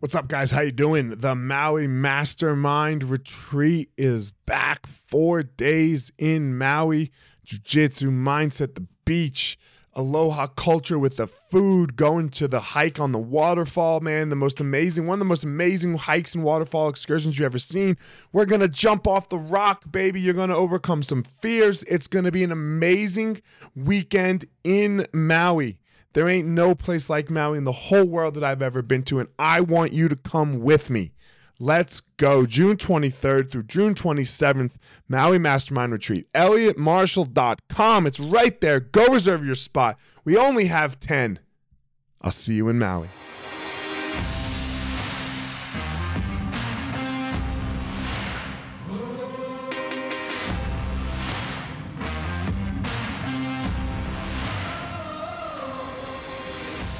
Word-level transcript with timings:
What's 0.00 0.14
up, 0.14 0.28
guys? 0.28 0.50
How 0.50 0.62
you 0.62 0.72
doing? 0.72 1.10
The 1.10 1.34
Maui 1.34 1.86
Mastermind 1.86 3.04
Retreat 3.04 3.90
is 3.98 4.30
back. 4.30 4.86
Four 4.86 5.42
days 5.42 6.10
in 6.16 6.56
Maui. 6.56 7.12
Jiu-jitsu 7.44 8.10
mindset, 8.10 8.76
the 8.76 8.86
beach, 9.04 9.58
aloha 9.92 10.46
culture 10.46 10.98
with 10.98 11.18
the 11.18 11.26
food, 11.26 11.96
going 11.96 12.30
to 12.30 12.48
the 12.48 12.60
hike 12.60 12.98
on 12.98 13.12
the 13.12 13.18
waterfall, 13.18 14.00
man. 14.00 14.30
The 14.30 14.36
most 14.36 14.58
amazing, 14.58 15.06
one 15.06 15.16
of 15.16 15.18
the 15.18 15.26
most 15.26 15.44
amazing 15.44 15.98
hikes 15.98 16.34
and 16.34 16.44
waterfall 16.44 16.88
excursions 16.88 17.38
you 17.38 17.44
ever 17.44 17.58
seen. 17.58 17.98
We're 18.32 18.46
gonna 18.46 18.68
jump 18.68 19.06
off 19.06 19.28
the 19.28 19.36
rock, 19.36 19.92
baby. 19.92 20.18
You're 20.18 20.32
gonna 20.32 20.56
overcome 20.56 21.02
some 21.02 21.24
fears. 21.24 21.82
It's 21.82 22.08
gonna 22.08 22.32
be 22.32 22.42
an 22.42 22.52
amazing 22.52 23.42
weekend 23.76 24.46
in 24.64 25.06
Maui. 25.12 25.79
There 26.12 26.28
ain't 26.28 26.48
no 26.48 26.74
place 26.74 27.08
like 27.08 27.30
Maui 27.30 27.58
in 27.58 27.64
the 27.64 27.72
whole 27.72 28.04
world 28.04 28.34
that 28.34 28.44
I've 28.44 28.62
ever 28.62 28.82
been 28.82 29.04
to, 29.04 29.20
and 29.20 29.28
I 29.38 29.60
want 29.60 29.92
you 29.92 30.08
to 30.08 30.16
come 30.16 30.60
with 30.60 30.90
me. 30.90 31.12
Let's 31.62 32.00
go. 32.16 32.46
June 32.46 32.76
23rd 32.76 33.50
through 33.50 33.64
June 33.64 33.94
27th, 33.94 34.72
Maui 35.08 35.38
Mastermind 35.38 35.92
Retreat. 35.92 36.26
ElliottMarshall.com. 36.32 38.06
It's 38.06 38.18
right 38.18 38.60
there. 38.60 38.80
Go 38.80 39.06
reserve 39.06 39.44
your 39.44 39.54
spot. 39.54 39.98
We 40.24 40.36
only 40.36 40.66
have 40.66 40.98
10. 40.98 41.38
I'll 42.22 42.30
see 42.30 42.54
you 42.54 42.68
in 42.68 42.78
Maui. 42.78 43.08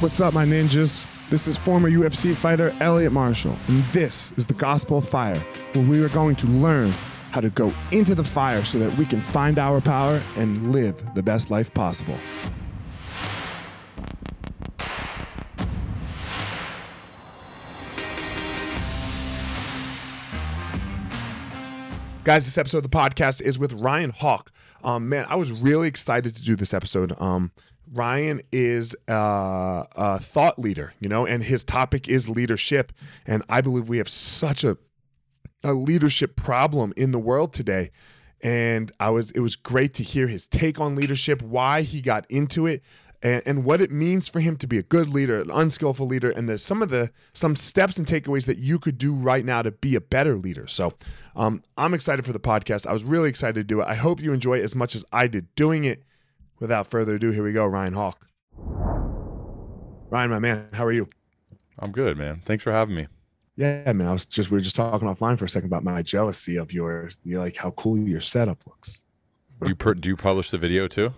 What's 0.00 0.18
up, 0.18 0.32
my 0.32 0.46
ninjas? 0.46 1.04
This 1.28 1.46
is 1.46 1.58
former 1.58 1.90
UFC 1.90 2.34
fighter 2.34 2.74
Elliot 2.80 3.12
Marshall, 3.12 3.54
and 3.68 3.82
this 3.92 4.32
is 4.38 4.46
the 4.46 4.54
Gospel 4.54 4.96
of 4.96 5.06
Fire, 5.06 5.38
where 5.74 5.84
we 5.84 6.02
are 6.02 6.08
going 6.08 6.36
to 6.36 6.46
learn 6.46 6.90
how 7.32 7.42
to 7.42 7.50
go 7.50 7.70
into 7.92 8.14
the 8.14 8.24
fire 8.24 8.64
so 8.64 8.78
that 8.78 8.96
we 8.96 9.04
can 9.04 9.20
find 9.20 9.58
our 9.58 9.78
power 9.82 10.22
and 10.38 10.72
live 10.72 11.14
the 11.14 11.22
best 11.22 11.50
life 11.50 11.74
possible. 11.74 12.16
Guys, 22.24 22.46
this 22.46 22.56
episode 22.56 22.78
of 22.78 22.84
the 22.84 22.88
podcast 22.88 23.42
is 23.42 23.58
with 23.58 23.74
Ryan 23.74 24.10
Hawk. 24.10 24.50
Um, 24.82 25.10
man, 25.10 25.26
I 25.28 25.36
was 25.36 25.52
really 25.52 25.88
excited 25.88 26.34
to 26.36 26.42
do 26.42 26.56
this 26.56 26.72
episode. 26.72 27.14
Um, 27.20 27.50
Ryan 27.92 28.40
is 28.52 28.94
uh, 29.08 29.84
a 29.96 30.20
thought 30.20 30.58
leader, 30.58 30.94
you 31.00 31.08
know, 31.08 31.26
and 31.26 31.42
his 31.42 31.64
topic 31.64 32.08
is 32.08 32.28
leadership. 32.28 32.92
And 33.26 33.42
I 33.48 33.60
believe 33.60 33.88
we 33.88 33.98
have 33.98 34.08
such 34.08 34.64
a 34.64 34.76
a 35.62 35.74
leadership 35.74 36.36
problem 36.36 36.92
in 36.96 37.10
the 37.10 37.18
world 37.18 37.52
today. 37.52 37.90
And 38.42 38.90
I 38.98 39.10
was 39.10 39.30
it 39.32 39.40
was 39.40 39.56
great 39.56 39.92
to 39.94 40.02
hear 40.02 40.26
his 40.26 40.48
take 40.48 40.80
on 40.80 40.96
leadership, 40.96 41.42
why 41.42 41.82
he 41.82 42.00
got 42.00 42.24
into 42.30 42.66
it, 42.66 42.82
and, 43.22 43.42
and 43.44 43.64
what 43.64 43.82
it 43.82 43.90
means 43.90 44.28
for 44.28 44.40
him 44.40 44.56
to 44.56 44.66
be 44.66 44.78
a 44.78 44.82
good 44.82 45.10
leader, 45.10 45.42
an 45.42 45.50
unskillful 45.50 46.06
leader, 46.06 46.30
and 46.30 46.48
there's 46.48 46.64
some 46.64 46.80
of 46.80 46.88
the 46.88 47.10
some 47.34 47.54
steps 47.54 47.98
and 47.98 48.06
takeaways 48.06 48.46
that 48.46 48.56
you 48.56 48.78
could 48.78 48.96
do 48.96 49.12
right 49.12 49.44
now 49.44 49.60
to 49.60 49.70
be 49.70 49.94
a 49.94 50.00
better 50.00 50.36
leader. 50.38 50.66
So 50.66 50.94
um, 51.36 51.62
I'm 51.76 51.92
excited 51.92 52.24
for 52.24 52.32
the 52.32 52.40
podcast. 52.40 52.86
I 52.86 52.94
was 52.94 53.04
really 53.04 53.28
excited 53.28 53.56
to 53.56 53.64
do 53.64 53.82
it. 53.82 53.86
I 53.86 53.94
hope 53.94 54.22
you 54.22 54.32
enjoy 54.32 54.58
it 54.60 54.62
as 54.62 54.74
much 54.74 54.94
as 54.94 55.04
I 55.12 55.26
did 55.26 55.54
doing 55.54 55.84
it 55.84 56.02
without 56.60 56.86
further 56.86 57.16
ado, 57.16 57.30
here 57.30 57.42
we 57.42 57.52
go, 57.52 57.66
Ryan 57.66 57.94
Hawk. 57.94 58.26
Ryan, 60.10 60.30
my 60.30 60.38
man, 60.38 60.68
how 60.72 60.84
are 60.84 60.92
you? 60.92 61.08
I'm 61.78 61.92
good, 61.92 62.16
man. 62.16 62.42
Thanks 62.44 62.62
for 62.62 62.72
having 62.72 62.94
me. 62.94 63.06
Yeah, 63.56 63.92
man. 63.92 64.06
I 64.06 64.12
was 64.12 64.26
just 64.26 64.50
we 64.50 64.56
were 64.56 64.60
just 64.60 64.76
talking 64.76 65.08
offline 65.08 65.38
for 65.38 65.44
a 65.44 65.48
second 65.48 65.68
about 65.68 65.84
my 65.84 66.02
jealousy 66.02 66.56
of 66.56 66.72
your 66.72 67.10
you 67.24 67.38
like 67.38 67.56
how 67.56 67.70
cool 67.72 67.98
your 67.98 68.20
setup 68.20 68.66
looks. 68.66 69.02
Do 69.62 69.68
you 69.68 69.74
per, 69.74 69.94
do 69.94 70.08
you 70.08 70.16
publish 70.16 70.50
the 70.50 70.58
video 70.58 70.88
too? 70.88 71.12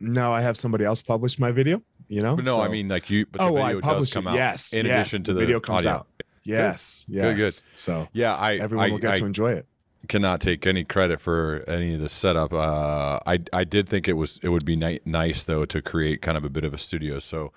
No, 0.00 0.32
I 0.32 0.40
have 0.42 0.56
somebody 0.56 0.84
else 0.84 1.00
publish 1.02 1.38
my 1.38 1.52
video. 1.52 1.82
You 2.08 2.20
know? 2.20 2.36
But 2.36 2.44
no, 2.44 2.56
So- 2.56 2.62
I 2.62 2.68
mean 2.68 2.88
like 2.88 3.08
you. 3.10 3.26
But 3.26 3.38
the 3.38 3.44
oh, 3.44 3.54
video 3.54 3.78
I 3.78 3.80
publish 3.80 4.04
does 4.06 4.12
come 4.12 4.26
it. 4.26 4.30
out. 4.30 4.36
Yes, 4.36 4.72
In 4.72 4.86
yes, 4.86 4.94
addition 5.08 5.22
to 5.24 5.34
the, 5.34 5.40
video 5.40 5.60
comes 5.60 5.78
audio. 5.86 5.90
out. 5.92 6.06
Yes, 6.44 7.04
yes. 7.08 7.22
Good, 7.24 7.36
good. 7.36 7.54
So 7.74 8.08
Yeah, 8.12 8.34
I 8.34 8.56
everyone 8.56 8.88
I, 8.88 8.92
will 8.92 8.98
get 8.98 9.14
I 9.14 9.16
to 9.18 9.24
enjoy 9.26 9.52
it. 9.52 9.66
Cannot 10.06 10.40
take 10.40 10.66
any 10.66 10.84
credit 10.84 11.20
for 11.20 11.64
any 11.68 11.94
of 11.94 12.00
the 12.00 12.08
setup. 12.08 12.52
Uh, 12.52 13.18
I 13.26 13.40
I 13.52 13.64
did 13.64 13.88
think 13.88 14.08
it 14.08 14.14
was 14.14 14.40
it 14.42 14.48
would 14.48 14.64
be 14.64 14.76
ni- 14.76 15.00
nice 15.04 15.44
though 15.44 15.64
to 15.66 15.82
create 15.82 16.22
kind 16.22 16.38
of 16.38 16.44
a 16.44 16.50
bit 16.50 16.64
of 16.64 16.72
a 16.72 16.78
studio. 16.78 17.18
So 17.18 17.52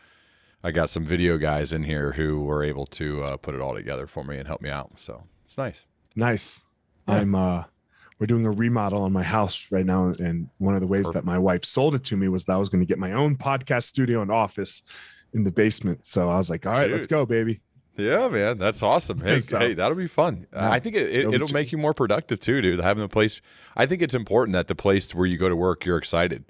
I 0.64 0.72
got 0.72 0.90
some 0.90 1.06
video 1.06 1.38
guys 1.38 1.72
in 1.72 1.84
here 1.84 2.14
who 2.14 2.42
were 2.42 2.64
able 2.64 2.86
to 2.88 3.24
uh, 3.24 3.38
put 3.38 3.56
it 3.56 3.62
all 3.62 3.74
together 3.74 4.08
for 4.08 4.24
me 4.24 4.38
and 4.38 4.48
help 4.48 4.62
me 4.62 4.70
out. 4.70 5.00
So 5.00 5.24
it's 5.46 5.58
nice. 5.58 5.86
Nice. 6.16 6.62
Yeah. 7.08 7.16
I'm 7.16 7.36
uh 7.36 7.64
we're 8.20 8.28
doing 8.28 8.46
a 8.46 8.52
remodel 8.52 9.04
on 9.04 9.14
my 9.14 9.24
house 9.24 9.68
right 9.72 9.86
now 9.86 10.08
and 10.20 10.50
one 10.58 10.76
of 10.76 10.82
the 10.82 10.88
ways 10.88 11.09
that 11.12 11.24
my 11.24 11.38
wife 11.38 11.64
sold 11.64 11.96
it 11.96 12.04
to 12.06 12.18
me 12.18 12.28
was 12.28 12.44
that 12.46 12.54
I 12.54 12.58
was 12.58 12.68
going 12.68 12.82
to 12.82 12.86
get 12.86 13.00
my 13.00 13.14
own 13.14 13.38
podcast 13.38 13.84
studio 13.84 14.22
and 14.22 14.30
office 14.30 14.84
in 15.34 15.46
the 15.46 15.52
basement. 15.52 16.06
So 16.06 16.28
I 16.28 16.36
was 16.36 16.50
like, 16.50 16.66
"All 16.66 16.74
right, 16.74 16.92
let's 16.92 17.08
go, 17.08 17.26
baby." 17.26 17.62
Yeah, 18.00 18.28
man, 18.30 18.58
that's 18.58 18.82
awesome. 18.82 19.20
Hey, 19.22 19.40
So- 19.42 19.60
hey, 19.60 19.74
that'll 19.74 19.98
be 19.98 20.08
fun. 20.08 20.48
Yeah. 20.54 20.72
I 20.72 20.80
think 20.80 20.96
it, 20.96 21.08
it, 21.08 21.16
It'll 21.20 21.34
it'll 21.34 21.54
make 21.54 21.72
you 21.72 21.78
more 21.78 21.94
productive 21.94 22.40
too, 22.40 22.62
dude. 22.62 22.80
Having 22.80 23.04
a 23.04 23.08
place. 23.10 23.42
I 23.76 23.86
think 23.86 24.02
it's 24.02 24.14
important 24.16 24.54
that 24.54 24.68
the 24.68 24.76
place 24.76 25.14
where 25.14 25.26
you 25.26 25.38
go 25.38 25.50
to 25.50 25.56
work, 25.56 25.86
you're 25.86 25.98
excited. 25.98 26.46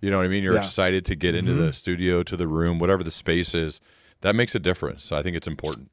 You 0.00 0.10
know 0.10 0.18
what 0.18 0.24
I 0.26 0.28
mean? 0.28 0.44
You're 0.44 0.54
Yeah. 0.54 0.60
excited 0.60 1.04
to 1.06 1.14
get 1.16 1.34
into 1.34 1.52
Mhm. 1.52 1.58
the 1.66 1.72
studio, 1.72 2.22
to 2.22 2.36
the 2.36 2.46
room, 2.46 2.78
whatever 2.78 3.02
the 3.02 3.10
space 3.10 3.54
is. 3.54 3.80
That 4.20 4.34
makes 4.36 4.54
a 4.54 4.58
difference. 4.58 5.04
So 5.04 5.16
I 5.16 5.22
think 5.22 5.36
it's 5.36 5.48
important. 5.48 5.90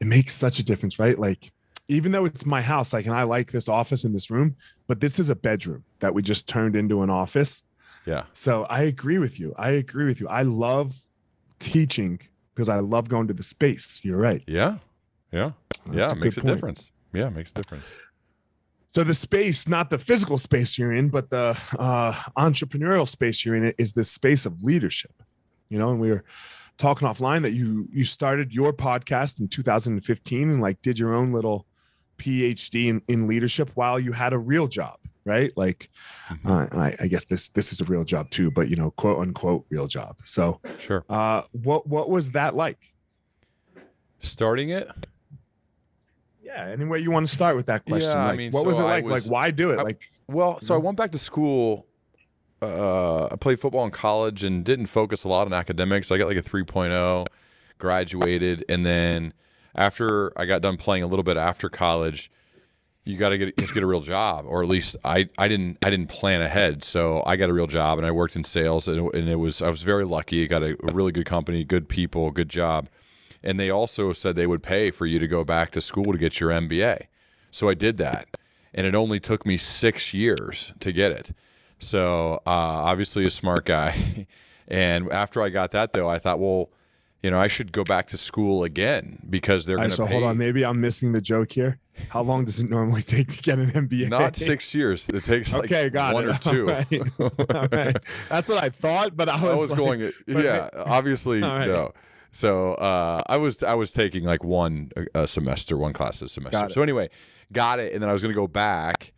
It 0.00 0.06
makes 0.06 0.34
such 0.34 0.58
a 0.58 0.62
difference, 0.62 0.98
right? 0.98 1.18
Like 1.18 1.50
even 1.88 2.12
though 2.12 2.24
it's 2.26 2.44
my 2.44 2.60
house, 2.60 2.92
like 2.92 3.06
and 3.06 3.14
I 3.14 3.22
like 3.22 3.50
this 3.50 3.68
office 3.68 4.04
in 4.04 4.12
this 4.12 4.30
room, 4.30 4.56
but 4.86 5.00
this 5.00 5.18
is 5.18 5.30
a 5.30 5.34
bedroom 5.34 5.84
that 6.00 6.12
we 6.14 6.22
just 6.22 6.46
turned 6.46 6.76
into 6.76 7.02
an 7.02 7.10
office. 7.10 7.62
Yeah. 8.04 8.24
So 8.34 8.64
I 8.64 8.82
agree 8.82 9.18
with 9.18 9.40
you. 9.40 9.54
I 9.56 9.70
agree 9.70 10.04
with 10.06 10.20
you. 10.20 10.28
I 10.28 10.42
love 10.42 11.02
teaching 11.58 12.20
because 12.58 12.68
I 12.68 12.80
love 12.80 13.08
going 13.08 13.28
to 13.28 13.34
the 13.34 13.44
space. 13.44 14.00
You're 14.02 14.16
right. 14.16 14.42
Yeah. 14.48 14.78
Yeah. 15.30 15.52
That's 15.86 15.96
yeah. 15.96 16.08
a 16.08 16.12
It 16.12 16.18
makes 16.18 16.36
a 16.36 16.40
point. 16.40 16.54
difference. 16.54 16.90
Yeah. 17.12 17.28
It 17.28 17.30
makes 17.36 17.52
a 17.52 17.54
difference. 17.54 17.84
So 18.90 19.04
the 19.04 19.14
space, 19.14 19.68
not 19.68 19.90
the 19.90 19.98
physical 19.98 20.38
space 20.38 20.76
you're 20.76 20.92
in, 20.92 21.08
but 21.08 21.30
the 21.30 21.56
uh, 21.78 22.12
entrepreneurial 22.36 23.06
space 23.06 23.44
you're 23.44 23.54
in, 23.54 23.72
is 23.78 23.92
this 23.92 24.10
space 24.10 24.44
of 24.44 24.64
leadership. 24.64 25.22
You 25.68 25.78
know, 25.78 25.90
and 25.90 26.00
we 26.00 26.10
were 26.10 26.24
talking 26.78 27.06
offline 27.06 27.42
that 27.42 27.52
you 27.52 27.86
you 27.92 28.04
started 28.04 28.52
your 28.52 28.72
podcast 28.72 29.38
in 29.38 29.46
2015 29.46 30.50
and 30.50 30.60
like 30.60 30.82
did 30.82 30.98
your 30.98 31.14
own 31.14 31.32
little 31.32 31.64
PhD 32.18 32.86
in, 32.88 33.02
in 33.06 33.28
leadership 33.28 33.70
while 33.74 34.00
you 34.00 34.10
had 34.12 34.32
a 34.32 34.38
real 34.38 34.66
job, 34.66 34.98
right? 35.28 35.52
Like, 35.56 35.90
Mhm. 36.30 36.72
uh, 36.74 36.76
I, 36.76 36.96
I 37.00 37.06
guess 37.06 37.24
this 37.26 37.48
this 37.48 37.72
is 37.72 37.80
a 37.80 37.84
real 37.84 38.04
job 38.04 38.30
too, 38.30 38.50
but 38.50 38.68
you 38.68 38.76
know, 38.76 38.90
quote 38.92 39.18
unquote 39.20 39.66
real 39.68 39.86
job. 39.86 40.16
So, 40.24 40.60
Sure. 40.78 41.04
uh, 41.08 41.42
what 41.52 41.86
what 41.86 42.08
was 42.10 42.32
that 42.32 42.56
like? 42.56 42.78
Starting 44.18 44.70
it. 44.70 44.88
Yeah, 46.42 46.66
any 46.68 46.84
way 46.86 46.98
you 47.00 47.10
want 47.10 47.26
to 47.26 47.32
start 47.32 47.56
with 47.56 47.66
that 47.66 47.84
question? 47.84 48.10
Yeah, 48.10 48.26
I 48.26 48.34
mean, 48.36 48.50
what 48.52 48.62
so 48.62 48.68
was 48.68 48.78
it 48.80 48.82
like? 48.84 49.04
was- 49.04 49.24
like, 49.26 49.32
why 49.32 49.50
do 49.50 49.70
it? 49.70 49.78
I- 49.78 49.82
like, 49.82 50.08
Well, 50.28 50.58
so 50.60 50.74
I 50.74 50.78
went 50.78 50.96
back 50.96 51.12
to 51.12 51.18
school. 51.18 51.86
Uh, 52.60 53.26
I 53.26 53.36
played 53.36 53.60
football 53.60 53.84
in 53.84 53.90
college 53.92 54.42
and 54.42 54.64
didn't 54.64 54.86
focus 54.86 55.22
a 55.24 55.28
lot 55.28 55.46
on 55.46 55.52
academics. 55.52 56.10
I 56.10 56.18
got 56.18 56.26
like 56.26 56.36
a 56.36 56.42
3.0, 56.42 57.26
graduated, 57.78 58.64
and 58.68 58.84
then 58.84 59.32
after 59.76 60.32
I 60.38 60.44
got 60.46 60.60
done 60.62 60.76
playing 60.76 61.04
a 61.04 61.06
little 61.06 61.22
bit 61.22 61.36
after 61.36 61.68
college, 61.68 62.30
you 63.08 63.16
got 63.16 63.30
to 63.30 63.38
get 63.38 63.46
you 63.46 63.54
have 63.58 63.68
to 63.68 63.74
get 63.74 63.82
a 63.82 63.86
real 63.86 64.02
job, 64.02 64.44
or 64.46 64.62
at 64.62 64.68
least 64.68 64.94
I, 65.02 65.30
I 65.38 65.48
didn't 65.48 65.78
I 65.82 65.88
didn't 65.88 66.08
plan 66.08 66.42
ahead, 66.42 66.84
so 66.84 67.22
I 67.24 67.36
got 67.36 67.48
a 67.48 67.54
real 67.54 67.66
job 67.66 67.96
and 67.96 68.06
I 68.06 68.10
worked 68.10 68.36
in 68.36 68.44
sales, 68.44 68.86
and, 68.86 69.12
and 69.14 69.30
it 69.30 69.36
was 69.36 69.62
I 69.62 69.70
was 69.70 69.82
very 69.82 70.04
lucky. 70.04 70.44
I 70.44 70.46
got 70.46 70.62
a, 70.62 70.76
really 70.82 71.10
good 71.10 71.24
company, 71.24 71.64
good 71.64 71.88
people, 71.88 72.30
good 72.30 72.50
job, 72.50 72.90
and 73.42 73.58
they 73.58 73.70
also 73.70 74.12
said 74.12 74.36
they 74.36 74.46
would 74.46 74.62
pay 74.62 74.90
for 74.90 75.06
you 75.06 75.18
to 75.18 75.26
go 75.26 75.42
back 75.42 75.70
to 75.70 75.80
school 75.80 76.04
to 76.04 76.18
get 76.18 76.38
your 76.38 76.50
MBA. 76.50 77.06
So 77.50 77.70
I 77.70 77.74
did 77.74 77.96
that, 77.96 78.36
and 78.74 78.86
it 78.86 78.94
only 78.94 79.20
took 79.20 79.46
me 79.46 79.56
six 79.56 80.12
years 80.12 80.74
to 80.80 80.92
get 80.92 81.10
it. 81.10 81.32
So 81.78 82.42
uh, 82.46 82.50
obviously 82.50 83.24
a 83.24 83.30
smart 83.30 83.64
guy. 83.64 84.26
and 84.68 85.10
after 85.10 85.40
I 85.40 85.48
got 85.48 85.70
that 85.70 85.94
though, 85.94 86.10
I 86.10 86.18
thought, 86.18 86.40
well, 86.40 86.68
you 87.22 87.30
know, 87.30 87.40
I 87.40 87.48
should 87.48 87.72
go 87.72 87.84
back 87.84 88.06
to 88.08 88.18
school 88.18 88.64
again 88.64 89.26
because 89.30 89.64
they're 89.64 89.78
going 89.78 89.88
to. 89.88 89.96
so 89.96 90.06
pay. 90.06 90.12
hold 90.12 90.24
on, 90.24 90.36
maybe 90.36 90.62
I'm 90.62 90.80
missing 90.82 91.12
the 91.12 91.22
joke 91.22 91.52
here. 91.52 91.78
How 92.08 92.22
long 92.22 92.44
does 92.44 92.60
it 92.60 92.70
normally 92.70 93.02
take 93.02 93.28
to 93.28 93.42
get 93.42 93.58
an 93.58 93.70
MBA? 93.70 94.08
Not 94.08 94.36
six 94.36 94.74
years. 94.74 95.08
It 95.08 95.24
takes 95.24 95.52
like 95.52 95.64
okay, 95.64 95.90
got 95.90 96.14
one 96.14 96.28
it. 96.28 96.46
or 96.46 96.52
two. 96.52 96.70
All 96.70 96.76
right. 96.76 97.54
All 97.54 97.68
right. 97.70 97.96
That's 98.28 98.48
what 98.48 98.62
I 98.62 98.70
thought, 98.70 99.16
but 99.16 99.28
I 99.28 99.34
was, 99.34 99.42
I 99.42 99.54
was 99.54 99.70
like- 99.70 99.78
going, 99.78 100.12
yeah, 100.26 100.68
obviously 100.74 101.42
right. 101.42 101.66
no. 101.66 101.92
So 102.30 102.74
uh, 102.74 103.22
I 103.26 103.36
was 103.36 103.62
I 103.62 103.74
was 103.74 103.92
taking 103.92 104.24
like 104.24 104.44
one 104.44 104.90
a, 104.96 105.22
a 105.22 105.26
semester, 105.26 105.76
one 105.76 105.92
class 105.92 106.20
a 106.22 106.28
semester. 106.28 106.68
So 106.70 106.82
anyway, 106.82 107.08
got 107.52 107.80
it, 107.80 107.92
and 107.92 108.02
then 108.02 108.10
I 108.10 108.12
was 108.12 108.22
going 108.22 108.34
to 108.34 108.40
go 108.40 108.46
back. 108.48 109.12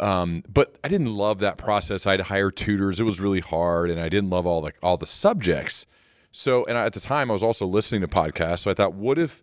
Um, 0.00 0.42
but 0.52 0.76
I 0.82 0.88
didn't 0.88 1.14
love 1.14 1.38
that 1.40 1.58
process. 1.58 2.06
I 2.06 2.12
had 2.12 2.16
to 2.18 2.24
hire 2.24 2.50
tutors. 2.50 2.98
It 2.98 3.04
was 3.04 3.20
really 3.20 3.40
hard, 3.40 3.88
and 3.90 4.00
I 4.00 4.08
didn't 4.08 4.30
love 4.30 4.46
all 4.46 4.60
the 4.60 4.72
all 4.82 4.96
the 4.96 5.06
subjects. 5.06 5.86
So, 6.30 6.64
and 6.64 6.76
at 6.76 6.92
the 6.94 7.00
time, 7.00 7.30
I 7.30 7.34
was 7.34 7.42
also 7.42 7.66
listening 7.66 8.00
to 8.00 8.08
podcasts. 8.08 8.60
So 8.60 8.70
I 8.70 8.74
thought, 8.74 8.94
what 8.94 9.18
if 9.18 9.42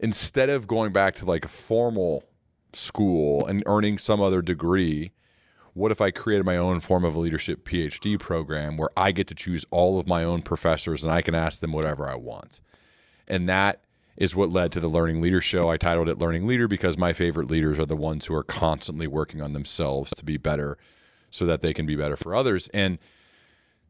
instead 0.00 0.48
of 0.48 0.66
going 0.66 0.92
back 0.92 1.14
to 1.16 1.24
like 1.24 1.44
a 1.44 1.48
formal 1.48 2.24
school 2.72 3.46
and 3.46 3.62
earning 3.66 3.98
some 3.98 4.20
other 4.20 4.42
degree, 4.42 5.12
what 5.74 5.92
if 5.92 6.00
I 6.00 6.10
created 6.10 6.46
my 6.46 6.56
own 6.56 6.80
form 6.80 7.04
of 7.04 7.14
a 7.14 7.20
leadership 7.20 7.64
PhD 7.64 8.18
program 8.18 8.76
where 8.76 8.90
I 8.96 9.12
get 9.12 9.28
to 9.28 9.34
choose 9.34 9.64
all 9.70 10.00
of 10.00 10.08
my 10.08 10.24
own 10.24 10.42
professors 10.42 11.04
and 11.04 11.12
I 11.12 11.22
can 11.22 11.34
ask 11.34 11.60
them 11.60 11.72
whatever 11.72 12.08
I 12.08 12.16
want? 12.16 12.60
And 13.28 13.48
that 13.48 13.82
is 14.16 14.34
what 14.34 14.50
led 14.50 14.72
to 14.72 14.80
the 14.80 14.88
Learning 14.88 15.20
Leader 15.20 15.40
Show. 15.40 15.68
I 15.68 15.76
titled 15.76 16.08
it 16.08 16.18
Learning 16.18 16.46
Leader 16.46 16.66
because 16.66 16.98
my 16.98 17.12
favorite 17.12 17.50
leaders 17.50 17.78
are 17.78 17.86
the 17.86 17.96
ones 17.96 18.26
who 18.26 18.34
are 18.34 18.42
constantly 18.42 19.06
working 19.06 19.40
on 19.40 19.52
themselves 19.52 20.12
to 20.14 20.24
be 20.24 20.36
better 20.36 20.76
so 21.30 21.46
that 21.46 21.60
they 21.60 21.72
can 21.72 21.86
be 21.86 21.94
better 21.94 22.16
for 22.16 22.34
others. 22.34 22.68
And 22.74 22.98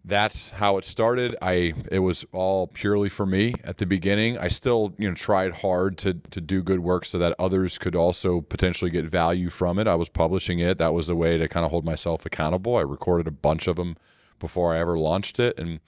that's 0.05 0.51
how 0.51 0.79
it 0.79 0.85
started. 0.85 1.37
I 1.43 1.75
it 1.91 2.01
was 2.01 2.25
all 2.33 2.67
purely 2.67 3.09
for 3.09 3.27
me 3.27 3.55
at 3.65 3.79
the 3.79 3.87
beginning. 3.87 4.39
I 4.39 4.49
still, 4.49 4.95
you 4.99 5.09
know, 5.09 5.15
tried 5.15 5.57
hard 5.57 5.99
to 5.99 6.15
to 6.15 6.41
do 6.41 6.63
good 6.63 6.81
work 6.81 7.05
so 7.05 7.19
that 7.19 7.35
others 7.39 7.79
could 7.79 7.95
also 7.95 8.41
potentially 8.41 8.91
get 8.91 9.05
value 9.07 9.51
from 9.51 9.79
it. 9.79 9.87
I 9.87 9.95
was 9.97 10.09
publishing 10.09 10.59
it. 10.59 10.79
That 10.79 10.95
was 10.95 11.07
the 11.07 11.17
way 11.17 11.39
to 11.39 11.49
kind 11.49 11.65
of 11.65 11.71
hold 11.71 11.85
myself 11.85 12.25
accountable. 12.25 12.77
I 12.77 12.83
recorded 12.83 13.27
a 13.27 13.33
bunch 13.33 13.67
of 13.67 13.77
them 13.77 13.97
before 14.39 14.75
I 14.75 14.81
ever 14.81 14.99
launched 14.99 15.39
it 15.39 15.59
and 15.59 15.81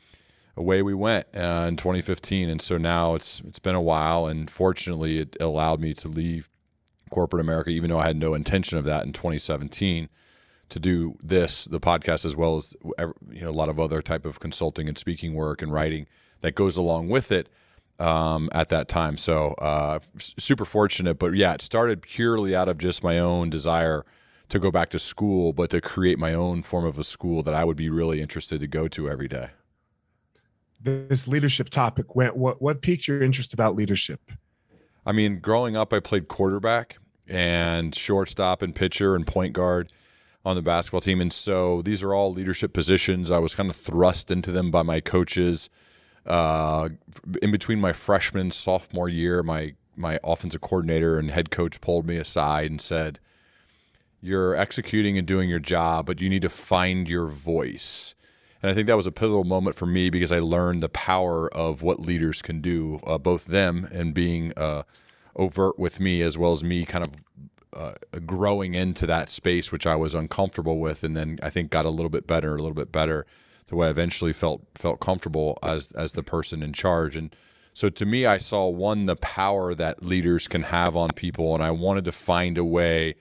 away 0.56 0.82
we 0.82 0.94
went 0.94 1.26
uh, 1.34 1.64
in 1.66 1.76
2015 1.76 2.50
and 2.50 2.60
so 2.60 2.76
now 2.76 3.14
it's 3.14 3.40
it's 3.40 3.58
been 3.58 3.74
a 3.74 3.80
while 3.80 4.26
and 4.26 4.50
fortunately 4.50 5.18
it 5.18 5.36
allowed 5.40 5.80
me 5.80 5.94
to 5.94 6.08
leave 6.08 6.50
corporate 7.10 7.40
America 7.40 7.70
even 7.70 7.90
though 7.90 7.98
I 7.98 8.06
had 8.06 8.16
no 8.16 8.34
intention 8.34 8.76
of 8.78 8.84
that 8.84 9.04
in 9.04 9.12
2017 9.12 10.10
to 10.72 10.80
do 10.80 11.16
this, 11.22 11.66
the 11.66 11.78
podcast, 11.78 12.24
as 12.24 12.34
well 12.34 12.56
as 12.56 12.74
you 13.30 13.42
know 13.42 13.50
a 13.50 13.52
lot 13.52 13.68
of 13.68 13.78
other 13.78 14.00
type 14.00 14.24
of 14.24 14.40
consulting 14.40 14.88
and 14.88 14.96
speaking 14.96 15.34
work 15.34 15.60
and 15.60 15.70
writing 15.70 16.06
that 16.40 16.54
goes 16.54 16.78
along 16.78 17.08
with 17.08 17.30
it 17.30 17.50
um, 17.98 18.48
at 18.52 18.70
that 18.70 18.88
time. 18.88 19.18
So 19.18 19.52
uh, 19.58 20.00
super 20.16 20.64
fortunate, 20.64 21.18
but 21.18 21.34
yeah, 21.34 21.52
it 21.52 21.62
started 21.62 22.00
purely 22.00 22.56
out 22.56 22.70
of 22.70 22.78
just 22.78 23.04
my 23.04 23.18
own 23.18 23.50
desire 23.50 24.04
to 24.48 24.58
go 24.58 24.70
back 24.70 24.88
to 24.90 24.98
school, 24.98 25.52
but 25.52 25.68
to 25.70 25.80
create 25.82 26.18
my 26.18 26.32
own 26.32 26.62
form 26.62 26.86
of 26.86 26.98
a 26.98 27.04
school 27.04 27.42
that 27.42 27.54
I 27.54 27.64
would 27.64 27.76
be 27.76 27.90
really 27.90 28.22
interested 28.22 28.60
to 28.60 28.66
go 28.66 28.88
to 28.88 29.10
every 29.10 29.28
day. 29.28 29.50
This 30.80 31.28
leadership 31.28 31.68
topic 31.68 32.16
went. 32.16 32.34
What 32.34 32.62
what 32.62 32.80
piqued 32.80 33.06
your 33.06 33.22
interest 33.22 33.52
about 33.52 33.76
leadership? 33.76 34.20
I 35.04 35.12
mean, 35.12 35.38
growing 35.38 35.76
up, 35.76 35.92
I 35.92 36.00
played 36.00 36.28
quarterback 36.28 36.96
and 37.28 37.94
shortstop 37.94 38.62
and 38.62 38.74
pitcher 38.74 39.14
and 39.14 39.26
point 39.26 39.52
guard 39.52 39.92
on 40.44 40.56
the 40.56 40.62
basketball 40.62 41.00
team. 41.00 41.20
And 41.20 41.32
so 41.32 41.82
these 41.82 42.02
are 42.02 42.14
all 42.14 42.32
leadership 42.32 42.72
positions. 42.72 43.30
I 43.30 43.38
was 43.38 43.54
kind 43.54 43.70
of 43.70 43.76
thrust 43.76 44.30
into 44.30 44.50
them 44.50 44.70
by 44.70 44.82
my 44.82 45.00
coaches. 45.00 45.70
Uh, 46.26 46.90
in 47.40 47.50
between 47.50 47.80
my 47.80 47.92
freshman 47.92 48.50
sophomore 48.50 49.08
year, 49.08 49.42
my 49.42 49.74
my 49.94 50.18
offensive 50.24 50.62
coordinator 50.62 51.18
and 51.18 51.30
head 51.30 51.50
coach 51.50 51.80
pulled 51.80 52.06
me 52.06 52.16
aside 52.16 52.70
and 52.70 52.80
said, 52.80 53.18
"You're 54.20 54.54
executing 54.54 55.18
and 55.18 55.26
doing 55.26 55.48
your 55.50 55.58
job, 55.58 56.06
but 56.06 56.20
you 56.20 56.28
need 56.28 56.42
to 56.42 56.48
find 56.48 57.08
your 57.08 57.26
voice." 57.26 58.14
And 58.62 58.70
I 58.70 58.74
think 58.74 58.86
that 58.86 58.96
was 58.96 59.08
a 59.08 59.12
pivotal 59.12 59.44
moment 59.44 59.74
for 59.74 59.86
me 59.86 60.08
because 60.08 60.30
I 60.30 60.38
learned 60.38 60.82
the 60.82 60.88
power 60.88 61.52
of 61.52 61.82
what 61.82 62.00
leaders 62.00 62.40
can 62.40 62.60
do, 62.60 63.00
uh, 63.04 63.18
both 63.18 63.46
them 63.46 63.88
and 63.92 64.14
being 64.14 64.52
uh, 64.56 64.84
overt 65.34 65.78
with 65.78 65.98
me, 65.98 66.22
as 66.22 66.38
well 66.38 66.52
as 66.52 66.62
me 66.62 66.84
kind 66.84 67.04
of 67.04 67.16
uh, 67.74 67.92
growing 68.26 68.74
into 68.74 69.06
that 69.06 69.28
space, 69.28 69.72
which 69.72 69.86
I 69.86 69.94
was 69.94 70.14
uncomfortable 70.14 70.78
with, 70.78 71.04
and 71.04 71.16
then 71.16 71.38
I 71.42 71.50
think 71.50 71.70
got 71.70 71.84
a 71.84 71.90
little 71.90 72.10
bit 72.10 72.26
better, 72.26 72.54
a 72.54 72.58
little 72.58 72.74
bit 72.74 72.92
better, 72.92 73.26
the 73.68 73.76
way 73.76 73.86
I 73.86 73.90
eventually 73.90 74.32
felt 74.32 74.62
felt 74.74 75.00
comfortable 75.00 75.58
as 75.62 75.92
as 75.92 76.12
the 76.12 76.22
person 76.22 76.62
in 76.62 76.72
charge. 76.72 77.16
And 77.16 77.34
so 77.72 77.88
to 77.88 78.04
me, 78.04 78.26
I 78.26 78.38
saw 78.38 78.68
one 78.68 79.06
the 79.06 79.16
power 79.16 79.74
that 79.74 80.02
leaders 80.02 80.48
can 80.48 80.64
have 80.64 80.96
on 80.96 81.10
people, 81.10 81.54
and 81.54 81.62
I 81.62 81.70
wanted 81.70 82.04
to 82.04 82.12
find 82.12 82.58
a 82.58 82.64
way 82.64 83.14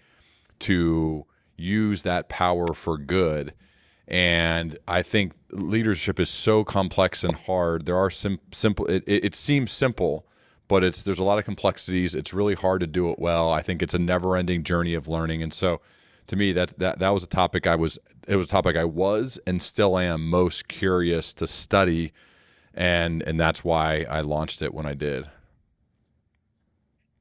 to 0.59 1.25
use 1.55 2.03
that 2.03 2.27
power 2.29 2.73
for 2.73 2.97
good. 2.97 3.53
And 4.07 4.77
I 4.87 5.03
think 5.03 5.33
leadership 5.51 6.19
is 6.19 6.29
so 6.29 6.65
complex 6.65 7.23
and 7.23 7.35
hard. 7.35 7.85
There 7.85 7.97
are 7.97 8.09
sim- 8.09 8.41
simple. 8.51 8.85
It, 8.87 9.03
it, 9.07 9.25
it 9.25 9.35
seems 9.35 9.71
simple 9.71 10.25
but 10.71 10.85
it's 10.85 11.03
there's 11.03 11.19
a 11.19 11.23
lot 11.25 11.37
of 11.37 11.43
complexities. 11.43 12.15
It's 12.15 12.33
really 12.33 12.55
hard 12.55 12.79
to 12.79 12.87
do 12.87 13.11
it 13.11 13.19
well. 13.19 13.51
I 13.51 13.61
think 13.61 13.81
it's 13.83 13.93
a 13.93 13.99
never-ending 13.99 14.63
journey 14.63 14.93
of 14.93 15.05
learning, 15.05 15.43
and 15.43 15.53
so 15.53 15.81
to 16.27 16.37
me 16.37 16.53
that 16.53 16.79
that 16.79 16.99
that 16.99 17.09
was 17.09 17.23
a 17.23 17.27
topic 17.27 17.67
I 17.67 17.75
was 17.75 17.99
it 18.25 18.37
was 18.37 18.47
a 18.47 18.49
topic 18.49 18.77
I 18.77 18.85
was 18.85 19.37
and 19.45 19.61
still 19.61 19.99
am 19.99 20.29
most 20.29 20.69
curious 20.69 21.33
to 21.33 21.45
study, 21.45 22.13
and 22.73 23.21
and 23.23 23.37
that's 23.37 23.65
why 23.65 24.05
I 24.09 24.21
launched 24.21 24.61
it 24.61 24.73
when 24.73 24.85
I 24.85 24.93
did. 24.93 25.25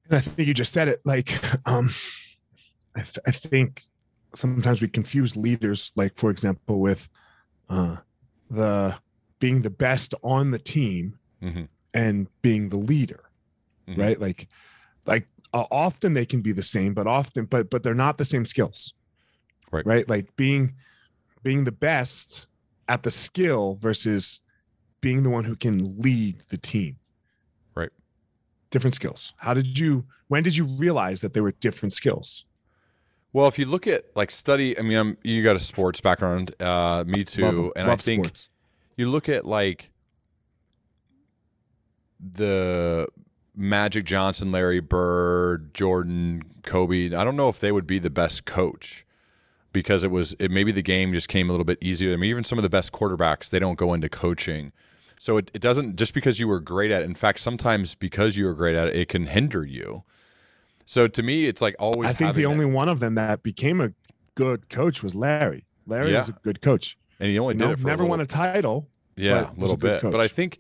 And 0.09 0.19
I 0.19 0.21
think 0.21 0.47
you 0.47 0.55
just 0.55 0.73
said 0.73 0.87
it. 0.87 1.01
Like, 1.05 1.33
um, 1.69 1.91
I, 2.95 3.01
th- 3.01 3.19
I 3.27 3.33
think 3.33 3.83
sometimes 4.33 4.81
we 4.81 4.87
confuse 4.87 5.37
leaders, 5.37 5.91
like 5.97 6.15
for 6.15 6.31
example, 6.31 6.79
with 6.79 7.09
uh, 7.69 7.97
the 8.49 8.95
being 9.41 9.63
the 9.63 9.71
best 9.71 10.15
on 10.23 10.53
the 10.53 10.59
team 10.61 11.19
mm-hmm. 11.43 11.65
and 11.93 12.29
being 12.43 12.69
the 12.69 12.77
leader 12.77 13.25
mm-hmm. 13.91 14.01
right? 14.01 14.21
Like, 14.21 14.49
like 15.07 15.27
uh, 15.53 15.65
often 15.71 16.15
they 16.15 16.27
can 16.27 16.41
be 16.41 16.53
the 16.53 16.63
same, 16.63 16.95
but 16.95 17.07
often, 17.07 17.45
but 17.47 17.71
but 17.71 17.83
they're 17.83 17.95
not 17.95 18.19
the 18.19 18.25
same 18.25 18.45
skills, 18.45 18.95
right? 19.71 19.87
Right? 19.87 20.09
Like 20.09 20.35
being 20.37 20.75
being 21.43 21.65
the 21.65 21.73
best 21.73 22.47
at 22.89 23.03
the 23.03 23.11
skill 23.11 23.79
versus 23.81 24.41
being 25.01 25.23
the 25.23 25.31
one 25.31 25.45
who 25.45 25.57
can 25.57 25.99
lead 25.99 26.43
the 26.49 26.59
team. 26.59 26.97
Right. 27.75 27.91
Different 28.71 28.95
skills. 28.95 29.35
How 29.39 29.55
did 29.55 29.79
you? 29.79 30.05
When 30.29 30.43
did 30.43 30.57
you 30.57 30.65
realize 30.65 31.21
that 31.23 31.35
they 31.35 31.41
were 31.41 31.53
different 31.53 31.93
skills? 31.93 32.45
Well, 33.33 33.47
if 33.47 33.59
you 33.59 33.67
look 33.67 33.87
at 33.87 34.05
like 34.17 34.31
study, 34.31 34.79
I 34.79 34.83
mean, 34.83 34.97
I'm, 34.97 35.19
you 35.23 35.43
got 35.43 35.55
a 35.55 35.61
sports 35.61 36.01
background, 36.01 36.55
uh, 36.61 37.05
me 37.07 37.25
too, 37.25 37.43
love, 37.43 37.73
and 37.77 37.89
love 37.89 38.01
I 38.01 38.03
think 38.03 38.25
sports. 38.25 38.49
you 38.97 39.09
look 39.09 39.29
at 39.29 39.47
like 39.47 39.91
the 42.19 43.07
Magic 43.61 44.07
Johnson, 44.07 44.51
Larry 44.51 44.81
Bird, 44.81 45.75
Jordan, 45.75 46.43
Kobe. 46.65 47.15
I 47.15 47.25
don't 47.25 47.37
know 47.37 47.51
if 47.51 47.61
they 47.61 47.71
would 47.71 47.87
be 47.87 47.99
the 47.99 48.09
best 48.09 48.47
coach 48.47 49.05
because 49.73 50.03
it 50.03 50.11
was 50.11 50.35
it 50.39 50.51
maybe 50.51 50.73
the 50.73 50.83
game 50.83 51.13
just 51.13 51.29
came 51.29 51.49
a 51.49 51.53
little 51.53 51.65
bit 51.65 51.77
easier. 51.83 52.15
I 52.15 52.17
mean, 52.17 52.31
even 52.31 52.43
some 52.43 52.59
of 52.59 52.63
the 52.63 52.71
best 52.71 52.91
quarterbacks 52.93 53.51
they 53.51 53.59
don't 53.59 53.77
go 53.77 53.93
into 53.93 54.09
coaching. 54.09 54.73
So 55.19 55.37
it, 55.37 55.51
it 55.53 55.61
doesn't 55.61 55.97
just 55.97 56.15
because 56.15 56.41
you 56.41 56.49
were 56.49 56.59
great 56.59 56.91
at 56.91 57.03
it. 57.03 57.05
In 57.05 57.15
fact, 57.15 57.39
sometimes 57.41 57.95
because 57.95 58.35
you 58.35 58.47
were 58.47 58.55
great 58.55 58.75
at 58.75 58.89
it, 58.89 58.97
it 58.97 59.09
can 59.09 59.27
hinder 59.27 59.63
you. 59.63 60.05
So 60.87 61.07
to 61.07 61.23
me, 61.23 61.47
it's 61.47 61.61
like 61.61 61.77
always. 61.79 62.11
I 62.11 62.15
think 62.15 62.35
the 62.35 62.47
only 62.47 62.65
one 62.65 62.89
of 62.89 62.99
them 62.99 63.15
that 63.17 63.43
became 63.43 63.83
a 63.83 63.93
good 64.35 64.71
coach 64.71 65.03
was 65.03 65.15
Larry. 65.15 65.67
Larry 65.87 66.13
yeah. 66.13 66.21
was 66.21 66.31
a 66.31 66.37
good 66.43 66.63
coach, 66.63 66.97
and 67.21 67.29
he 67.29 67.39
only 67.39 67.55
you 67.55 67.59
did 67.59 67.65
know, 67.67 67.73
it 67.73 67.79
for 67.79 67.87
never 67.87 68.05
a 68.05 68.07
won 68.07 68.21
a 68.21 68.27
title. 68.27 68.89
Yeah, 69.17 69.51
a 69.51 69.61
little 69.61 69.77
bit. 69.77 70.01
Coach. 70.01 70.13
But 70.13 70.23
I 70.23 70.29
think 70.29 70.59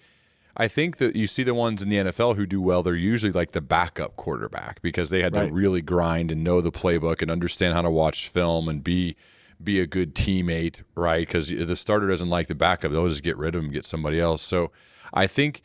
I 0.56 0.68
think 0.68 0.96
that 0.96 1.16
you 1.16 1.26
see 1.26 1.42
the 1.42 1.54
ones 1.54 1.82
in 1.82 1.88
the 1.88 1.96
NFL 1.96 2.36
who 2.36 2.46
do 2.46 2.60
well, 2.60 2.82
they're 2.82 2.94
usually 2.94 3.32
like 3.32 3.52
the 3.52 3.60
backup 3.60 4.16
quarterback 4.16 4.82
because 4.82 5.10
they 5.10 5.22
had 5.22 5.34
right. 5.34 5.48
to 5.48 5.52
really 5.52 5.82
grind 5.82 6.30
and 6.30 6.42
know 6.42 6.60
the 6.60 6.72
playbook 6.72 7.22
and 7.22 7.30
understand 7.30 7.74
how 7.74 7.82
to 7.82 7.90
watch 7.90 8.28
film 8.28 8.68
and 8.68 8.82
be 8.82 9.16
be 9.62 9.78
a 9.78 9.86
good 9.86 10.14
teammate, 10.14 10.82
right? 10.94 11.26
Because 11.26 11.48
the 11.48 11.76
starter 11.76 12.08
doesn't 12.08 12.30
like 12.30 12.46
the 12.46 12.54
backup, 12.54 12.92
they'll 12.92 13.08
just 13.08 13.22
get 13.22 13.36
rid 13.36 13.54
of 13.54 13.62
him, 13.62 13.70
get 13.70 13.84
somebody 13.84 14.18
else. 14.18 14.40
So 14.40 14.72
I 15.12 15.26
think 15.26 15.62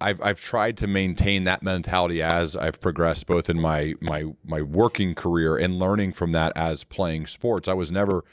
I've 0.00 0.20
I've 0.22 0.40
tried 0.40 0.76
to 0.78 0.86
maintain 0.86 1.44
that 1.44 1.62
mentality 1.62 2.22
as 2.22 2.56
I've 2.56 2.80
progressed 2.80 3.26
both 3.26 3.48
in 3.50 3.60
my 3.60 3.94
my 4.00 4.26
my 4.44 4.62
working 4.62 5.14
career 5.14 5.56
and 5.56 5.78
learning 5.78 6.12
from 6.12 6.32
that 6.32 6.52
as 6.54 6.84
playing 6.84 7.26
sports. 7.26 7.68
I 7.68 7.72
was 7.72 7.90
never 7.90 8.24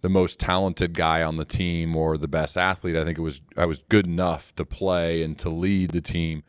the 0.00 0.08
most 0.08 0.38
talented 0.40 0.94
guy 0.94 1.22
on 1.22 1.36
the 1.36 1.44
team 1.44 1.94
or 1.94 2.16
the 2.16 2.28
best 2.28 2.56
athlete. 2.56 2.96
I 2.96 3.04
think 3.04 3.18
it 3.18 3.22
was 3.22 3.40
I 3.56 3.66
was 3.66 3.80
good 3.88 4.06
enough 4.06 4.54
to 4.56 4.64
play 4.64 5.22
and 5.22 5.38
to 5.38 5.50
lead 5.50 5.90
the 5.90 6.00
team. 6.00 6.42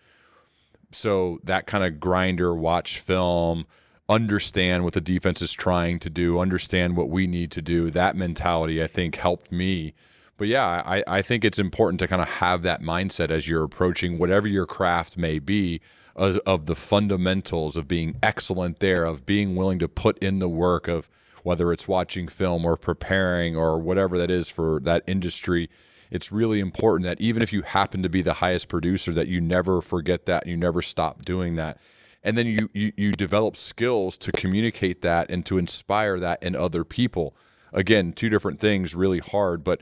So 0.91 1.39
that 1.43 1.67
kind 1.67 1.83
of 1.83 1.99
grinder, 1.99 2.53
watch 2.53 2.99
film, 2.99 3.65
understand 4.09 4.83
what 4.83 4.93
the 4.93 5.01
defense 5.01 5.41
is 5.41 5.53
trying 5.53 5.99
to 5.99 6.09
do, 6.09 6.39
understand 6.39 6.97
what 6.97 7.09
we 7.09 7.27
need 7.27 7.51
to 7.51 7.61
do. 7.61 7.89
That 7.89 8.15
mentality, 8.15 8.83
I 8.83 8.87
think, 8.87 9.15
helped 9.15 9.51
me. 9.51 9.93
But 10.37 10.47
yeah, 10.47 10.83
I, 10.85 11.03
I 11.07 11.21
think 11.21 11.45
it's 11.45 11.59
important 11.59 11.99
to 11.99 12.07
kind 12.07 12.21
of 12.21 12.27
have 12.27 12.63
that 12.63 12.81
mindset 12.81 13.29
as 13.29 13.47
you're 13.47 13.63
approaching 13.63 14.17
whatever 14.17 14.47
your 14.47 14.65
craft 14.65 15.17
may 15.17 15.39
be 15.39 15.81
of, 16.15 16.37
of 16.45 16.65
the 16.65 16.75
fundamentals 16.75 17.77
of 17.77 17.87
being 17.87 18.17
excellent 18.23 18.79
there, 18.79 19.05
of 19.05 19.25
being 19.25 19.55
willing 19.55 19.79
to 19.79 19.87
put 19.87 20.17
in 20.17 20.39
the 20.39 20.49
work 20.49 20.87
of– 20.87 21.09
whether 21.43 21.71
it's 21.71 21.87
watching 21.87 22.27
film 22.27 22.65
or 22.65 22.77
preparing 22.77 23.55
or 23.55 23.77
whatever 23.77 24.17
that 24.17 24.31
is 24.31 24.49
for 24.49 24.79
that 24.83 25.03
industry 25.07 25.69
it's 26.09 26.31
really 26.31 26.59
important 26.59 27.05
that 27.05 27.21
even 27.21 27.41
if 27.41 27.53
you 27.53 27.61
happen 27.61 28.03
to 28.03 28.09
be 28.09 28.21
the 28.21 28.35
highest 28.35 28.67
producer 28.67 29.13
that 29.13 29.27
you 29.27 29.39
never 29.39 29.81
forget 29.81 30.25
that 30.25 30.43
and 30.43 30.51
you 30.51 30.57
never 30.57 30.81
stop 30.81 31.23
doing 31.23 31.55
that 31.55 31.77
and 32.23 32.37
then 32.37 32.45
you, 32.45 32.69
you 32.73 32.91
you 32.95 33.11
develop 33.11 33.55
skills 33.55 34.17
to 34.17 34.31
communicate 34.31 35.01
that 35.01 35.29
and 35.29 35.45
to 35.45 35.57
inspire 35.57 36.19
that 36.19 36.41
in 36.43 36.55
other 36.55 36.83
people 36.83 37.35
again 37.73 38.11
two 38.13 38.29
different 38.29 38.59
things 38.59 38.93
really 38.95 39.19
hard 39.19 39.63
but 39.63 39.81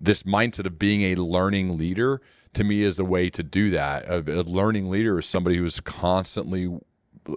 this 0.00 0.24
mindset 0.24 0.66
of 0.66 0.78
being 0.78 1.02
a 1.02 1.14
learning 1.14 1.78
leader 1.78 2.20
to 2.56 2.64
me 2.64 2.82
is 2.82 2.96
the 2.96 3.04
way 3.04 3.28
to 3.30 3.42
do 3.42 3.70
that. 3.70 4.04
A, 4.06 4.18
a 4.40 4.42
learning 4.42 4.90
leader 4.90 5.18
is 5.18 5.26
somebody 5.26 5.56
who's 5.56 5.80
constantly 5.80 6.78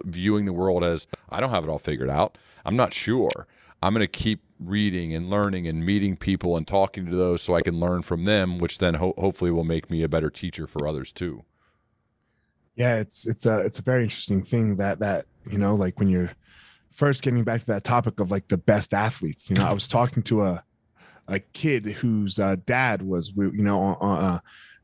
viewing 0.04 0.44
the 0.46 0.52
world 0.52 0.82
as 0.82 1.06
I 1.28 1.40
don't 1.40 1.50
have 1.50 1.64
it 1.64 1.70
all 1.70 1.78
figured 1.78 2.10
out. 2.10 2.36
I'm 2.64 2.76
not 2.76 2.92
sure. 2.92 3.46
I'm 3.82 3.94
going 3.94 4.06
to 4.06 4.08
keep 4.08 4.42
reading 4.58 5.14
and 5.14 5.30
learning 5.30 5.66
and 5.66 5.84
meeting 5.84 6.16
people 6.16 6.56
and 6.56 6.66
talking 6.66 7.06
to 7.06 7.16
those 7.16 7.42
so 7.42 7.54
I 7.54 7.62
can 7.62 7.80
learn 7.80 8.02
from 8.02 8.24
them, 8.24 8.58
which 8.58 8.78
then 8.78 8.94
ho- 8.94 9.14
hopefully 9.16 9.50
will 9.50 9.64
make 9.64 9.90
me 9.90 10.02
a 10.02 10.08
better 10.08 10.30
teacher 10.30 10.66
for 10.66 10.86
others 10.86 11.12
too. 11.12 11.44
Yeah, 12.76 12.96
it's 12.96 13.26
it's 13.26 13.46
a 13.46 13.58
it's 13.58 13.78
a 13.78 13.82
very 13.82 14.02
interesting 14.02 14.42
thing 14.42 14.76
that 14.76 15.00
that 15.00 15.26
you 15.50 15.58
know 15.58 15.74
like 15.74 15.98
when 15.98 16.08
you're 16.08 16.30
first 16.90 17.22
getting 17.22 17.44
back 17.44 17.60
to 17.60 17.66
that 17.66 17.84
topic 17.84 18.20
of 18.20 18.30
like 18.30 18.48
the 18.48 18.56
best 18.56 18.94
athletes. 18.94 19.50
You 19.50 19.56
know, 19.56 19.66
I 19.66 19.72
was 19.72 19.88
talking 19.88 20.22
to 20.24 20.44
a 20.44 20.64
a 21.30 21.38
kid 21.38 21.86
whose 21.86 22.38
uh, 22.38 22.56
dad 22.66 23.02
was 23.02 23.32
you 23.36 23.62
know 23.62 23.94
uh, 23.94 24.40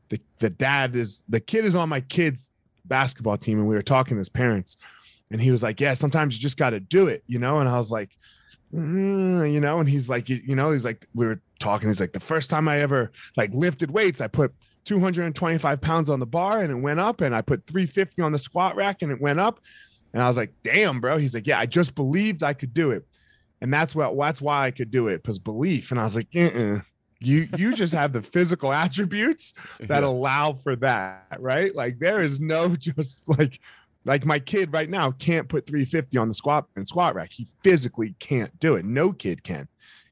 the 0.09 0.19
the 0.39 0.49
dad 0.49 0.95
is 0.95 1.21
the 1.27 1.39
kid 1.39 1.65
is 1.65 1.75
on 1.75 1.89
my 1.89 2.01
kid's 2.01 2.49
basketball 2.85 3.37
team 3.37 3.59
and 3.59 3.67
we 3.67 3.75
were 3.75 3.81
talking 3.81 4.17
as 4.17 4.29
parents 4.29 4.77
and 5.29 5.41
he 5.41 5.51
was 5.51 5.61
like 5.61 5.81
yeah 5.81 5.93
sometimes 5.93 6.33
you 6.33 6.41
just 6.41 6.57
got 6.57 6.69
to 6.69 6.79
do 6.79 7.07
it 7.07 7.21
you 7.27 7.37
know 7.37 7.59
and 7.59 7.67
i 7.67 7.75
was 7.75 7.91
like 7.91 8.17
mm, 8.73 9.51
you 9.51 9.59
know 9.59 9.79
and 9.79 9.89
he's 9.89 10.09
like 10.09 10.29
you, 10.29 10.41
you 10.45 10.55
know 10.55 10.71
he's 10.71 10.85
like 10.85 11.07
we 11.15 11.25
were 11.25 11.39
talking 11.59 11.89
he's 11.89 11.99
like 11.99 12.13
the 12.13 12.19
first 12.19 12.49
time 12.49 12.67
i 12.67 12.79
ever 12.81 13.11
like 13.35 13.51
lifted 13.53 13.89
weights 13.91 14.21
i 14.21 14.27
put 14.27 14.53
225 14.85 15.81
pounds 15.81 16.09
on 16.09 16.19
the 16.19 16.25
bar 16.25 16.61
and 16.61 16.71
it 16.71 16.75
went 16.75 16.99
up 16.99 17.21
and 17.21 17.35
i 17.35 17.41
put 17.41 17.65
350 17.67 18.21
on 18.21 18.31
the 18.31 18.37
squat 18.37 18.75
rack 18.75 19.01
and 19.01 19.11
it 19.11 19.19
went 19.19 19.39
up. 19.39 19.59
And 20.13 20.23
i 20.23 20.27
was 20.27 20.37
like 20.37 20.53
damn 20.63 21.01
bro. 21.01 21.17
He's 21.17 21.33
like 21.33 21.45
yeah 21.45 21.59
i 21.59 21.65
just 21.65 21.93
believed 21.93 22.41
i 22.41 22.53
could 22.53 22.73
do 22.73 22.91
it. 22.91 23.05
And 23.61 23.73
that's 23.73 23.93
what 23.93 24.17
that's 24.17 24.41
why 24.41 24.65
i 24.65 24.71
could 24.71 24.89
do 24.91 25.07
it 25.09 25.21
because 25.21 25.39
belief. 25.39 25.91
And 25.91 25.99
i 25.99 26.03
was 26.05 26.15
like 26.15 26.27
uh-uh. 26.35 26.79
you 27.19 27.47
you 27.57 27.73
just 27.75 27.93
have 27.93 28.13
the 28.13 28.21
physical 28.21 28.71
attributes 28.71 29.53
that 29.81 30.03
Yeah. 30.03 30.07
allow 30.07 30.53
for 30.53 30.75
that 30.77 31.37
right? 31.39 31.75
Like 31.75 31.99
there 31.99 32.21
is 32.21 32.39
no 32.39 32.75
just 32.87 33.27
like 33.27 33.59
like 34.07 34.25
my 34.25 34.39
kid 34.39 34.71
right 34.73 34.89
now 34.89 35.11
can't 35.11 35.47
put 35.49 35.65
350 35.67 36.17
on 36.17 36.27
the 36.27 36.33
squat 36.33 36.65
and 36.75 36.87
squat 36.87 37.13
rack 37.15 37.31
he 37.31 37.47
physically 37.63 38.15
can't 38.19 38.57
do 38.59 38.75
it 38.75 38.85
no 38.85 39.11
kid 39.11 39.43
can 39.43 39.67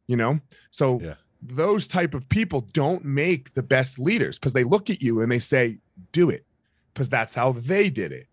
you 0.08 0.16
know 0.16 0.40
so 0.72 1.00
Yeah. 1.02 1.16
those 1.42 1.88
type 1.88 2.14
of 2.14 2.28
people 2.30 2.62
don't 2.74 3.04
make 3.06 3.54
the 3.54 3.64
best 3.64 3.98
leaders 4.00 4.38
because 4.38 4.54
they 4.54 4.64
look 4.64 4.90
at 4.90 5.02
you 5.02 5.22
and 5.22 5.32
they 5.32 5.40
say 5.40 5.78
do 6.12 6.30
it 6.30 6.46
because 6.94 7.10
that's 7.10 7.34
how 7.34 7.54
they 7.54 7.90
did 7.90 8.12
it 8.12 8.28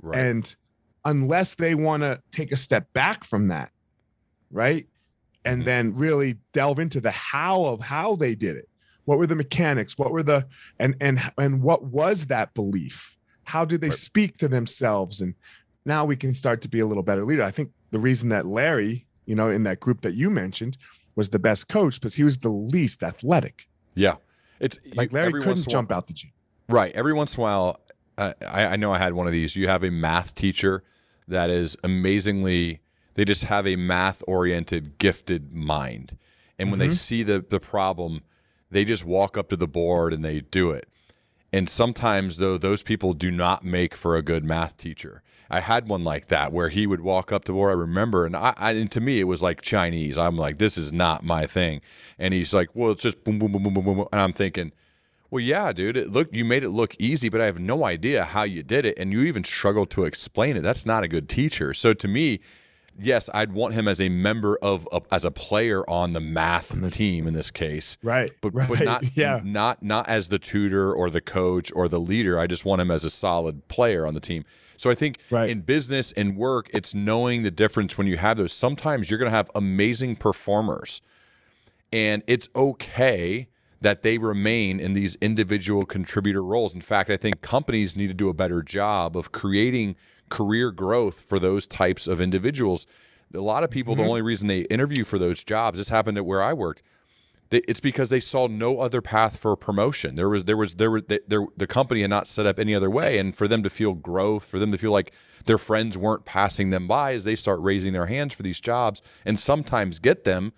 Right. 0.00 0.18
and 0.18 0.54
unless 1.04 1.54
they 1.54 1.74
want 1.74 2.02
to 2.02 2.20
take 2.32 2.52
a 2.52 2.56
step 2.56 2.92
back 2.92 3.24
from 3.24 3.48
that, 3.48 3.70
right? 4.50 4.86
And 5.44 5.62
Mhm. 5.62 5.64
then 5.64 5.94
really 5.94 6.38
delve 6.52 6.78
into 6.78 7.00
the 7.00 7.10
how 7.10 7.64
of 7.64 7.80
how 7.80 8.14
they 8.16 8.34
did 8.34 8.56
it. 8.56 8.68
What 9.06 9.18
were 9.18 9.26
the 9.26 9.36
mechanics? 9.36 9.96
What 9.96 10.10
were 10.12 10.22
the 10.22 10.46
and 10.78 10.94
and 11.00 11.18
and 11.38 11.62
what 11.62 11.84
was 11.84 12.26
that 12.26 12.52
belief? 12.54 13.16
How 13.48 13.64
do 13.64 13.78
they 13.78 13.90
speak 13.90 14.36
to 14.38 14.48
themselves? 14.48 15.20
And 15.22 15.34
now 15.86 16.04
we 16.04 16.16
can 16.16 16.34
start 16.34 16.60
to 16.62 16.68
be 16.68 16.80
a 16.80 16.86
little 16.86 17.02
better 17.02 17.24
leader. 17.24 17.42
I 17.42 17.50
think 17.50 17.70
the 17.90 17.98
reason 17.98 18.28
that 18.28 18.44
Larry, 18.46 19.06
you 19.24 19.34
know, 19.34 19.48
in 19.48 19.62
that 19.62 19.80
group 19.80 20.02
that 20.02 20.14
you 20.14 20.28
mentioned, 20.30 20.76
was 21.16 21.30
the 21.30 21.38
best 21.38 21.66
coach 21.68 21.94
because 21.94 22.14
he 22.14 22.24
was 22.24 22.38
the 22.38 22.50
least 22.50 23.02
athletic. 23.02 23.66
yeah. 23.94 24.16
It's 24.60 24.76
Like 24.96 25.12
Larry 25.12 25.32
couldn't 25.34 25.46
once 25.46 25.66
in 25.66 25.70
a 25.70 25.74
while- 25.74 25.80
jump 25.82 25.92
out 25.92 26.06
the 26.08 26.12
gym. 26.14 26.32
Right. 26.68 26.92
Every 26.96 27.12
once 27.12 27.36
in 27.36 27.40
a 27.40 27.42
while, 27.44 27.80
uh, 28.18 28.32
I, 28.46 28.64
I 28.66 28.76
know 28.76 28.92
I 28.92 28.98
had 28.98 29.12
one 29.14 29.26
of 29.28 29.32
these. 29.32 29.54
You 29.54 29.68
have 29.68 29.84
a 29.84 29.90
math 29.90 30.34
teacher 30.34 30.82
that 31.28 31.48
is 31.48 31.76
amazingly, 31.84 32.80
they 33.14 33.24
just 33.24 33.44
have 33.44 33.66
a 33.68 33.76
math 33.76 34.20
oriented, 34.26 34.98
gifted 34.98 35.52
mind. 35.54 36.16
And 36.58 36.70
when 36.70 36.80
they 36.80 36.88
Mhm. 36.88 36.92
see 36.94 37.22
the, 37.22 37.38
the 37.48 37.60
problem, 37.60 38.22
they 38.68 38.84
just 38.84 39.04
walk 39.04 39.38
up 39.38 39.48
to 39.50 39.56
the 39.56 39.68
board 39.68 40.12
and 40.12 40.24
they 40.24 40.40
do 40.40 40.72
it. 40.72 40.88
And 41.52 41.68
sometimes, 41.68 42.36
though, 42.36 42.58
those 42.58 42.82
people 42.82 43.14
do 43.14 43.30
not 43.30 43.64
make 43.64 43.94
for 43.94 44.16
a 44.16 44.22
good 44.22 44.44
math 44.44 44.76
teacher. 44.76 45.22
I 45.50 45.60
had 45.60 45.88
one 45.88 46.04
like 46.04 46.26
that 46.28 46.52
where 46.52 46.68
he 46.68 46.86
would 46.86 47.00
walk 47.00 47.32
up 47.32 47.44
to 47.46 47.52
board. 47.52 47.70
I 47.70 47.80
remember, 47.80 48.26
and 48.26 48.36
I, 48.36 48.52
I 48.56 48.72
and 48.72 48.92
to 48.92 49.00
me 49.00 49.18
it 49.18 49.24
was 49.24 49.42
like 49.42 49.62
Chinese. 49.62 50.18
I'm 50.18 50.36
like, 50.36 50.58
this 50.58 50.76
is 50.76 50.92
not 50.92 51.24
my 51.24 51.46
thing. 51.46 51.80
And 52.18 52.34
he's 52.34 52.52
like, 52.52 52.68
well, 52.74 52.90
it's 52.90 53.02
just 53.02 53.24
boom, 53.24 53.38
boom, 53.38 53.52
boom, 53.52 53.62
boom, 53.62 53.74
boom, 53.74 53.84
boom. 53.84 54.08
And 54.12 54.20
I'm 54.20 54.34
thinking, 54.34 54.72
well, 55.30 55.42
yeah, 55.42 55.72
dude. 55.72 55.96
It 55.96 56.12
look, 56.12 56.28
you 56.32 56.44
made 56.44 56.64
it 56.64 56.70
look 56.70 56.94
easy, 56.98 57.30
but 57.30 57.40
I 57.40 57.46
have 57.46 57.60
no 57.60 57.84
idea 57.84 58.24
how 58.24 58.42
you 58.42 58.62
did 58.62 58.84
it, 58.84 58.98
and 58.98 59.10
you 59.10 59.22
even 59.22 59.44
struggled 59.44 59.90
to 59.90 60.04
explain 60.04 60.56
it. 60.56 60.62
That's 60.62 60.84
not 60.84 61.02
a 61.02 61.08
good 61.08 61.30
teacher. 61.30 61.72
So 61.72 61.94
to 61.94 62.08
me, 62.08 62.40
yes, 63.00 63.30
I'd 63.32 63.52
want 63.52 63.74
him 63.74 63.86
as 63.88 64.00
a 64.00 64.08
member 64.08 64.58
of, 64.62 64.86
of 64.92 65.06
as 65.10 65.24
a 65.24 65.30
player 65.30 65.88
on 65.88 66.12
the 66.12 66.20
math 66.20 66.90
team 66.92 67.26
in 67.26 67.34
this 67.34 67.50
case, 67.50 67.96
Right. 68.02 68.32
but 68.40 68.54
right. 68.54 68.68
but 68.68 68.80
not 68.80 69.04
yeah. 69.16 69.40
not 69.44 69.82
not 69.82 70.08
as 70.08 70.28
the 70.28 70.38
tutor 70.38 70.92
or 70.92 71.10
the 71.10 71.20
coach 71.20 71.70
or 71.74 71.88
the 71.88 72.00
leader. 72.00 72.38
I 72.38 72.46
just 72.46 72.64
want 72.64 72.80
him 72.80 72.90
as 72.90 73.04
a 73.04 73.10
solid 73.10 73.68
player 73.68 74.06
on 74.06 74.14
the 74.14 74.20
team. 74.20 74.44
So 74.76 74.90
I 74.90 74.94
think 74.94 75.16
Right. 75.30 75.50
in 75.50 75.62
business 75.62 76.12
and 76.12 76.36
work, 76.36 76.68
it's 76.72 76.94
knowing 76.94 77.42
the 77.42 77.50
difference 77.50 77.98
when 77.98 78.06
you 78.06 78.16
have 78.16 78.36
those. 78.36 78.52
Sometimes 78.52 79.10
you're 79.10 79.18
going 79.18 79.30
to 79.30 79.36
have 79.36 79.50
amazing 79.54 80.16
performers 80.16 81.00
and 81.92 82.22
it's 82.26 82.48
okay 82.54 83.48
that 83.80 84.02
they 84.02 84.18
remain 84.18 84.80
in 84.80 84.92
these 84.92 85.16
individual 85.20 85.84
contributor 85.86 86.42
roles. 86.42 86.74
In 86.74 86.80
fact, 86.80 87.10
I 87.10 87.16
think 87.16 87.42
companies 87.42 87.96
need 87.96 88.08
to 88.08 88.14
do 88.14 88.28
a 88.28 88.34
better 88.34 88.62
job 88.62 89.16
of 89.16 89.30
creating 89.30 89.94
career 90.28 90.70
growth 90.70 91.20
for 91.20 91.38
those 91.38 91.66
types 91.66 92.06
of 92.06 92.20
individuals. 92.20 92.86
A 93.34 93.40
lot 93.40 93.64
of 93.64 93.70
people, 93.70 93.94
the 93.94 94.02
mm-hmm. 94.02 94.08
only 94.08 94.22
reason 94.22 94.48
they 94.48 94.60
interview 94.62 95.04
for 95.04 95.18
those 95.18 95.44
jobs, 95.44 95.78
this 95.78 95.90
happened 95.90 96.16
at 96.16 96.24
where 96.24 96.42
I 96.42 96.52
worked. 96.52 96.82
They, 97.50 97.58
it's 97.68 97.80
because 97.80 98.10
they 98.10 98.20
saw 98.20 98.46
no 98.46 98.80
other 98.80 99.00
path 99.00 99.38
for 99.38 99.56
promotion. 99.56 100.14
There 100.14 100.28
was, 100.28 100.44
there 100.44 100.56
was, 100.56 100.74
there 100.74 100.90
were, 100.90 101.00
there, 101.00 101.20
there, 101.26 101.46
the 101.56 101.66
company 101.66 102.02
had 102.02 102.10
not 102.10 102.26
set 102.26 102.46
up 102.46 102.58
any 102.58 102.74
other 102.74 102.90
way, 102.90 103.18
and 103.18 103.34
for 103.34 103.48
them 103.48 103.62
to 103.62 103.70
feel 103.70 103.94
growth, 103.94 104.44
for 104.44 104.58
them 104.58 104.70
to 104.72 104.78
feel 104.78 104.92
like 104.92 105.12
their 105.46 105.58
friends 105.58 105.96
weren't 105.96 106.24
passing 106.24 106.70
them 106.70 106.86
by 106.86 107.12
as 107.12 107.24
they 107.24 107.34
start 107.34 107.60
raising 107.60 107.92
their 107.92 108.06
hands 108.06 108.34
for 108.34 108.42
these 108.42 108.60
jobs, 108.60 109.00
and 109.24 109.40
sometimes 109.40 109.98
get 109.98 110.24
them, 110.24 110.52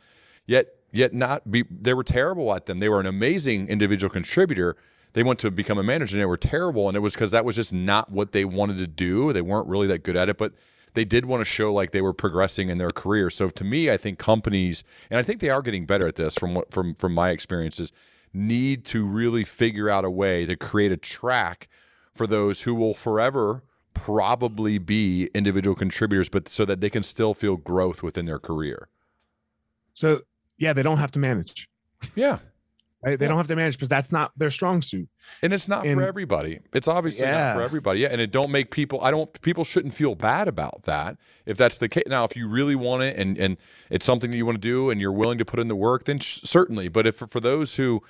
yet, 0.46 0.66
yet 0.90 1.14
not 1.14 1.50
be. 1.50 1.64
They 1.70 1.94
were 1.94 2.04
terrible 2.04 2.52
at 2.54 2.66
them. 2.66 2.80
They 2.80 2.88
were 2.88 3.00
an 3.00 3.06
amazing 3.06 3.68
individual 3.68 4.10
contributor. 4.10 4.76
They 5.12 5.22
went 5.22 5.38
to 5.40 5.50
become 5.50 5.78
a 5.78 5.82
manager, 5.82 6.16
and 6.16 6.22
they 6.22 6.26
were 6.26 6.36
terrible, 6.36 6.88
and 6.88 6.96
it 6.96 7.00
was 7.00 7.14
because 7.14 7.30
that 7.32 7.44
was 7.44 7.56
just 7.56 7.72
not 7.72 8.10
what 8.10 8.32
they 8.32 8.44
wanted 8.44 8.78
to 8.78 8.86
do. 8.86 9.32
They 9.32 9.42
weren't 9.42 9.66
really 9.66 9.86
that 9.88 10.02
good 10.02 10.16
at 10.16 10.28
it, 10.28 10.38
but 10.38 10.52
they 10.94 11.04
did 11.04 11.24
want 11.24 11.40
to 11.40 11.44
show 11.44 11.72
like 11.72 11.90
they 11.90 12.00
were 12.00 12.12
progressing 12.12 12.68
in 12.68 12.78
their 12.78 12.90
career. 12.90 13.30
So 13.30 13.48
to 13.50 13.64
me, 13.64 13.90
I 13.90 13.96
think 13.96 14.18
companies, 14.18 14.84
and 15.10 15.18
I 15.18 15.22
think 15.22 15.40
they 15.40 15.50
are 15.50 15.62
getting 15.62 15.86
better 15.86 16.06
at 16.06 16.16
this 16.16 16.34
from 16.34 16.54
what 16.54 16.72
from 16.72 16.94
from 16.94 17.14
my 17.14 17.30
experiences, 17.30 17.92
need 18.32 18.84
to 18.86 19.04
really 19.04 19.44
figure 19.44 19.88
out 19.88 20.04
a 20.04 20.10
way 20.10 20.46
to 20.46 20.56
create 20.56 20.92
a 20.92 20.96
track 20.96 21.68
for 22.14 22.26
those 22.26 22.62
who 22.62 22.74
will 22.74 22.94
forever 22.94 23.62
probably 23.94 24.78
be 24.78 25.28
individual 25.34 25.76
contributors, 25.76 26.28
but 26.28 26.48
so 26.48 26.64
that 26.64 26.80
they 26.80 26.90
can 26.90 27.02
still 27.02 27.34
feel 27.34 27.56
growth 27.56 28.02
within 28.02 28.26
their 28.26 28.38
career. 28.38 28.88
So 29.94 30.22
yeah, 30.58 30.72
they 30.72 30.82
don't 30.82 30.98
have 30.98 31.10
to 31.12 31.18
manage. 31.18 31.68
Yeah. 32.14 32.38
Right? 33.02 33.18
They 33.18 33.24
Yeah. 33.24 33.28
don't 33.30 33.38
have 33.38 33.48
to 33.48 33.56
manage 33.56 33.74
because 33.76 33.88
that's 33.88 34.12
not 34.12 34.30
their 34.36 34.50
strong 34.50 34.82
suit. 34.82 35.08
And 35.42 35.54
it's 35.54 35.68
not 35.68 35.86
And- 35.86 35.98
for 35.98 36.06
everybody. 36.06 36.60
It's 36.74 36.86
obviously 36.86 37.26
not 37.28 37.56
for 37.56 37.62
everybody. 37.62 38.00
Yeah, 38.00 38.08
and 38.10 38.20
it 38.20 38.30
don't 38.30 38.50
make 38.50 38.70
people. 38.70 39.00
I 39.00 39.10
don't. 39.10 39.40
People 39.40 39.64
shouldn't 39.64 39.94
feel 39.94 40.14
bad 40.14 40.48
about 40.48 40.82
that 40.82 41.16
if 41.46 41.56
that's 41.56 41.78
the 41.78 41.88
case. 41.88 42.04
Now, 42.06 42.24
if 42.24 42.36
you 42.36 42.46
really 42.46 42.74
want 42.74 43.02
it 43.02 43.16
and 43.16 43.38
and 43.38 43.56
it's 43.88 44.04
something 44.04 44.30
that 44.30 44.36
you 44.36 44.44
want 44.44 44.56
to 44.56 44.60
do 44.68 44.90
and 44.90 45.00
you're 45.00 45.12
willing 45.12 45.38
to 45.38 45.44
put 45.46 45.58
in 45.60 45.68
the 45.68 45.76
work, 45.76 46.04
then 46.04 46.18
sh- 46.18 46.40
certainly. 46.44 46.88
But 46.88 47.06
if 47.06 47.16
for 47.16 47.40
those 47.40 47.76
who, 47.76 48.02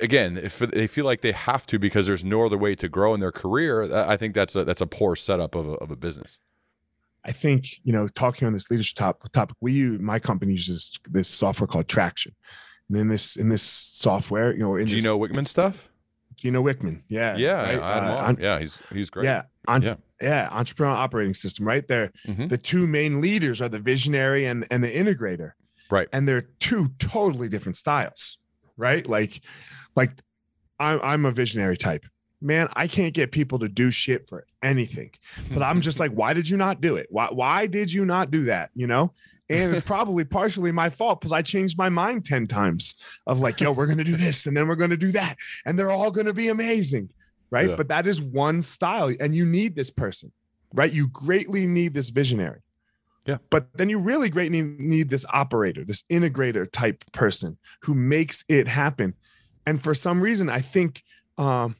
again, 0.00 0.36
if 0.36 0.58
they 0.58 0.86
feel 0.86 1.04
like 1.06 1.22
they 1.22 1.32
have 1.32 1.64
to 1.66 1.78
because 1.78 2.06
there's 2.06 2.24
no 2.24 2.44
other 2.44 2.58
way 2.58 2.74
to 2.74 2.88
grow 2.90 3.14
in 3.14 3.20
their 3.20 3.32
career, 3.32 3.82
I 3.92 4.12
I 4.12 4.16
think 4.18 4.34
that's 4.34 4.54
a 4.54 4.64
that's 4.64 4.82
a 4.82 4.86
poor 4.86 5.16
setup 5.16 5.54
of 5.54 5.66
a, 5.66 5.72
of 5.74 5.90
a 5.90 5.96
business. 5.96 6.40
I 7.24 7.32
think 7.32 7.80
you 7.84 7.92
know, 7.92 8.06
talking 8.08 8.46
on 8.46 8.52
this 8.52 8.70
leadership 8.70 8.96
top, 8.96 9.32
topic, 9.32 9.56
we 9.60 9.72
use 9.72 10.00
my 10.00 10.18
company 10.18 10.52
uses 10.52 10.98
this 11.10 11.28
software 11.28 11.66
called 11.66 11.88
Traction, 11.88 12.32
and 12.88 12.98
in 12.98 13.08
this 13.08 13.36
in 13.36 13.48
this 13.48 13.62
software, 13.62 14.52
you 14.52 14.60
know, 14.60 14.76
in 14.76 14.86
this, 14.86 15.04
know 15.04 15.18
Wickman 15.18 15.46
stuff? 15.46 15.88
Gino 16.36 16.62
Wickman, 16.62 17.02
yeah, 17.08 17.36
Yeah, 17.36 17.62
right? 17.62 17.80
I 17.80 17.94
had 17.94 18.02
him 18.04 18.08
Uh, 18.10 18.14
on. 18.28 18.36
yeah, 18.40 18.58
he's 18.60 18.78
he's 18.92 19.10
great. 19.10 19.24
yeah, 19.24 19.42
on, 19.66 19.82
Yeah. 19.82 19.96
yeah, 20.22 20.48
entrepreneur 20.52 20.92
operating 20.94 21.34
system, 21.34 21.66
right 21.66 21.86
there. 21.88 22.12
Mhm. 22.26 22.48
The 22.48 22.58
two 22.58 22.86
main 22.86 23.20
leaders 23.20 23.60
are 23.60 23.68
the 23.68 23.80
visionary 23.80 24.46
and 24.46 24.66
and 24.70 24.82
the 24.84 24.90
integrator, 24.94 25.52
Right. 25.90 26.06
And 26.12 26.28
they're 26.28 26.42
two 26.60 26.88
totally 26.98 27.48
different 27.48 27.76
styles, 27.76 28.36
right? 28.76 29.06
Like, 29.08 29.40
like 29.96 30.12
I'm 30.78 31.00
I'm 31.02 31.24
a 31.26 31.32
visionary 31.32 31.76
type. 31.76 32.04
Man, 32.40 32.68
I 32.74 32.86
can't 32.86 33.14
get 33.14 33.32
people 33.32 33.58
to 33.58 33.68
do 33.68 33.90
shit 33.90 34.28
for 34.28 34.46
anything. 34.62 35.10
But 35.52 35.62
I'm 35.64 35.80
just 35.80 35.98
like, 36.02 36.12
why 36.12 36.34
did 36.34 36.48
you 36.48 36.56
not 36.56 36.80
do 36.80 36.94
it? 36.96 37.08
Why 37.10 37.26
why 37.32 37.66
did 37.66 37.92
you 37.92 38.04
not 38.04 38.30
do 38.30 38.44
that? 38.44 38.70
You 38.76 38.86
know? 38.86 39.12
And 39.50 39.74
it's 39.74 39.86
probably 39.86 40.24
partially 40.24 40.72
my 40.72 40.90
fault 40.90 41.20
because 41.20 41.32
I 41.32 41.42
changed 41.42 41.78
my 41.78 41.88
mind 41.88 42.24
10 42.24 42.46
times 42.46 42.94
of 43.26 43.40
like, 43.40 43.60
yo, 43.60 43.72
we're 43.72 43.86
gonna 43.86 44.04
do 44.04 44.16
this 44.16 44.46
and 44.46 44.56
then 44.56 44.68
we're 44.68 44.76
gonna 44.76 44.96
do 44.96 45.12
that, 45.12 45.36
and 45.64 45.78
they're 45.78 45.90
all 45.90 46.10
gonna 46.10 46.34
be 46.34 46.48
amazing. 46.48 47.08
Right. 47.50 47.70
Yeah. 47.70 47.76
But 47.76 47.88
that 47.88 48.06
is 48.06 48.20
one 48.20 48.60
style, 48.60 49.14
and 49.20 49.34
you 49.34 49.46
need 49.46 49.74
this 49.74 49.90
person, 49.90 50.32
right? 50.74 50.92
You 50.92 51.08
greatly 51.08 51.66
need 51.66 51.94
this 51.94 52.10
visionary. 52.10 52.60
Yeah. 53.24 53.38
But 53.48 53.68
then 53.74 53.88
you 53.88 53.98
really 53.98 54.28
greatly 54.28 54.62
need 54.62 55.08
this 55.08 55.24
operator, 55.32 55.84
this 55.84 56.02
integrator 56.10 56.70
type 56.70 57.04
person 57.12 57.56
who 57.82 57.94
makes 57.94 58.44
it 58.48 58.68
happen. 58.68 59.14
And 59.64 59.82
for 59.82 59.94
some 59.94 60.20
reason, 60.20 60.48
I 60.50 60.60
think 60.60 61.02
Um, 61.38 61.76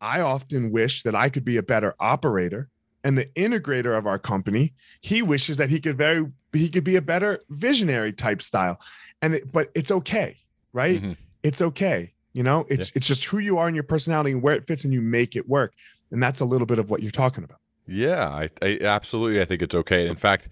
I 0.00 0.20
often 0.20 0.70
wish 0.70 1.02
that 1.02 1.14
I 1.14 1.28
could 1.28 1.44
be 1.44 1.58
a 1.58 1.62
better 1.62 1.94
operator. 2.00 2.68
And 3.02 3.18
the 3.18 3.26
integrator 3.34 3.96
of 3.96 4.06
our 4.06 4.18
company, 4.18 4.74
he 5.00 5.22
wishes 5.22 5.56
that 5.56 5.70
he 5.70 5.80
could 5.80 5.96
very 5.98 6.26
he 6.52 6.68
could 6.68 6.84
be 6.84 6.96
a 6.96 7.02
better 7.02 7.40
visionary 7.48 8.12
type 8.12 8.42
style. 8.42 8.78
And 9.22 9.34
it, 9.34 9.52
but 9.52 9.70
it's 9.74 9.90
okay, 9.90 10.36
right? 10.72 11.02
Mhm. 11.02 11.16
It's 11.42 11.62
okay. 11.62 12.12
You 12.32 12.42
know, 12.42 12.66
it's 12.68 12.92
it's 12.94 13.06
just 13.06 13.24
who 13.24 13.38
you 13.38 13.58
are 13.58 13.66
and 13.66 13.74
your 13.74 13.82
personality 13.82 14.32
and 14.32 14.42
where 14.42 14.54
it 14.54 14.66
fits 14.66 14.84
and 14.84 14.92
you 14.92 15.00
make 15.00 15.36
it 15.36 15.48
work. 15.48 15.74
And 16.10 16.22
that's 16.22 16.40
a 16.40 16.44
little 16.44 16.66
bit 16.66 16.78
of 16.78 16.90
what 16.90 17.02
you're 17.02 17.10
talking 17.10 17.44
about. 17.44 17.58
Yeah, 17.86 18.28
I, 18.28 18.48
I 18.62 18.78
absolutely 18.82 19.40
I 19.40 19.44
think 19.44 19.62
it's 19.62 19.74
okay. 19.74 20.06
In 20.06 20.16
fact, 20.16 20.48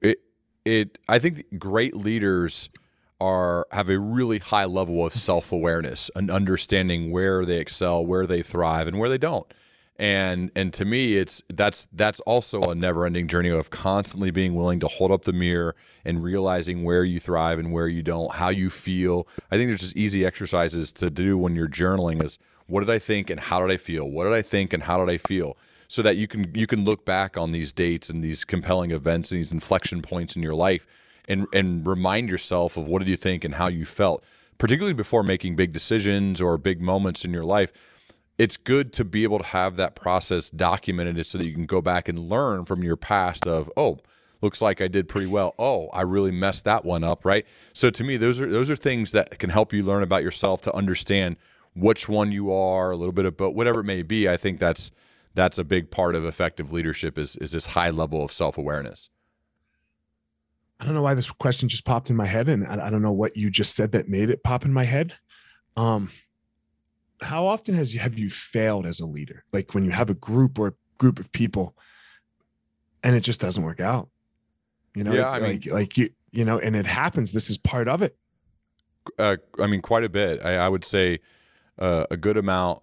it 0.00 0.20
it 0.64 0.98
I 1.08 1.18
think 1.18 1.58
great 1.58 1.96
leaders 1.96 2.68
are 3.20 3.66
have 3.70 3.88
a 3.88 3.98
really 3.98 4.38
high 4.38 4.64
level 4.66 5.06
of 5.06 5.14
self-awareness 5.14 6.10
and 6.14 6.30
understanding 6.30 7.10
where 7.10 7.44
they 7.46 7.58
excel, 7.58 8.04
where 8.04 8.26
they 8.26 8.42
thrive 8.42 8.86
and 8.86 8.98
where 8.98 9.08
they 9.08 9.18
don't. 9.18 9.46
And 9.96 10.50
and 10.56 10.72
to 10.74 10.84
me 10.84 11.16
it's 11.16 11.42
that's 11.48 11.86
that's 11.92 12.18
also 12.20 12.62
a 12.70 12.74
never-ending 12.74 13.28
journey 13.28 13.50
of 13.50 13.70
constantly 13.70 14.32
being 14.32 14.54
willing 14.54 14.80
to 14.80 14.88
hold 14.88 15.12
up 15.12 15.22
the 15.22 15.32
mirror 15.32 15.76
and 16.04 16.22
realizing 16.22 16.82
where 16.82 17.04
you 17.04 17.20
thrive 17.20 17.60
and 17.60 17.72
where 17.72 17.86
you 17.86 18.02
don't, 18.02 18.34
how 18.34 18.48
you 18.48 18.70
feel. 18.70 19.28
I 19.52 19.56
think 19.56 19.70
there's 19.70 19.82
just 19.82 19.96
easy 19.96 20.26
exercises 20.26 20.92
to 20.94 21.10
do 21.10 21.38
when 21.38 21.54
you're 21.54 21.68
journaling 21.68 22.24
is 22.24 22.40
what 22.66 22.80
did 22.80 22.90
I 22.90 22.98
think 22.98 23.30
and 23.30 23.38
how 23.38 23.60
did 23.60 23.70
I 23.70 23.76
feel? 23.76 24.10
What 24.10 24.24
did 24.24 24.32
I 24.32 24.42
think 24.42 24.72
and 24.72 24.82
how 24.82 24.98
did 25.04 25.12
I 25.12 25.16
feel? 25.16 25.56
so 25.86 26.02
that 26.02 26.16
you 26.16 26.26
can 26.26 26.50
you 26.54 26.66
can 26.66 26.84
look 26.84 27.04
back 27.04 27.36
on 27.36 27.52
these 27.52 27.72
dates 27.72 28.08
and 28.10 28.22
these 28.22 28.44
compelling 28.44 28.90
events 28.90 29.30
and 29.30 29.38
these 29.38 29.52
inflection 29.52 30.02
points 30.02 30.34
in 30.34 30.42
your 30.42 30.54
life 30.54 30.86
and 31.28 31.46
and 31.52 31.86
remind 31.86 32.28
yourself 32.28 32.76
of 32.76 32.86
what 32.86 32.98
did 32.98 33.08
you 33.08 33.16
think 33.16 33.44
and 33.44 33.54
how 33.54 33.68
you 33.68 33.84
felt 33.84 34.24
particularly 34.58 34.94
before 34.94 35.22
making 35.22 35.54
big 35.56 35.72
decisions 35.72 36.40
or 36.40 36.56
big 36.58 36.80
moments 36.80 37.24
in 37.24 37.32
your 37.32 37.44
life 37.44 37.72
it's 38.38 38.56
good 38.56 38.92
to 38.94 39.04
be 39.04 39.22
able 39.22 39.38
to 39.38 39.44
have 39.44 39.76
that 39.76 39.94
process 39.94 40.50
documented 40.50 41.24
so 41.26 41.38
that 41.38 41.46
you 41.46 41.52
can 41.52 41.66
go 41.66 41.80
back 41.80 42.08
and 42.08 42.18
learn 42.18 42.64
from 42.64 42.82
your 42.82 42.96
past 42.96 43.46
of 43.46 43.70
oh 43.76 43.98
looks 44.42 44.60
like 44.60 44.82
I 44.82 44.88
did 44.88 45.08
pretty 45.08 45.26
well. 45.26 45.54
Oh 45.58 45.88
I 45.88 46.02
really 46.02 46.32
messed 46.32 46.64
that 46.64 46.84
one 46.84 47.04
up 47.04 47.24
right? 47.24 47.46
So 47.72 47.90
to 47.90 48.04
me 48.04 48.16
those 48.16 48.40
are 48.40 48.50
those 48.50 48.70
are 48.70 48.76
things 48.76 49.12
that 49.12 49.38
can 49.38 49.50
help 49.50 49.72
you 49.72 49.82
learn 49.82 50.02
about 50.02 50.22
yourself 50.22 50.60
to 50.62 50.74
understand 50.74 51.36
which 51.74 52.08
one 52.08 52.32
you 52.32 52.52
are 52.52 52.90
a 52.90 52.96
little 52.96 53.12
bit 53.12 53.24
of 53.24 53.36
but 53.36 53.52
whatever 53.52 53.80
it 53.80 53.84
may 53.84 54.02
be 54.02 54.28
I 54.28 54.36
think 54.36 54.58
that's 54.58 54.90
that's 55.34 55.58
a 55.58 55.64
big 55.64 55.90
part 55.90 56.14
of 56.14 56.24
effective 56.24 56.72
leadership 56.72 57.18
is 57.18 57.36
is 57.36 57.52
this 57.52 57.66
high 57.66 57.90
level 57.90 58.24
of 58.24 58.32
self-awareness. 58.32 59.10
I 60.80 60.86
don't 60.86 60.94
know 60.94 61.02
why 61.02 61.14
this 61.14 61.30
question 61.30 61.68
just 61.68 61.84
popped 61.84 62.10
in 62.10 62.16
my 62.16 62.26
head, 62.26 62.48
and 62.48 62.66
I, 62.66 62.86
I 62.86 62.90
don't 62.90 63.00
know 63.00 63.12
what 63.12 63.36
you 63.36 63.48
just 63.48 63.74
said 63.74 63.92
that 63.92 64.08
made 64.08 64.28
it 64.28 64.42
pop 64.42 64.64
in 64.64 64.72
my 64.72 64.84
head. 64.84 65.14
Um, 65.76 66.10
how 67.20 67.46
often 67.46 67.74
has 67.74 67.94
you 67.94 68.00
have 68.00 68.18
you 68.18 68.30
failed 68.30 68.86
as 68.86 69.00
a 69.00 69.06
leader? 69.06 69.44
Like 69.52 69.74
when 69.74 69.84
you 69.84 69.90
have 69.90 70.10
a 70.10 70.14
group 70.14 70.58
or 70.58 70.68
a 70.68 70.72
group 70.98 71.18
of 71.18 71.30
people, 71.32 71.76
and 73.02 73.14
it 73.16 73.20
just 73.20 73.40
doesn't 73.40 73.62
work 73.62 73.80
out. 73.80 74.08
You 74.94 75.04
know, 75.04 75.12
Yeah, 75.12 75.28
like, 75.30 75.42
I 75.42 75.46
mean- 75.46 75.60
like 75.60 75.66
like 75.72 75.98
you 75.98 76.10
you 76.32 76.44
know, 76.44 76.58
and 76.58 76.74
it 76.74 76.86
happens. 76.86 77.32
This 77.32 77.48
is 77.50 77.58
part 77.58 77.86
of 77.88 78.02
it. 78.02 78.16
uh, 79.18 79.36
I 79.60 79.66
mean, 79.68 79.82
quite 79.82 80.02
a 80.04 80.08
bit. 80.08 80.44
I, 80.44 80.56
I 80.56 80.68
would 80.68 80.84
say 80.84 81.20
uh, 81.78 82.06
a 82.10 82.16
good 82.16 82.36
amount 82.36 82.82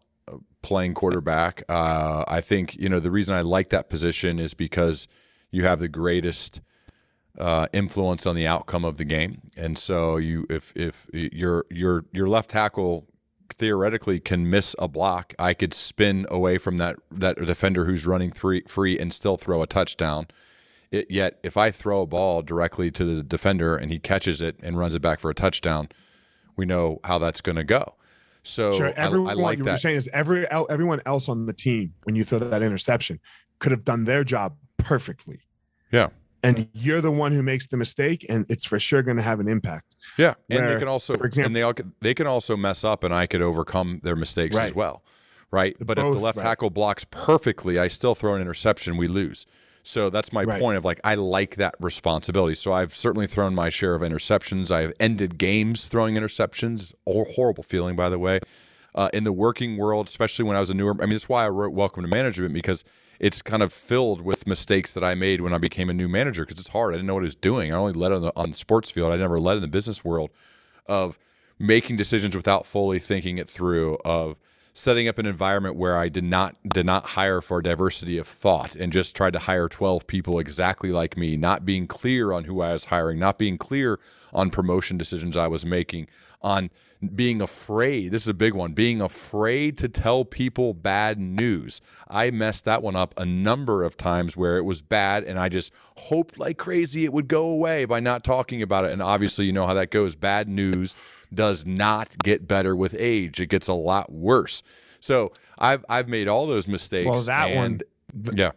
playing 0.61 0.93
quarterback. 0.93 1.63
Uh, 1.67 2.23
I 2.27 2.39
think 2.41 2.75
you 2.75 2.87
know 2.89 2.99
the 2.99 3.11
reason 3.11 3.35
I 3.35 3.41
like 3.41 3.69
that 3.69 3.89
position 3.89 4.39
is 4.39 4.53
because 4.53 5.07
you 5.49 5.65
have 5.65 5.79
the 5.79 5.89
greatest 5.89 6.61
uh, 7.37 7.67
influence 7.73 8.25
on 8.25 8.35
the 8.35 8.47
outcome 8.47 8.85
of 8.85 8.97
the 8.97 9.05
game, 9.05 9.41
and 9.57 9.77
so 9.77 10.17
you 10.17 10.45
if 10.49 10.71
if 10.75 11.07
your 11.13 11.65
your 11.69 12.05
your 12.13 12.27
left 12.29 12.51
tackle 12.51 13.07
theoretically 13.61 14.19
can 14.19 14.49
miss 14.49 14.75
a 14.79 14.87
block, 14.87 15.35
I 15.37 15.53
could 15.53 15.71
spin 15.71 16.25
away 16.31 16.57
from 16.57 16.77
that 16.77 16.97
that 17.11 17.37
defender 17.37 17.85
who's 17.85 18.07
running 18.07 18.31
free 18.31 18.63
free 18.67 18.97
and 18.97 19.13
still 19.13 19.37
throw 19.37 19.61
a 19.61 19.67
touchdown. 19.67 20.27
It, 20.89 21.11
yet 21.11 21.39
if 21.43 21.57
I 21.57 21.69
throw 21.69 22.01
a 22.01 22.07
ball 22.07 22.41
directly 22.41 22.89
to 22.89 23.05
the 23.05 23.21
defender 23.21 23.75
and 23.75 23.91
he 23.91 23.99
catches 23.99 24.41
it 24.41 24.57
and 24.63 24.79
runs 24.79 24.95
it 24.95 25.01
back 25.03 25.19
for 25.19 25.29
a 25.29 25.35
touchdown, 25.35 25.89
we 26.57 26.65
know 26.65 26.99
how 27.03 27.19
that's 27.19 27.39
going 27.39 27.55
to 27.55 27.63
go. 27.63 27.93
So 28.41 28.71
Sure, 28.71 28.87
I, 28.87 28.93
everyone 28.93 29.29
I 29.29 29.33
like 29.35 29.63
you're 29.63 29.77
saying 29.77 29.97
is 29.97 30.09
every 30.11 30.49
everyone 30.49 31.01
else 31.05 31.29
on 31.29 31.45
the 31.45 31.53
team 31.53 31.93
when 32.03 32.15
you 32.15 32.23
throw 32.23 32.39
that 32.39 32.63
interception 32.63 33.19
could 33.59 33.71
have 33.71 33.85
done 33.85 34.05
their 34.05 34.23
job 34.23 34.57
perfectly. 34.77 35.41
Yeah. 35.91 36.07
And 36.43 36.67
you're 36.73 37.01
the 37.01 37.11
one 37.11 37.31
who 37.31 37.43
makes 37.43 37.67
the 37.67 37.77
mistake, 37.77 38.25
and 38.27 38.45
it's 38.49 38.65
for 38.65 38.79
sure 38.79 39.03
going 39.03 39.17
to 39.17 39.23
have 39.23 39.39
an 39.39 39.47
impact. 39.47 39.95
Yeah, 40.17 40.33
and 40.49 40.67
they 40.67 40.77
can 40.79 40.87
also, 40.87 41.15
for 41.15 41.25
example- 41.25 41.47
and 41.47 41.55
they 41.55 41.61
all 41.61 41.73
they 41.99 42.13
can 42.13 42.27
also 42.27 42.57
mess 42.57 42.83
up, 42.83 43.03
and 43.03 43.13
I 43.13 43.27
could 43.27 43.41
overcome 43.41 43.99
their 44.03 44.15
mistakes 44.15 44.57
as 44.57 44.73
well, 44.73 45.03
right? 45.51 45.75
But 45.79 45.99
if 45.99 46.11
the 46.11 46.19
left 46.19 46.37
right. 46.37 46.43
tackle 46.43 46.69
blocks 46.69 47.05
perfectly, 47.09 47.77
I 47.77 47.87
still 47.87 48.15
throw 48.15 48.35
an 48.35 48.41
interception, 48.41 48.97
we 48.97 49.07
lose. 49.07 49.45
So 49.83 50.09
that's 50.11 50.31
my 50.31 50.43
Right. 50.43 50.59
point 50.59 50.77
of 50.77 50.85
like 50.85 50.99
I 51.03 51.15
like 51.15 51.55
that 51.55 51.75
responsibility. 51.79 52.55
So 52.55 52.71
I've 52.71 52.95
certainly 52.95 53.25
thrown 53.27 53.55
my 53.55 53.69
share 53.69 53.95
of 53.95 54.03
interceptions. 54.03 54.69
I've 54.69 54.93
ended 54.99 55.39
games 55.39 55.87
throwing 55.87 56.15
interceptions. 56.15 56.93
Or 57.05 57.25
horrible 57.25 57.63
feeling, 57.63 57.95
by 57.95 58.09
the 58.09 58.19
way. 58.19 58.39
Uh, 58.93 59.09
in 59.13 59.23
the 59.23 59.31
working 59.31 59.77
world, 59.77 60.07
especially 60.07 60.45
when 60.45 60.55
I 60.55 60.59
was 60.59 60.69
a 60.69 60.73
newer, 60.73 60.95
I 60.99 61.05
mean, 61.05 61.13
that's 61.13 61.29
why 61.29 61.45
I 61.45 61.49
wrote 61.49 61.73
Welcome 61.73 62.03
to 62.03 62.09
Management 62.09 62.53
because 62.53 62.83
it's 63.21 63.43
kind 63.43 63.61
of 63.61 63.71
filled 63.71 64.19
with 64.21 64.47
mistakes 64.47 64.95
that 64.95 65.03
I 65.03 65.13
made 65.13 65.41
when 65.41 65.53
I 65.53 65.59
became 65.59 65.91
a 65.91 65.93
new 65.93 66.09
manager 66.09 66.43
because 66.43 66.59
it's 66.59 66.69
hard. 66.69 66.95
I 66.95 66.97
didn't 66.97 67.05
know 67.05 67.13
what 67.13 67.23
I 67.23 67.25
was 67.25 67.35
doing. 67.35 67.71
I 67.71 67.77
only 67.77 67.93
led 67.93 68.11
on 68.11 68.23
the, 68.23 68.33
on 68.35 68.49
the 68.49 68.57
sports 68.57 68.89
field. 68.89 69.13
I 69.13 69.17
never 69.17 69.39
led 69.39 69.57
in 69.57 69.61
the 69.61 69.67
business 69.67 70.03
world 70.03 70.31
of 70.87 71.19
making 71.59 71.97
decisions 71.97 72.35
without 72.35 72.65
fully 72.65 72.97
thinking 72.97 73.37
it 73.37 73.47
through 73.47 73.99
of 74.03 74.37
setting 74.73 75.07
up 75.07 75.19
an 75.19 75.27
environment 75.27 75.75
where 75.75 75.95
I 75.95 76.09
did 76.09 76.23
not 76.23 76.55
did 76.67 76.87
not 76.87 77.09
hire 77.09 77.41
for 77.41 77.61
diversity 77.61 78.17
of 78.17 78.27
thought 78.27 78.75
and 78.75 78.91
just 78.91 79.15
tried 79.15 79.33
to 79.33 79.39
hire 79.39 79.69
12 79.69 80.07
people 80.07 80.39
exactly 80.39 80.91
like 80.91 81.15
me, 81.15 81.37
not 81.37 81.63
being 81.63 81.85
clear 81.85 82.31
on 82.31 82.45
who 82.45 82.59
I 82.61 82.73
was 82.73 82.85
hiring, 82.85 83.19
not 83.19 83.37
being 83.37 83.59
clear 83.59 83.99
on 84.33 84.49
promotion 84.49 84.97
decisions 84.97 85.37
I 85.37 85.47
was 85.47 85.63
making, 85.63 86.07
on 86.41 86.71
being 87.15 87.41
afraid. 87.41 88.11
This 88.11 88.21
is 88.23 88.27
a 88.27 88.33
big 88.33 88.53
one. 88.53 88.73
Being 88.73 89.01
afraid 89.01 89.77
to 89.79 89.89
tell 89.89 90.23
people 90.23 90.73
bad 90.73 91.17
news. 91.19 91.81
I 92.07 92.29
messed 92.31 92.65
that 92.65 92.83
one 92.83 92.95
up 92.95 93.13
a 93.17 93.25
number 93.25 93.83
of 93.83 93.97
times 93.97 94.37
where 94.37 94.57
it 94.57 94.63
was 94.65 94.81
bad 94.81 95.23
and 95.23 95.39
I 95.39 95.49
just 95.49 95.73
hoped 95.97 96.37
like 96.37 96.57
crazy 96.57 97.03
it 97.05 97.11
would 97.13 97.27
go 97.27 97.45
away 97.49 97.85
by 97.85 97.99
not 97.99 98.23
talking 98.23 98.61
about 98.61 98.85
it. 98.85 98.93
And 98.93 99.01
obviously, 99.01 99.45
you 99.45 99.51
know 99.53 99.65
how 99.65 99.73
that 99.73 99.89
goes. 99.89 100.15
Bad 100.15 100.47
news 100.47 100.95
does 101.33 101.65
not 101.65 102.15
get 102.23 102.47
better 102.47 102.75
with 102.75 102.95
age. 102.99 103.39
It 103.39 103.47
gets 103.47 103.67
a 103.67 103.73
lot 103.73 104.11
worse. 104.11 104.61
So 104.99 105.31
I've 105.57 105.83
I've 105.89 106.07
made 106.07 106.27
all 106.27 106.45
those 106.45 106.67
mistakes. 106.67 107.07
Well, 107.09 107.21
that 107.23 107.55
one- 107.55 107.65
and- 107.65 107.83
th- 108.25 108.35
yeah. 108.35 108.51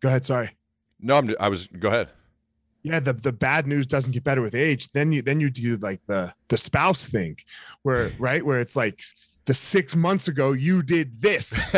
Go 0.00 0.08
ahead. 0.08 0.24
Sorry. 0.24 0.50
No, 1.00 1.18
I'm. 1.18 1.34
I 1.38 1.48
was. 1.48 1.66
Go 1.66 1.88
ahead. 1.88 2.08
Yeah, 2.82 3.00
the, 3.00 3.12
the 3.12 3.32
bad 3.32 3.66
news 3.66 3.86
doesn't 3.86 4.12
get 4.12 4.24
better 4.24 4.40
with 4.40 4.54
age. 4.54 4.90
Then 4.92 5.12
you 5.12 5.20
then 5.22 5.40
you 5.40 5.50
do 5.50 5.76
like 5.78 6.00
the 6.06 6.32
the 6.48 6.56
spouse 6.56 7.08
thing, 7.08 7.36
where 7.82 8.10
right 8.18 8.44
where 8.44 8.60
it's 8.60 8.76
like 8.76 9.02
the 9.46 9.54
six 9.54 9.96
months 9.96 10.28
ago 10.28 10.52
you 10.52 10.82
did 10.82 11.20
this, 11.20 11.74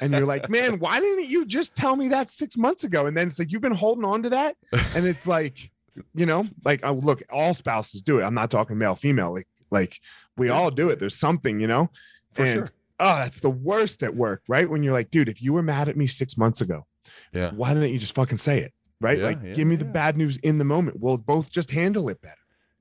and 0.00 0.12
you're 0.12 0.26
like, 0.26 0.50
man, 0.50 0.78
why 0.80 1.00
didn't 1.00 1.26
you 1.26 1.46
just 1.46 1.76
tell 1.76 1.96
me 1.96 2.08
that 2.08 2.30
six 2.30 2.56
months 2.56 2.84
ago? 2.84 3.06
And 3.06 3.16
then 3.16 3.28
it's 3.28 3.38
like 3.38 3.52
you've 3.52 3.62
been 3.62 3.72
holding 3.72 4.04
on 4.04 4.22
to 4.24 4.30
that, 4.30 4.56
and 4.94 5.06
it's 5.06 5.26
like, 5.26 5.70
you 6.14 6.26
know, 6.26 6.46
like 6.64 6.80
oh, 6.84 6.92
look, 6.94 7.22
all 7.30 7.54
spouses 7.54 8.02
do 8.02 8.20
it. 8.20 8.24
I'm 8.24 8.34
not 8.34 8.50
talking 8.50 8.76
male 8.76 8.96
female. 8.96 9.32
Like 9.32 9.48
like 9.70 9.98
we 10.36 10.50
all 10.50 10.70
do 10.70 10.90
it. 10.90 10.98
There's 10.98 11.16
something, 11.16 11.58
you 11.60 11.66
know. 11.66 11.90
For 12.32 12.42
and 12.42 12.52
sure. 12.52 12.68
oh, 13.00 13.16
that's 13.16 13.40
the 13.40 13.50
worst 13.50 14.02
at 14.02 14.14
work, 14.14 14.42
right? 14.48 14.68
When 14.68 14.82
you're 14.82 14.92
like, 14.92 15.10
dude, 15.10 15.28
if 15.28 15.40
you 15.40 15.52
were 15.52 15.62
mad 15.62 15.88
at 15.88 15.96
me 15.96 16.06
six 16.06 16.36
months 16.36 16.60
ago, 16.60 16.86
Yeah. 17.32 17.50
why 17.52 17.72
didn't 17.74 17.90
you 17.90 17.98
just 17.98 18.14
fucking 18.14 18.38
say 18.38 18.58
it? 18.60 18.72
Right? 19.04 19.18
Yeah, 19.18 19.24
like, 19.26 19.38
yeah, 19.44 19.52
give 19.52 19.68
me 19.68 19.76
the 19.76 19.84
bad 19.84 20.16
news 20.16 20.38
in 20.38 20.58
the 20.58 20.64
moment. 20.64 20.98
We'll 20.98 21.18
both 21.18 21.50
just 21.50 21.70
handle 21.70 22.08
it 22.08 22.20
better. 22.22 22.34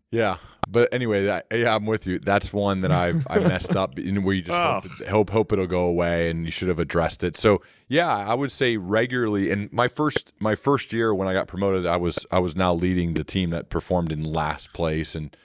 Yeah, 0.09 0.37
but 0.69 0.93
anyway, 0.93 1.25
that, 1.25 1.47
yeah, 1.51 1.75
I'm 1.75 1.87
with 1.87 2.05
you. 2.05 2.19
That's 2.19 2.53
one 2.53 2.81
that 2.81 2.91
I 2.91 3.13
I 3.27 3.39
messed 3.53 3.75
up, 3.75 3.97
you 3.97 4.11
know, 4.11 4.21
where 4.21 4.35
you 4.35 4.43
just 4.43 4.59
Oh. 4.59 4.79
hope, 4.81 5.07
hope 5.07 5.29
hope 5.31 5.51
it'll 5.53 5.65
go 5.67 5.85
away, 5.85 6.29
and 6.29 6.45
you 6.45 6.51
should 6.51 6.67
have 6.67 6.77
addressed 6.79 7.23
it. 7.23 7.35
So 7.35 7.61
yeah, 7.87 8.15
I 8.15 8.35
would 8.35 8.51
say 8.51 8.77
regularly. 8.77 9.49
And 9.51 9.73
my 9.73 9.87
first 9.87 10.31
my 10.39 10.53
first 10.55 10.93
year 10.93 11.13
when 11.15 11.27
I 11.27 11.33
got 11.33 11.47
promoted, 11.47 11.85
I 11.87 11.97
was 11.97 12.25
I 12.31 12.37
was 12.39 12.55
now 12.55 12.73
leading 12.75 13.15
the 13.15 13.23
team 13.23 13.49
that 13.49 13.69
performed 13.69 14.11
in 14.11 14.23
last 14.23 14.71
place, 14.71 15.15
and 15.15 15.35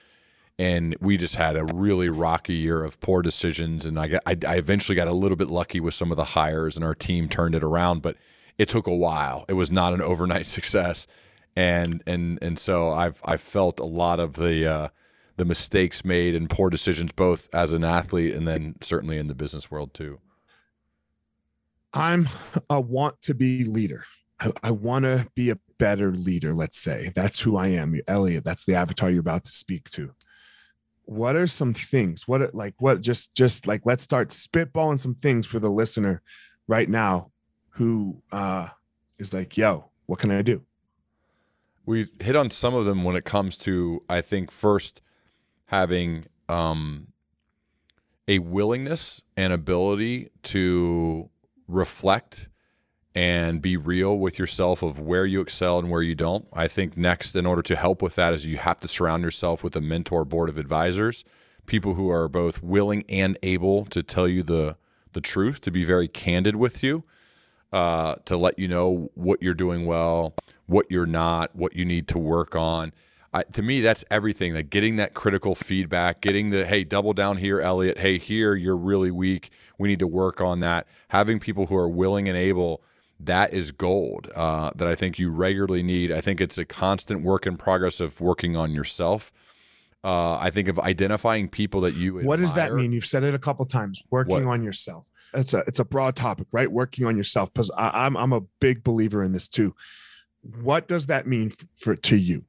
and 0.58 0.94
we 1.00 1.16
just 1.16 1.36
had 1.36 1.56
a 1.56 1.64
really 1.64 2.10
rocky 2.10 2.54
year 2.54 2.84
of 2.84 3.00
poor 3.00 3.22
decisions. 3.22 3.86
And 3.86 3.98
I 3.98 4.06
got 4.08 4.22
I, 4.26 4.36
I 4.46 4.56
eventually 4.56 4.96
got 4.96 5.08
a 5.08 5.12
little 5.14 5.36
bit 5.36 5.48
lucky 5.48 5.80
with 5.80 5.94
some 5.94 6.10
of 6.10 6.18
the 6.18 6.24
hires, 6.36 6.76
and 6.76 6.84
our 6.84 6.94
team 6.94 7.26
turned 7.28 7.54
it 7.54 7.62
around, 7.62 8.02
but 8.02 8.16
it 8.58 8.68
took 8.68 8.86
a 8.86 8.94
while. 8.94 9.44
It 9.48 9.54
was 9.54 9.70
not 9.70 9.94
an 9.94 10.02
overnight 10.02 10.46
success 10.58 11.06
and 11.58 12.04
and 12.06 12.38
and 12.40 12.56
so 12.58 12.90
I've 12.90 13.20
I've 13.24 13.40
felt 13.40 13.80
a 13.80 13.84
lot 13.84 14.20
of 14.20 14.34
the 14.34 14.64
uh, 14.66 14.88
the 15.36 15.44
mistakes 15.44 16.04
made 16.04 16.36
and 16.36 16.48
poor 16.48 16.70
decisions 16.70 17.10
both 17.10 17.48
as 17.52 17.72
an 17.72 17.82
athlete 17.82 18.34
and 18.34 18.46
then 18.46 18.76
certainly 18.80 19.18
in 19.18 19.26
the 19.26 19.34
business 19.34 19.68
world 19.70 19.92
too. 19.92 20.20
I'm 21.92 22.28
a 22.70 22.80
want 22.80 23.20
to 23.22 23.34
be 23.34 23.64
leader. 23.64 24.04
I, 24.38 24.52
I 24.62 24.70
want 24.70 25.04
to 25.04 25.26
be 25.34 25.50
a 25.50 25.58
better 25.78 26.12
leader, 26.12 26.54
let's 26.54 26.78
say. 26.78 27.10
That's 27.14 27.40
who 27.40 27.56
I 27.56 27.68
am. 27.68 27.98
Elliot, 28.06 28.44
that's 28.44 28.64
the 28.64 28.74
avatar 28.76 29.10
you're 29.10 29.20
about 29.20 29.44
to 29.44 29.50
speak 29.50 29.90
to. 29.90 30.14
what 31.06 31.34
are 31.36 31.46
some 31.46 31.74
things? 31.74 32.28
What 32.28 32.54
like 32.54 32.74
what 32.78 33.00
just 33.00 33.34
just 33.34 33.66
like 33.66 33.82
let's 33.84 34.04
start 34.04 34.28
spitballing 34.28 35.00
some 35.00 35.14
things 35.16 35.46
for 35.46 35.58
the 35.58 35.70
listener 35.70 36.22
right 36.68 36.88
now 36.88 37.32
who 37.70 38.22
uh 38.32 38.68
is 39.18 39.32
like, 39.32 39.56
yo, 39.56 39.86
what 40.06 40.18
can 40.18 40.30
I 40.30 40.42
do? 40.42 40.62
We've 41.84 42.12
hit 42.20 42.36
on 42.36 42.50
some 42.50 42.74
of 42.74 42.84
them 42.84 43.02
when 43.02 43.16
it 43.16 43.24
comes 43.24 43.56
to, 43.58 44.02
I 44.08 44.20
think, 44.20 44.50
first 44.50 45.00
having 45.66 46.24
um, 46.48 47.08
a 48.26 48.38
willingness 48.40 49.22
and 49.36 49.52
ability 49.52 50.28
to 50.44 51.30
reflect 51.66 52.48
and 53.14 53.60
be 53.60 53.76
real 53.76 54.18
with 54.18 54.38
yourself 54.38 54.82
of 54.82 55.00
where 55.00 55.26
you 55.26 55.40
excel 55.40 55.78
and 55.78 55.90
where 55.90 56.02
you 56.02 56.14
don't. 56.14 56.46
I 56.52 56.68
think 56.68 56.96
next, 56.96 57.34
in 57.34 57.46
order 57.46 57.62
to 57.62 57.74
help 57.74 58.02
with 58.02 58.14
that, 58.16 58.34
is 58.34 58.46
you 58.46 58.58
have 58.58 58.80
to 58.80 58.88
surround 58.88 59.24
yourself 59.24 59.64
with 59.64 59.74
a 59.74 59.80
mentor 59.80 60.24
board 60.24 60.48
of 60.48 60.58
advisors, 60.58 61.24
people 61.66 61.94
who 61.94 62.10
are 62.10 62.28
both 62.28 62.62
willing 62.62 63.04
and 63.08 63.38
able 63.42 63.86
to 63.86 64.02
tell 64.02 64.28
you 64.28 64.42
the 64.42 64.76
the 65.14 65.20
truth, 65.22 65.62
to 65.62 65.70
be 65.70 65.84
very 65.84 66.06
candid 66.06 66.54
with 66.54 66.82
you, 66.82 67.02
uh, 67.72 68.16
to 68.24 68.36
let 68.36 68.58
you 68.58 68.68
know 68.68 69.10
what 69.14 69.42
you're 69.42 69.54
doing 69.54 69.86
well, 69.86 70.34
what 70.66 70.86
you're 70.90 71.06
not, 71.06 71.54
what 71.54 71.74
you 71.74 71.84
need 71.84 72.08
to 72.08 72.18
work 72.18 72.54
on. 72.56 72.92
I, 73.32 73.42
to 73.42 73.62
me, 73.62 73.80
that's 73.82 74.04
everything. 74.10 74.54
Like 74.54 74.70
getting 74.70 74.96
that 74.96 75.12
critical 75.12 75.54
feedback, 75.54 76.22
getting 76.22 76.50
the 76.50 76.64
hey, 76.64 76.84
double 76.84 77.12
down 77.12 77.36
here, 77.36 77.60
Elliot. 77.60 77.98
Hey, 77.98 78.18
here 78.18 78.54
you're 78.54 78.76
really 78.76 79.10
weak. 79.10 79.50
We 79.78 79.88
need 79.88 79.98
to 79.98 80.06
work 80.06 80.40
on 80.40 80.60
that. 80.60 80.86
Having 81.08 81.40
people 81.40 81.66
who 81.66 81.76
are 81.76 81.88
willing 81.88 82.28
and 82.28 82.38
able 82.38 82.82
that 83.20 83.52
is 83.52 83.72
gold 83.72 84.30
uh, 84.34 84.70
that 84.76 84.86
I 84.86 84.94
think 84.94 85.18
you 85.18 85.30
regularly 85.30 85.82
need. 85.82 86.12
I 86.12 86.20
think 86.20 86.40
it's 86.40 86.56
a 86.56 86.64
constant 86.64 87.22
work 87.22 87.46
in 87.46 87.56
progress 87.56 88.00
of 88.00 88.20
working 88.20 88.56
on 88.56 88.72
yourself. 88.72 89.32
Uh, 90.04 90.36
I 90.36 90.50
think 90.50 90.68
of 90.68 90.78
identifying 90.78 91.48
people 91.48 91.80
that 91.82 91.94
you. 91.94 92.20
What 92.20 92.38
does 92.38 92.54
that 92.54 92.72
mean? 92.72 92.92
You've 92.92 93.06
said 93.06 93.24
it 93.24 93.34
a 93.34 93.38
couple 93.38 93.66
times. 93.66 94.02
Working 94.10 94.46
What? 94.46 94.46
on 94.46 94.62
yourself. 94.62 95.04
It's 95.34 95.54
a 95.54 95.58
it's 95.66 95.78
a 95.78 95.84
broad 95.84 96.16
topic, 96.16 96.46
right? 96.52 96.70
Working 96.70 97.06
on 97.06 97.16
yourself 97.16 97.52
because 97.52 97.70
I'm 97.76 98.16
I'm 98.16 98.32
a 98.32 98.40
big 98.60 98.82
believer 98.82 99.22
in 99.22 99.32
this 99.32 99.48
too. 99.48 99.74
What 100.62 100.88
does 100.88 101.06
that 101.06 101.26
mean 101.26 101.52
f- 101.52 101.66
for 101.74 101.94
to 101.94 102.16
you? 102.16 102.44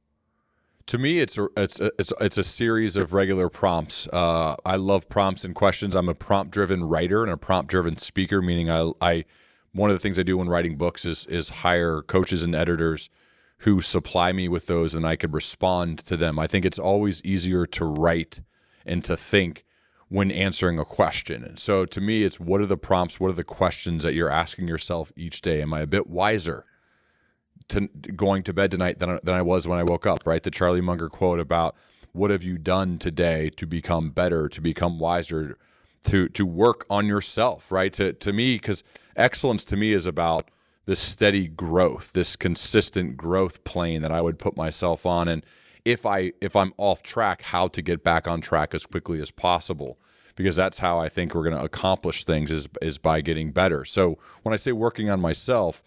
To 0.86 0.98
me, 0.98 1.18
it's 1.18 1.38
a 1.38 1.48
it's 1.56 1.80
a, 1.80 1.90
it's 1.98 2.12
it's 2.20 2.38
a 2.38 2.42
series 2.42 2.96
of 2.96 3.12
regular 3.12 3.48
prompts. 3.48 4.08
Uh, 4.08 4.56
I 4.64 4.76
love 4.76 5.08
prompts 5.08 5.44
and 5.44 5.54
questions. 5.54 5.94
I'm 5.94 6.08
a 6.08 6.14
prompt 6.14 6.52
driven 6.52 6.84
writer 6.84 7.22
and 7.22 7.30
a 7.30 7.36
prompt 7.36 7.70
driven 7.70 7.98
speaker, 7.98 8.40
meaning 8.40 8.70
I 8.70 8.90
I 9.00 9.24
one 9.72 9.90
of 9.90 9.94
the 9.94 10.00
things 10.00 10.18
I 10.18 10.22
do 10.22 10.38
when 10.38 10.48
writing 10.48 10.76
books 10.76 11.04
is 11.04 11.26
is 11.26 11.50
hire 11.50 12.02
coaches 12.02 12.42
and 12.42 12.54
editors 12.54 13.10
who 13.58 13.80
supply 13.80 14.32
me 14.32 14.48
with 14.48 14.66
those, 14.66 14.94
and 14.94 15.06
I 15.06 15.16
could 15.16 15.34
respond 15.34 15.98
to 16.00 16.16
them. 16.16 16.38
I 16.38 16.46
think 16.46 16.64
it's 16.64 16.78
always 16.78 17.22
easier 17.24 17.66
to 17.66 17.84
write 17.84 18.40
and 18.86 19.04
to 19.04 19.16
think 19.16 19.64
when 20.10 20.30
answering 20.30 20.78
a 20.78 20.84
question. 20.84 21.42
And 21.42 21.58
so 21.58 21.86
to 21.86 22.00
me, 22.00 22.24
it's 22.24 22.38
what 22.38 22.60
are 22.60 22.66
the 22.66 22.76
prompts? 22.76 23.18
What 23.18 23.30
are 23.30 23.34
the 23.34 23.44
questions 23.44 24.02
that 24.02 24.12
you're 24.12 24.28
asking 24.28 24.68
yourself 24.68 25.12
each 25.16 25.40
day? 25.40 25.62
Am 25.62 25.72
I 25.72 25.80
a 25.80 25.86
bit 25.86 26.06
wiser? 26.08 26.66
to 27.68 27.82
going 28.16 28.42
to 28.42 28.52
bed 28.52 28.70
tonight 28.70 28.98
than, 28.98 29.10
I- 29.10 29.20
than 29.22 29.34
I 29.34 29.42
was 29.42 29.68
when 29.68 29.78
I 29.78 29.84
woke 29.84 30.06
up, 30.06 30.26
right? 30.26 30.42
The 30.42 30.50
Charlie 30.50 30.80
Munger 30.80 31.08
quote 31.08 31.38
about 31.38 31.76
what 32.12 32.30
have 32.32 32.42
you 32.42 32.58
done 32.58 32.98
today 32.98 33.48
to 33.50 33.66
become 33.66 34.10
better, 34.10 34.48
to 34.48 34.60
become 34.60 34.98
wiser, 34.98 35.56
to 36.04 36.28
to 36.30 36.44
work 36.44 36.84
on 36.90 37.06
yourself, 37.06 37.70
right? 37.70 37.92
To 37.92 38.12
to 38.12 38.32
me 38.32 38.58
cuz 38.58 38.82
excellence 39.14 39.64
to 39.66 39.76
me 39.76 39.92
is 39.92 40.06
about 40.06 40.50
this 40.86 40.98
steady 40.98 41.46
growth, 41.46 42.12
this 42.12 42.34
consistent 42.34 43.16
growth 43.16 43.62
plane 43.62 44.02
that 44.02 44.10
I 44.10 44.20
would 44.20 44.38
put 44.38 44.56
myself 44.56 45.06
on 45.06 45.28
and 45.28 45.44
if 45.84 46.06
I 46.06 46.32
if 46.40 46.56
I'm 46.56 46.72
off 46.76 47.02
track, 47.02 47.42
how 47.42 47.68
to 47.68 47.82
get 47.82 48.02
back 48.02 48.28
on 48.28 48.40
track 48.40 48.74
as 48.74 48.86
quickly 48.86 49.20
as 49.20 49.30
possible 49.30 49.98
because 50.36 50.56
that's 50.56 50.78
how 50.78 50.98
I 50.98 51.08
think 51.08 51.34
we're 51.34 51.44
going 51.44 51.56
to 51.56 51.64
accomplish 51.64 52.24
things 52.24 52.50
is 52.50 52.68
is 52.80 52.98
by 52.98 53.20
getting 53.20 53.52
better. 53.52 53.84
So 53.84 54.18
when 54.42 54.52
I 54.52 54.56
say 54.56 54.72
working 54.72 55.10
on 55.10 55.20
myself, 55.20 55.82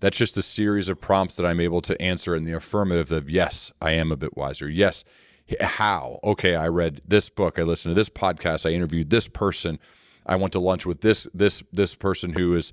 that's 0.00 0.18
just 0.18 0.36
a 0.36 0.42
series 0.42 0.88
of 0.88 1.00
prompts 1.00 1.36
that 1.36 1.46
I'm 1.46 1.60
able 1.60 1.80
to 1.82 2.00
answer 2.00 2.34
in 2.34 2.44
the 2.44 2.52
affirmative 2.52 3.10
of 3.10 3.30
yes, 3.30 3.72
I 3.80 3.92
am 3.92 4.12
a 4.12 4.16
bit 4.16 4.36
wiser. 4.36 4.68
Yes, 4.68 5.04
how? 5.60 6.20
Okay, 6.22 6.54
I 6.54 6.68
read 6.68 7.00
this 7.06 7.30
book, 7.30 7.58
I 7.58 7.62
listened 7.62 7.92
to 7.92 7.98
this 7.98 8.10
podcast, 8.10 8.68
I 8.68 8.74
interviewed 8.74 9.10
this 9.10 9.28
person, 9.28 9.78
I 10.26 10.36
went 10.36 10.52
to 10.52 10.60
lunch 10.60 10.86
with 10.86 11.00
this 11.00 11.28
this 11.32 11.62
this 11.72 11.94
person 11.94 12.34
who 12.34 12.52
has 12.54 12.72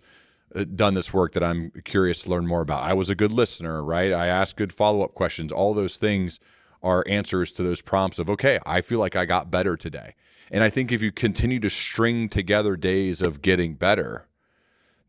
uh, 0.54 0.66
done 0.76 0.94
this 0.94 1.14
work 1.14 1.32
that 1.34 1.44
I'm 1.44 1.72
curious 1.86 2.24
to 2.24 2.30
learn 2.30 2.46
more 2.46 2.62
about. 2.62 2.84
I 2.84 2.94
was 2.94 3.10
a 3.10 3.16
good 3.16 3.32
listener, 3.32 3.82
right? 3.84 4.12
I 4.12 4.28
asked 4.28 4.58
good 4.58 4.74
follow-up 4.74 5.14
questions. 5.14 5.52
All 5.52 5.74
those 5.74 5.98
things 5.98 6.40
are 6.84 7.04
answers 7.08 7.52
to 7.54 7.64
those 7.64 7.82
prompts 7.82 8.20
of 8.20 8.30
okay, 8.30 8.60
I 8.66 8.82
feel 8.82 9.00
like 9.00 9.16
I 9.16 9.26
got 9.26 9.52
better 9.52 9.78
today. 9.78 10.16
And 10.52 10.64
I 10.64 10.70
think 10.70 10.92
if 10.92 11.02
you 11.02 11.12
continue 11.12 11.60
to 11.60 11.70
string 11.70 12.28
together 12.28 12.76
days 12.76 13.22
of 13.22 13.42
getting 13.42 13.76
better, 13.76 14.28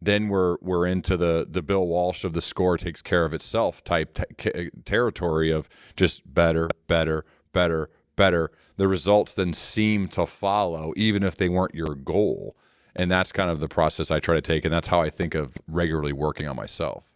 then 0.00 0.28
we're 0.28 0.56
we're 0.60 0.86
into 0.86 1.16
the 1.16 1.46
the 1.48 1.62
Bill 1.62 1.86
Walsh 1.86 2.24
of 2.24 2.32
the 2.32 2.40
score 2.40 2.76
takes 2.76 3.02
care 3.02 3.24
of 3.24 3.34
itself 3.34 3.82
type 3.84 4.18
ca- 4.38 4.70
territory 4.84 5.50
of 5.50 5.68
just 5.96 6.34
better, 6.34 6.68
better, 6.86 7.24
better, 7.52 7.90
better. 8.16 8.50
The 8.76 8.88
results 8.88 9.34
then 9.34 9.52
seem 9.52 10.08
to 10.08 10.26
follow, 10.26 10.92
even 10.96 11.22
if 11.22 11.36
they 11.36 11.48
weren't 11.48 11.74
your 11.74 11.94
goal. 11.94 12.56
And 12.94 13.10
that's 13.10 13.32
kind 13.32 13.48
of 13.48 13.60
the 13.60 13.68
process 13.68 14.10
I 14.10 14.18
try 14.18 14.34
to 14.34 14.42
take, 14.42 14.64
and 14.64 14.72
that's 14.72 14.88
how 14.88 15.00
I 15.00 15.08
think 15.08 15.34
of 15.34 15.56
regularly 15.66 16.12
working 16.12 16.46
on 16.46 16.56
myself. 16.56 17.08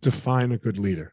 Define 0.00 0.50
a 0.50 0.56
good 0.56 0.78
leader. 0.78 1.12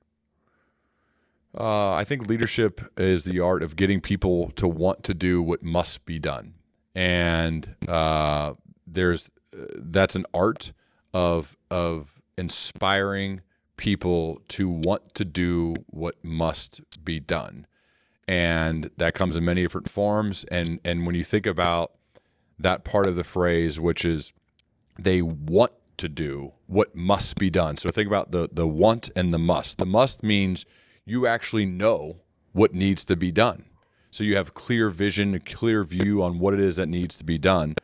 Uh, 1.57 1.93
I 1.93 2.03
think 2.03 2.27
leadership 2.27 2.81
is 2.97 3.23
the 3.23 3.39
art 3.39 3.63
of 3.63 3.75
getting 3.75 4.01
people 4.01 4.51
to 4.51 4.67
want 4.67 5.03
to 5.05 5.13
do 5.13 5.41
what 5.41 5.63
must 5.63 6.05
be 6.05 6.19
done, 6.19 6.53
and 6.93 7.75
uh, 7.87 8.53
there's 8.85 9.31
uh, 9.53 9.65
that's 9.77 10.15
an 10.15 10.25
art 10.33 10.73
of 11.11 11.57
of 11.71 12.21
inspiring 12.37 13.41
people 13.77 14.41
to 14.49 14.69
want 14.69 15.15
to 15.15 15.25
do 15.25 15.75
what 15.87 16.23
must 16.23 16.81
be 17.03 17.19
done, 17.19 17.65
and 18.27 18.91
that 18.97 19.15
comes 19.15 19.35
in 19.35 19.43
many 19.43 19.63
different 19.63 19.89
forms. 19.89 20.43
And 20.51 20.79
and 20.85 21.07
when 21.07 21.15
you 21.15 21.23
think 21.23 21.47
about 21.47 21.93
that 22.59 22.83
part 22.83 23.07
of 23.07 23.15
the 23.15 23.23
phrase, 23.23 23.79
which 23.79 24.05
is 24.05 24.33
they 24.99 25.23
want 25.23 25.71
to 25.97 26.07
do 26.07 26.53
what 26.67 26.95
must 26.95 27.37
be 27.37 27.49
done. 27.49 27.77
So 27.77 27.89
think 27.89 28.07
about 28.07 28.31
the 28.31 28.49
the 28.51 28.67
want 28.67 29.09
and 29.15 29.33
the 29.33 29.39
must. 29.39 29.79
The 29.79 29.87
must 29.87 30.21
means 30.21 30.65
you 31.05 31.27
actually 31.27 31.65
know 31.65 32.21
what 32.51 32.73
needs 32.73 33.05
to 33.05 33.15
be 33.15 33.31
done. 33.31 33.65
So 34.11 34.23
you 34.23 34.35
have 34.35 34.53
clear 34.53 34.89
vision, 34.89 35.33
a 35.33 35.39
clear 35.39 35.83
view 35.83 36.23
on 36.23 36.39
what 36.39 36.53
it 36.53 36.59
is 36.59 36.77
that 36.77 36.87
needs 36.87 37.17
to 37.17 37.23
be 37.23 37.37
done, 37.37 37.75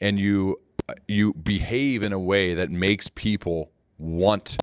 and 0.00 0.18
you 0.18 0.60
you 1.08 1.34
behave 1.34 2.02
in 2.02 2.12
a 2.12 2.20
way 2.20 2.54
that 2.54 2.70
makes 2.70 3.08
people 3.08 3.72
want 3.98 4.56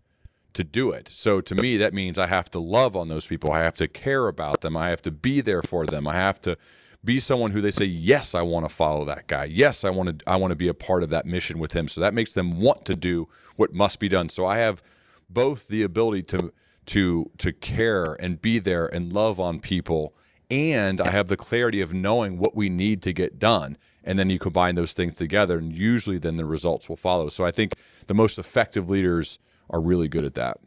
to 0.54 0.64
do 0.64 0.92
it. 0.92 1.10
So 1.10 1.42
to 1.42 1.56
me 1.56 1.76
that 1.78 1.94
means 1.94 2.18
I 2.18 2.28
have 2.28 2.50
to 2.52 2.60
love 2.60 2.96
on 2.96 3.10
those 3.10 3.28
people. 3.28 3.52
I 3.52 3.60
have 3.60 3.76
to 3.78 3.88
care 3.88 4.28
about 4.28 4.62
them. 4.62 4.78
I 4.78 4.90
have 4.90 5.02
to 5.02 5.12
be 5.12 5.42
there 5.42 5.62
for 5.62 5.86
them. 5.86 6.08
I 6.08 6.14
have 6.14 6.40
to 6.42 6.58
be 7.04 7.20
someone 7.20 7.52
who 7.52 7.60
they 7.60 7.72
say, 7.72 7.86
"Yes, 7.86 8.34
I 8.34 8.44
want 8.44 8.66
to 8.66 8.74
follow 8.74 9.04
that 9.06 9.28
guy. 9.28 9.46
Yes, 9.46 9.84
I 9.84 9.90
want 9.90 10.20
to 10.20 10.30
I 10.30 10.38
want 10.38 10.52
to 10.52 10.56
be 10.56 10.70
a 10.70 10.74
part 10.74 11.04
of 11.04 11.10
that 11.10 11.26
mission 11.26 11.60
with 11.60 11.74
him." 11.74 11.90
So 11.90 12.00
that 12.00 12.14
makes 12.14 12.32
them 12.32 12.62
want 12.62 12.86
to 12.86 12.96
do 12.96 13.28
what 13.58 13.74
must 13.74 14.00
be 14.00 14.08
done. 14.08 14.30
So 14.30 14.46
I 14.46 14.60
have 14.60 14.82
both 15.30 15.68
the 15.68 15.84
ability 15.84 16.24
to 16.24 16.54
to 16.88 17.30
to 17.38 17.52
care 17.52 18.14
and 18.20 18.42
be 18.42 18.60
there 18.60 18.88
and 18.88 19.14
love 19.14 19.40
on 19.40 19.60
people 19.60 20.14
and 20.50 21.02
I 21.02 21.10
have 21.10 21.30
the 21.30 21.38
clarity 21.38 21.82
of 21.82 21.94
knowing 21.94 22.38
what 22.38 22.56
we 22.56 22.70
need 22.70 23.02
to 23.04 23.14
get 23.14 23.40
done 23.40 23.78
and 24.04 24.20
then 24.20 24.30
you 24.30 24.38
combine 24.38 24.76
those 24.76 24.94
things 24.94 25.16
together 25.18 25.58
and 25.58 25.76
usually 25.76 26.18
then 26.18 26.36
the 26.38 26.46
results 26.46 26.90
will 26.90 26.96
follow. 26.96 27.30
So 27.30 27.46
I 27.46 27.52
think 27.52 27.76
the 28.08 28.14
most 28.14 28.38
effective 28.38 28.90
leaders 28.90 29.40
are 29.70 29.80
really 29.82 30.08
good 30.08 30.26
at 30.26 30.36
that. 30.36 30.58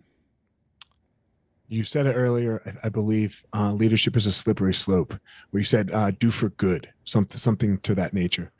You 1.69 1.85
said 1.85 2.07
it 2.07 2.15
earlier, 2.15 2.77
I, 2.83 2.89
believe. 2.89 3.45
Uh, 3.53 3.73
leadership 3.73 4.17
is 4.17 4.27
a 4.27 4.33
slippery 4.33 4.73
slope. 4.73 5.15
Where 5.51 5.59
you 5.59 5.65
said 5.65 5.91
uh, 5.93 6.13
"do 6.13 6.31
for 6.31 6.51
good," 6.51 6.93
something 7.03 7.39
something 7.39 7.79
to 7.79 7.95
that 7.97 8.15
nature. 8.15 8.53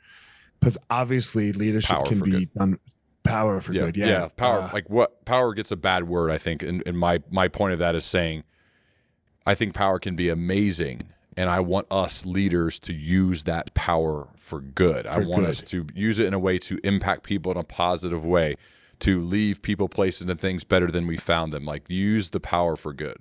Because 0.59 0.77
obviously, 0.89 1.53
leadership 1.53 1.95
Power 1.95 2.05
can 2.05 2.19
be 2.19 2.31
good. 2.31 2.53
done. 2.53 2.79
Power 3.27 3.61
for 3.61 3.71
good, 3.71 3.95
yeah. 3.97 4.27
power. 4.35 4.61
Uh, 4.61 4.69
like 4.73 4.89
what 4.89 5.25
power 5.25 5.53
gets 5.53 5.71
a 5.71 5.77
bad 5.77 6.07
word, 6.07 6.31
I 6.31 6.37
think. 6.37 6.63
And, 6.63 6.83
and 6.85 6.97
my 6.97 7.21
my 7.29 7.47
point 7.47 7.73
of 7.73 7.79
that 7.79 7.95
is 7.95 8.05
saying, 8.05 8.43
I 9.45 9.55
think 9.55 9.73
power 9.73 9.99
can 9.99 10.15
be 10.15 10.29
amazing, 10.29 11.09
and 11.35 11.49
I 11.49 11.59
want 11.59 11.87
us 11.91 12.25
leaders 12.25 12.79
to 12.81 12.93
use 12.93 13.43
that 13.43 13.73
power 13.73 14.27
for 14.35 14.59
good. 14.61 15.07
I 15.07 15.19
want 15.19 15.41
good. 15.43 15.49
us 15.49 15.61
to 15.63 15.85
use 15.93 16.19
it 16.19 16.25
in 16.27 16.33
a 16.33 16.39
way 16.39 16.57
to 16.59 16.79
impact 16.83 17.23
people 17.23 17.51
in 17.51 17.57
a 17.57 17.63
positive 17.63 18.25
way, 18.25 18.55
to 18.99 19.21
leave 19.21 19.61
people, 19.61 19.87
places, 19.87 20.27
and 20.27 20.39
things 20.39 20.63
better 20.63 20.87
than 20.91 21.07
we 21.07 21.17
found 21.17 21.53
them. 21.53 21.65
Like 21.65 21.83
use 21.89 22.31
the 22.31 22.39
power 22.39 22.75
for 22.75 22.93
good. 22.93 23.17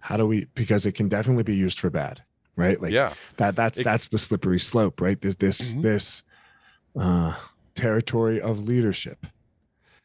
how 0.00 0.16
do 0.16 0.26
we? 0.26 0.46
Because 0.54 0.86
it 0.86 0.92
can 0.92 1.08
definitely 1.08 1.42
be 1.44 1.54
used 1.54 1.78
for 1.78 1.90
bad, 1.90 2.22
right? 2.56 2.80
Like 2.80 2.90
yeah, 2.92 3.12
that. 3.36 3.54
That's 3.56 3.78
It- 3.78 3.84
that's 3.84 4.08
the 4.08 4.18
slippery 4.18 4.58
slope, 4.60 5.00
right? 5.00 5.20
There's 5.20 5.36
this 5.36 5.74
Mhm. 5.74 5.82
this 5.82 6.22
uh, 6.98 7.34
territory 7.74 8.40
of 8.40 8.64
leadership. 8.64 9.26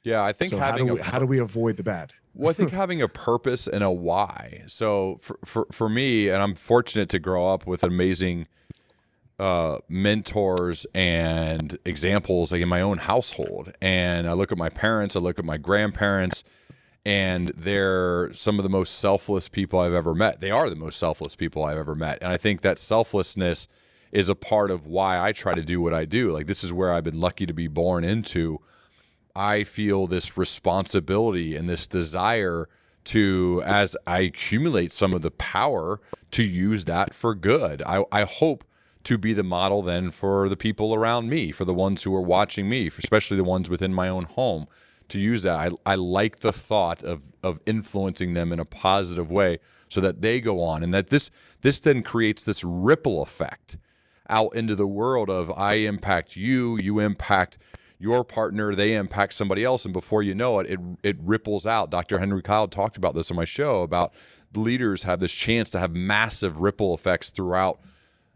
Yeah, 0.04 0.23
I 0.23 0.34
think 0.34 0.51
So 0.51 0.60
how 0.60 0.71
having 0.71 0.88
do 0.88 0.93
a 0.93 0.95
we, 0.95 1.01
how 1.01 1.19
do 1.19 1.25
we 1.25 1.39
avoid 1.39 1.78
the 1.78 1.84
bad? 1.84 2.13
Well, 2.34 2.49
I 2.49 2.54
think 2.54 2.71
having 2.84 3.01
a 3.01 3.08
purpose 3.08 3.67
and 3.67 3.84
a 3.84 3.91
why. 3.91 4.63
So 4.67 5.17
for, 5.19 5.39
for, 5.43 5.67
for 5.71 5.89
me, 5.89 6.30
and 6.30 6.41
I'm 6.41 6.54
fortunate 6.54 7.10
to 7.10 7.19
grow 7.19 7.47
up 7.51 7.65
with 7.65 7.84
amazing 7.84 8.47
uh, 9.39 9.80
mentors 9.89 10.86
and 10.93 11.78
examples 11.86 12.51
like 12.51 12.62
in 12.62 12.69
my 12.69 12.82
own 12.82 12.99
household. 12.99 13.73
And 13.82 14.30
I 14.30 14.34
look 14.34 14.51
at 14.51 14.58
my 14.58 14.69
parents, 14.69 15.15
I 15.15 15.19
look 15.19 15.39
at 15.39 15.45
my 15.45 15.58
grandparents, 15.58 16.43
and 17.06 17.49
they're 17.49 18.34
some 18.34 18.60
of 18.60 18.63
the 18.63 18.69
most 18.69 18.97
selfless 18.99 19.49
people 19.49 19.80
I've 19.80 19.93
ever 19.93 20.13
met. 20.13 20.39
They 20.39 20.51
are 20.51 20.69
the 20.69 20.75
most 20.75 20.97
selfless 20.97 21.36
people 21.36 21.63
I've 21.63 21.78
ever 21.78 21.95
met. 21.95 22.19
And 22.21 22.32
I 22.32 22.38
think 22.38 22.62
that 22.62 22.80
selflessness 22.80 23.67
is 24.15 24.30
a 24.30 24.36
part 24.36 24.71
of 24.71 24.88
why 24.88 25.19
I 25.19 25.34
try 25.34 25.54
to 25.54 25.62
do 25.62 25.82
what 25.82 25.93
I 25.93 26.06
do. 26.06 26.32
Like 26.32 26.47
this 26.47 26.63
is 26.63 26.71
where 26.71 26.93
I've 26.93 27.04
been 27.04 27.19
lucky 27.19 27.45
to 27.45 27.54
be 27.54 27.67
born 27.67 28.06
into. 28.06 28.62
I 29.36 29.65
feel 29.65 30.08
this 30.08 30.38
responsibility 30.38 31.54
and 31.54 31.67
this 31.67 31.86
desire 31.86 32.69
to, 33.06 33.62
as 33.65 33.97
I 34.08 34.19
accumulate 34.21 34.93
some 34.93 35.13
of 35.13 35.21
the 35.21 35.32
power, 35.32 35.99
to 36.32 36.43
use 36.43 36.86
that 36.86 37.13
for 37.13 37.36
good. 37.36 37.84
I, 37.86 38.06
I 38.10 38.23
hope 38.23 38.63
to 39.04 39.17
be 39.17 39.34
the 39.34 39.43
model 39.43 39.82
then 39.82 40.12
for 40.12 40.47
the 40.47 40.56
people 40.56 40.95
around 40.95 41.30
me, 41.30 41.51
for 41.51 41.65
the 41.65 41.73
ones 41.73 42.04
who 42.04 42.15
are 42.15 42.21
watching 42.21 42.69
me, 42.69 42.88
especially 42.88 43.36
the 43.36 43.43
ones 43.43 43.69
within 43.69 43.93
my 43.93 44.08
own 44.08 44.23
home, 44.23 44.65
to 45.10 45.19
use 45.19 45.43
that. 45.43 45.60
I, 45.86 45.91
I 45.91 45.95
like 45.95 46.39
the 46.39 46.54
thought 46.54 47.04
of, 47.04 47.34
of 47.43 47.60
influencing 47.65 48.34
them 48.34 48.54
in 48.54 48.62
a 48.62 48.65
positive 48.65 49.30
way 49.30 49.60
so 49.89 49.99
that 49.99 50.21
they 50.21 50.39
go 50.39 50.62
on 50.62 50.84
and 50.84 50.93
that 50.93 51.10
this 51.10 51.30
this 51.62 51.82
then 51.82 52.01
creates 52.01 52.45
this 52.45 52.63
ripple 52.63 53.21
effect 53.21 53.78
out 54.29 54.55
into 54.55 54.75
the 54.75 54.88
world 54.88 55.29
of 55.29 55.51
I 55.51 55.75
impact 55.75 56.35
you, 56.35 56.77
you 56.77 56.99
impact 56.99 57.57
your 57.97 58.23
partner, 58.23 58.75
they 58.75 58.93
impact 58.93 59.33
somebody 59.33 59.63
else, 59.63 59.85
and 59.85 59.93
before 59.93 60.21
you 60.21 60.35
know 60.35 60.59
it, 60.59 60.69
it 60.69 60.79
it 61.03 61.17
ripples 61.19 61.65
out. 61.65 61.89
Dr. 61.89 62.19
Henry 62.19 62.41
Kyle 62.41 62.67
talked 62.67 62.97
about 62.97 63.15
this 63.15 63.31
on 63.31 63.38
my 63.38 63.45
show 63.45 63.81
about 63.81 64.13
leaders 64.53 65.03
have 65.03 65.19
this 65.19 65.33
chance 65.33 65.69
to 65.71 65.79
have 65.79 65.95
massive 65.95 66.59
ripple 66.59 66.93
effects 66.93 67.29
throughout 67.29 67.79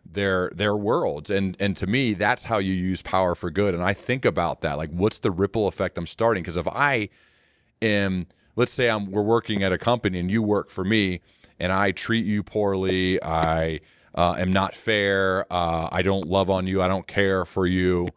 their 0.05 0.51
their 0.55 0.75
worlds 0.75 1.29
and 1.29 1.55
and 1.59 1.77
to 1.77 1.85
me 1.85 2.13
that's 2.13 2.45
how 2.45 2.57
you 2.57 2.73
use 2.73 3.01
power 3.01 3.35
for 3.35 3.51
good 3.51 3.75
and 3.75 3.83
i 3.83 3.93
think 3.93 4.25
about 4.25 4.61
that 4.61 4.77
like 4.77 4.89
what's 4.89 5.19
the 5.19 5.29
ripple 5.29 5.67
effect 5.67 5.97
i'm 5.97 6.07
starting 6.07 6.41
because 6.41 6.57
if 6.57 6.67
i 6.69 7.07
am 7.81 8.25
let's 8.55 8.71
say 8.71 8.89
i'm 8.89 9.11
we're 9.11 9.21
working 9.21 9.61
at 9.61 9.71
a 9.71 9.77
company 9.77 10.19
and 10.19 10.31
you 10.31 10.41
work 10.41 10.69
for 10.69 10.83
me 10.83 11.21
and 11.59 11.71
i 11.71 11.91
treat 11.91 12.25
you 12.25 12.41
poorly 12.41 13.21
i 13.23 13.79
uh, 14.15 14.35
am 14.37 14.51
not 14.51 14.75
fair 14.75 15.45
uh, 15.51 15.87
i 15.91 16.01
don't 16.01 16.27
love 16.27 16.49
on 16.49 16.67
you 16.67 16.81
i 16.81 16.87
don't 16.87 17.07
care 17.07 17.45
for 17.45 17.65
you 17.65 18.07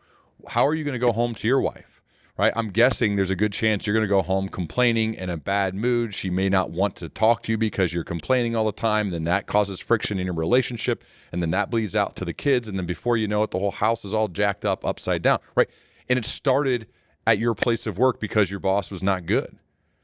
how 0.49 0.67
are 0.67 0.75
you 0.75 0.85
going 0.85 0.95
to 0.95 0.99
go 0.99 1.13
home 1.13 1.35
to 1.35 1.47
your 1.47 1.61
wife 1.61 1.93
right? 2.39 2.53
I'm 2.57 2.71
guessing 2.71 3.17
there's 3.17 3.31
a 3.31 3.37
good 3.37 3.53
chance 3.53 3.87
you're 3.87 3.95
going 3.95 4.03
to 4.03 4.09
go 4.09 4.23
home 4.23 4.49
complaining 4.49 5.15
in 5.15 5.29
a 5.31 5.37
bad 5.37 5.75
mood. 5.75 6.15
She 6.15 6.31
may 6.31 6.49
not 6.49 6.71
want 6.71 6.97
to 6.97 7.09
talk 7.09 7.43
to 7.45 7.53
you 7.53 7.59
because 7.59 7.93
you're 7.93 8.05
complaining 8.05 8.57
all 8.57 8.65
the 8.65 8.73
time. 8.73 9.11
Then 9.11 9.25
that 9.25 9.47
causes 9.47 9.81
friction 9.81 10.19
in 10.19 10.27
your 10.27 10.35
relationship. 10.35 11.05
And 11.31 11.43
then 11.43 11.51
that 11.51 11.71
bleeds 11.71 11.95
out 11.95 12.17
to 12.17 12.25
the 12.25 12.33
kids. 12.33 12.69
And 12.69 12.79
then 12.79 12.87
before 12.87 13.17
you 13.17 13.29
know 13.29 13.43
it, 13.43 13.51
the 13.51 13.59
whole 13.59 13.71
house 13.71 14.05
is 14.05 14.15
all 14.15 14.29
jacked 14.29 14.65
up 14.65 14.85
upside 14.85 15.23
down, 15.23 15.39
right? 15.55 15.69
And 16.09 16.19
it 16.19 16.25
started 16.25 16.89
at 17.27 17.39
your 17.39 17.55
place 17.55 17.87
of 17.87 17.99
work 17.99 18.19
because 18.19 18.51
your 18.51 18.61
boss 18.61 18.91
was 18.91 19.03
not 19.03 19.27
good. 19.27 19.59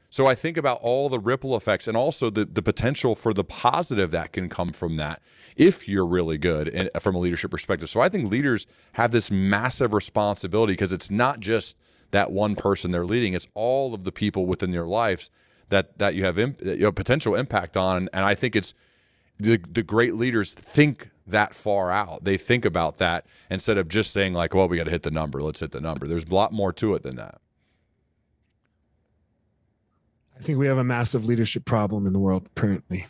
So 0.09 0.25
I 0.25 0.35
think 0.35 0.57
about 0.57 0.79
all 0.81 1.07
the 1.07 1.19
ripple 1.19 1.55
effects 1.55 1.87
and 1.87 1.95
also 1.95 2.29
the, 2.29 2.45
the 2.45 2.61
potential 2.61 3.15
for 3.15 3.33
the 3.33 3.43
positive 3.43 4.11
that 4.11 4.33
can 4.33 4.49
come 4.49 4.69
from 4.69 4.97
that 4.97 5.21
if 5.55 5.87
you're 5.87 6.05
really 6.05 6.37
good 6.37 6.89
from 6.99 7.15
a 7.15 7.19
leadership 7.19 7.51
perspective. 7.51 7.89
So 7.89 8.01
I 8.01 8.09
think 8.09 8.31
leaders 8.31 8.65
have 8.93 9.11
this 9.11 9.29
massive 9.29 9.93
responsibility 9.93 10.73
because 10.73 10.93
it's 10.93 11.11
not 11.11 11.39
just– 11.39 11.77
that 12.11 12.31
one 12.31 12.55
person 12.55 12.91
they're 12.91 13.05
leading. 13.05 13.33
It's 13.33 13.47
all 13.53 13.93
of 13.93 14.03
the 14.03 14.11
people 14.11 14.45
within 14.45 14.71
their 14.71 14.85
lives 14.85 15.29
that 15.69 15.97
that 15.99 16.15
you 16.15 16.25
have 16.25 16.39
imp, 16.39 16.61
you 16.61 16.77
know, 16.77 16.91
potential 16.91 17.35
impact 17.35 17.77
on. 17.77 18.09
And 18.13 18.25
I 18.25 18.35
think 18.35 18.55
it's 18.55 18.73
the 19.39 19.57
the 19.57 19.83
great 19.83 20.15
leaders 20.15 20.53
think 20.53 21.11
that 21.27 21.53
far 21.53 21.91
out. 21.91 22.23
They 22.23 22.37
think 22.37 22.65
about 22.65 22.97
that 22.97 23.25
instead 23.49 23.77
of 23.77 23.87
just 23.87 24.11
saying 24.11 24.33
like, 24.33 24.53
"Well, 24.53 24.67
we 24.67 24.77
got 24.77 24.85
to 24.85 24.91
hit 24.91 25.03
the 25.03 25.11
number. 25.11 25.39
Let's 25.39 25.59
hit 25.59 25.71
the 25.71 25.81
number." 25.81 26.07
There's 26.07 26.25
a 26.25 26.33
lot 26.33 26.51
more 26.51 26.73
to 26.73 26.95
it 26.95 27.03
than 27.03 27.15
that. 27.17 27.39
I 30.39 30.43
think 30.43 30.57
we 30.57 30.67
have 30.67 30.77
a 30.77 30.83
massive 30.83 31.25
leadership 31.25 31.65
problem 31.65 32.07
in 32.07 32.13
the 32.13 32.19
world 32.19 32.49
currently, 32.55 33.05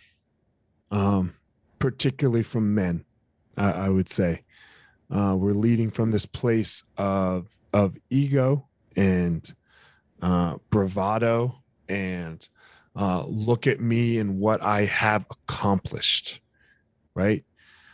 um, 0.90 1.36
particularly 1.78 2.42
from 2.44 2.74
men. 2.74 3.06
I, 3.56 3.72
I 3.72 3.90
would 3.90 4.10
say 4.10 4.44
uh, 5.14 5.36
we're 5.38 5.54
leading 5.54 5.92
from 5.92 6.12
this 6.12 6.26
place 6.26 6.84
of 6.98 7.48
of 7.72 7.96
ego 8.10 8.68
and 8.96 9.54
uh, 10.24 10.56
bravado 10.72 11.62
and 11.88 12.48
uh, 12.96 13.24
look 13.28 13.68
at 13.68 13.80
me 13.80 14.18
and 14.18 14.40
what 14.40 14.62
I 14.64 14.86
have 14.86 15.26
accomplished, 15.30 16.42
right? 17.14 17.44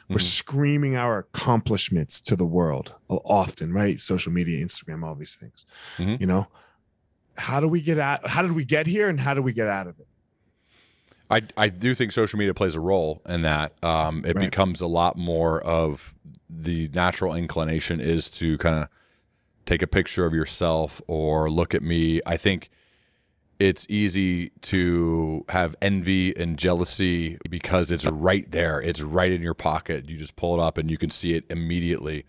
Mm-hmm. 0.04 0.14
We're 0.14 0.20
screaming 0.20 0.96
our 0.96 1.20
accomplishments 1.20 2.22
to 2.22 2.38
the 2.38 2.46
world 2.46 2.94
often, 3.10 3.74
right? 3.74 4.00
Social 4.00 4.32
media, 4.32 4.64
Instagram, 4.64 5.04
all 5.04 5.16
these 5.16 5.36
things. 5.36 5.66
Mm-hmm. 5.98 6.22
You 6.22 6.28
know, 6.28 6.48
how 7.36 7.60
do 7.60 7.68
we 7.68 7.82
get 7.82 8.00
out? 8.00 8.28
How 8.30 8.42
did 8.42 8.54
we 8.54 8.66
get 8.66 8.88
here, 8.88 9.10
and 9.10 9.20
how 9.20 9.34
do 9.34 9.42
we 9.42 9.54
get 9.54 9.68
out 9.68 9.88
of 9.88 10.00
it? 10.00 10.08
I, 11.30 11.42
I 11.58 11.70
do 11.70 11.96
think 11.96 12.12
social 12.12 12.38
media 12.38 12.54
plays 12.54 12.76
a 12.76 12.80
role 12.80 13.22
in 13.28 13.42
that. 13.44 13.74
Um, 13.84 14.24
it 14.26 14.36
right. 14.36 14.46
becomes 14.46 14.82
a 14.82 14.88
lot 14.88 15.18
more 15.18 15.62
of 15.62 16.14
the 16.50 16.90
natural 16.94 17.34
inclination 17.34 18.00
is 18.00 18.30
to 18.32 18.58
kind 18.60 18.84
of 18.84 18.90
take 19.66 19.82
a 19.82 19.88
picture 19.88 20.26
of 20.26 20.34
yourself 20.34 21.02
or 21.08 21.50
look 21.50 21.74
at 21.74 21.82
me. 21.82 22.22
I 22.26 22.38
think 22.38 22.70
it's 23.60 23.88
easy 23.90 24.50
to 24.62 25.46
have 25.50 25.76
envy 25.82 26.36
and 26.38 26.58
jealousy 26.58 27.38
because 27.50 27.92
it's 27.92 28.06
right 28.06 28.50
there. 28.52 28.80
It's 28.80 29.02
right 29.02 29.32
in 29.32 29.42
your 29.42 29.54
pocket. 29.54 30.10
You 30.10 30.18
just 30.18 30.36
pull 30.36 30.60
it 30.60 30.64
up 30.64 30.78
and 30.78 30.92
you 30.92 30.98
can 30.98 31.10
see 31.10 31.34
it 31.34 31.46
immediately. 31.50 32.26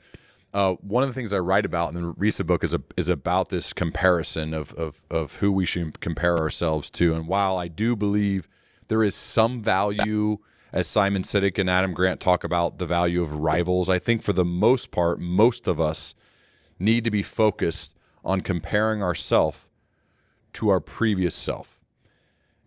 Uh, 0.57 0.73
one 0.77 1.03
of 1.03 1.11
the 1.11 1.12
things 1.12 1.35
I 1.35 1.38
write 1.38 1.66
about 1.66 1.92
in 1.92 2.01
the 2.01 2.14
recent 2.16 2.47
book 2.47 2.64
is 2.64 2.73
a, 2.73 2.81
is 2.97 3.11
about 3.11 3.51
this 3.51 3.75
comparison 3.75 4.55
of, 4.55 4.73
of 4.73 5.03
of 5.11 5.37
who 5.40 5.53
we 5.53 5.66
should 5.66 6.01
compare 6.01 6.38
ourselves 6.38 6.88
to. 6.92 7.12
And 7.12 7.29
while 7.29 7.59
I 7.59 7.69
do 7.69 7.95
believe 7.95 8.49
there 8.88 9.03
is 9.03 9.14
some 9.14 9.62
value, 9.62 10.38
as 10.73 10.87
Simon 10.87 11.25
Sinek 11.25 11.59
and 11.59 11.69
Adam 11.69 11.92
Grant 11.92 12.21
talk 12.21 12.42
about 12.42 12.79
the 12.79 12.87
value 12.87 13.21
of 13.21 13.35
rivals, 13.35 13.90
I 13.90 13.99
think 13.99 14.23
for 14.23 14.33
the 14.33 14.47
most 14.47 14.90
part, 14.90 15.21
most 15.21 15.69
of 15.69 15.79
us 15.79 16.14
need 16.79 17.05
to 17.05 17.11
be 17.11 17.23
focused 17.23 17.95
on 18.25 18.40
comparing 18.40 19.03
ourself 19.03 19.69
to 20.55 20.71
our 20.71 20.81
previous 20.81 21.35
self. 21.35 21.85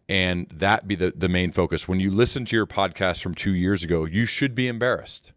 And 0.08 0.46
that 0.54 0.88
be 0.88 0.94
the, 0.94 1.12
the 1.16 1.28
main 1.28 1.52
focus. 1.52 1.88
When 1.88 2.00
you 2.00 2.12
listen 2.12 2.46
to 2.46 2.56
your 2.56 2.68
podcast 2.68 3.24
from 3.24 3.34
two 3.34 3.56
years 3.56 3.84
ago, 3.84 4.06
you 4.06 4.28
should 4.28 4.54
be 4.54 4.68
embarrassed. 4.68 5.34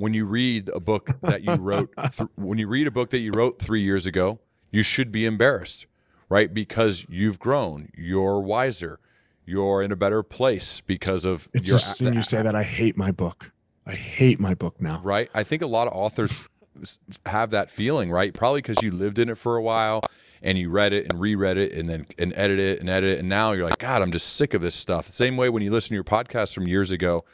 When 0.00 0.14
you 0.14 0.24
read 0.24 0.70
a 0.70 0.80
book 0.80 1.10
that 1.20 1.44
you 1.44 1.52
wrote, 1.56 1.90
th- 2.16 2.30
when 2.34 2.58
you 2.58 2.66
read 2.66 2.86
a 2.86 2.90
book 2.90 3.10
that 3.10 3.18
you 3.18 3.32
wrote 3.32 3.58
three 3.58 3.82
years 3.82 4.06
ago, 4.06 4.38
you 4.70 4.82
should 4.82 5.12
be 5.12 5.26
embarrassed, 5.26 5.84
right? 6.30 6.54
Because 6.54 7.04
you've 7.10 7.38
grown, 7.38 7.90
you're 7.94 8.40
wiser, 8.40 8.98
you're 9.44 9.82
in 9.82 9.92
a 9.92 9.96
better 9.96 10.22
place 10.22 10.80
because 10.80 11.26
of. 11.26 11.50
It's 11.52 11.68
your, 11.68 11.78
When 11.98 12.14
you 12.14 12.22
say 12.22 12.40
that. 12.40 12.54
I 12.54 12.62
hate 12.62 12.96
my 12.96 13.10
book. 13.10 13.52
I 13.84 13.92
hate 13.92 14.40
my 14.40 14.54
book 14.54 14.80
now. 14.80 15.02
Right. 15.04 15.28
I 15.34 15.42
think 15.42 15.60
a 15.60 15.66
lot 15.66 15.86
of 15.86 15.92
authors 15.92 16.40
have 17.26 17.50
that 17.50 17.70
feeling, 17.70 18.10
right? 18.10 18.32
Probably 18.32 18.62
because 18.62 18.82
you 18.82 18.90
lived 18.90 19.18
in 19.18 19.28
it 19.28 19.36
for 19.36 19.56
a 19.56 19.62
while 19.62 20.02
and 20.40 20.56
you 20.56 20.70
read 20.70 20.94
it 20.94 21.10
and 21.10 21.20
reread 21.20 21.58
it 21.58 21.72
and 21.72 21.88
then 21.88 22.06
and 22.18 22.32
edit 22.36 22.58
it 22.58 22.80
and 22.80 22.88
edit 22.88 23.10
it 23.10 23.18
and 23.18 23.28
now 23.28 23.52
you're 23.52 23.68
like, 23.68 23.78
God, 23.78 24.00
I'm 24.00 24.12
just 24.12 24.34
sick 24.34 24.54
of 24.54 24.62
this 24.62 24.74
stuff. 24.74 25.06
The 25.06 25.12
same 25.12 25.36
way 25.36 25.50
when 25.50 25.62
you 25.62 25.70
listen 25.70 25.88
to 25.90 25.94
your 25.94 26.04
podcast 26.04 26.54
from 26.54 26.66
years 26.66 26.90
ago, 26.90 27.24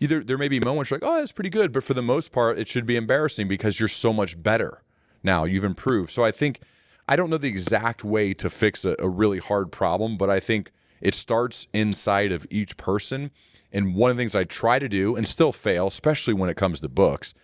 either 0.00 0.22
there 0.22 0.38
may 0.38 0.48
be 0.48 0.60
moments 0.60 0.90
like, 0.90 1.02
oh, 1.02 1.16
that's 1.16 1.32
pretty 1.32 1.50
good, 1.50 1.72
but 1.72 1.84
for 1.84 1.94
the 1.94 2.02
most 2.02 2.32
part, 2.32 2.58
it 2.58 2.68
should 2.68 2.86
be 2.86 2.96
embarrassing 2.96 3.48
because 3.48 3.80
you're 3.80 3.88
so 3.88 4.12
much 4.12 4.40
better 4.42 4.82
now. 5.22 5.44
You've 5.44 5.64
improved. 5.64 6.10
So 6.10 6.24
I 6.24 6.30
think 6.30 6.60
I 7.08 7.16
don't 7.16 7.30
know 7.30 7.38
the 7.38 7.48
exact 7.48 8.04
way 8.04 8.34
to 8.34 8.50
fix 8.50 8.84
a, 8.84 8.94
a 8.98 9.08
really 9.08 9.38
hard 9.38 9.72
problem, 9.72 10.16
but 10.16 10.28
I 10.28 10.40
think 10.40 10.70
it 11.00 11.14
starts 11.14 11.66
inside 11.72 12.32
of 12.32 12.46
each 12.50 12.76
person. 12.76 13.30
And 13.72 13.94
one 13.94 14.10
of 14.10 14.16
the 14.16 14.20
things 14.20 14.34
I 14.34 14.44
try 14.44 14.78
to 14.78 14.88
do 14.88 15.16
and 15.16 15.26
still 15.26 15.52
fail, 15.52 15.86
especially 15.86 16.34
when 16.34 16.50
it 16.50 16.56
comes 16.56 16.80
to 16.80 16.88
books, 16.88 17.34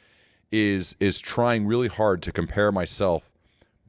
is 0.52 0.96
is 1.00 1.20
trying 1.20 1.66
really 1.66 1.88
hard 1.88 2.22
to 2.22 2.30
compare 2.32 2.70
myself 2.70 3.30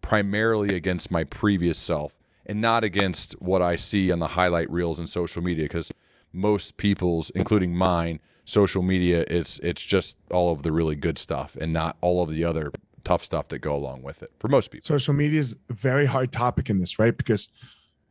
primarily 0.02 0.76
against 0.76 1.12
my 1.12 1.24
previous 1.24 1.78
self 1.78 2.18
and 2.46 2.62
not 2.62 2.84
against 2.84 3.34
what 3.42 3.62
I 3.62 3.76
see 3.76 4.12
on 4.12 4.20
the 4.20 4.30
highlight 4.30 4.70
reels 4.70 5.00
and 5.00 5.10
social 5.10 5.42
media 5.42 5.66
because 5.66 5.92
most 6.32 6.78
people's 6.78 7.32
including 7.32 7.76
mine 7.76 8.20
social 8.46 8.82
media 8.84 9.26
it's 9.28 9.60
it's 9.60 9.84
just 9.84 10.18
all 10.32 10.52
of 10.52 10.62
the 10.64 10.72
really 10.72 10.96
good 10.96 11.18
stuff 11.18 11.56
and 11.60 11.74
not 11.74 11.98
all 12.02 12.22
of 12.24 12.30
the 12.30 12.44
other 12.44 12.72
tough 13.04 13.24
stuff 13.24 13.48
that 13.50 13.60
go 13.60 13.76
along 13.76 14.02
with 14.04 14.22
it 14.24 14.30
for 14.40 14.48
most 14.48 14.70
people 14.72 14.86
social 14.86 15.14
media 15.14 15.40
is 15.40 15.56
a 15.70 15.74
very 15.74 16.06
hard 16.06 16.32
topic 16.32 16.70
in 16.70 16.80
this 16.80 16.98
right 17.00 17.18
because 17.18 17.50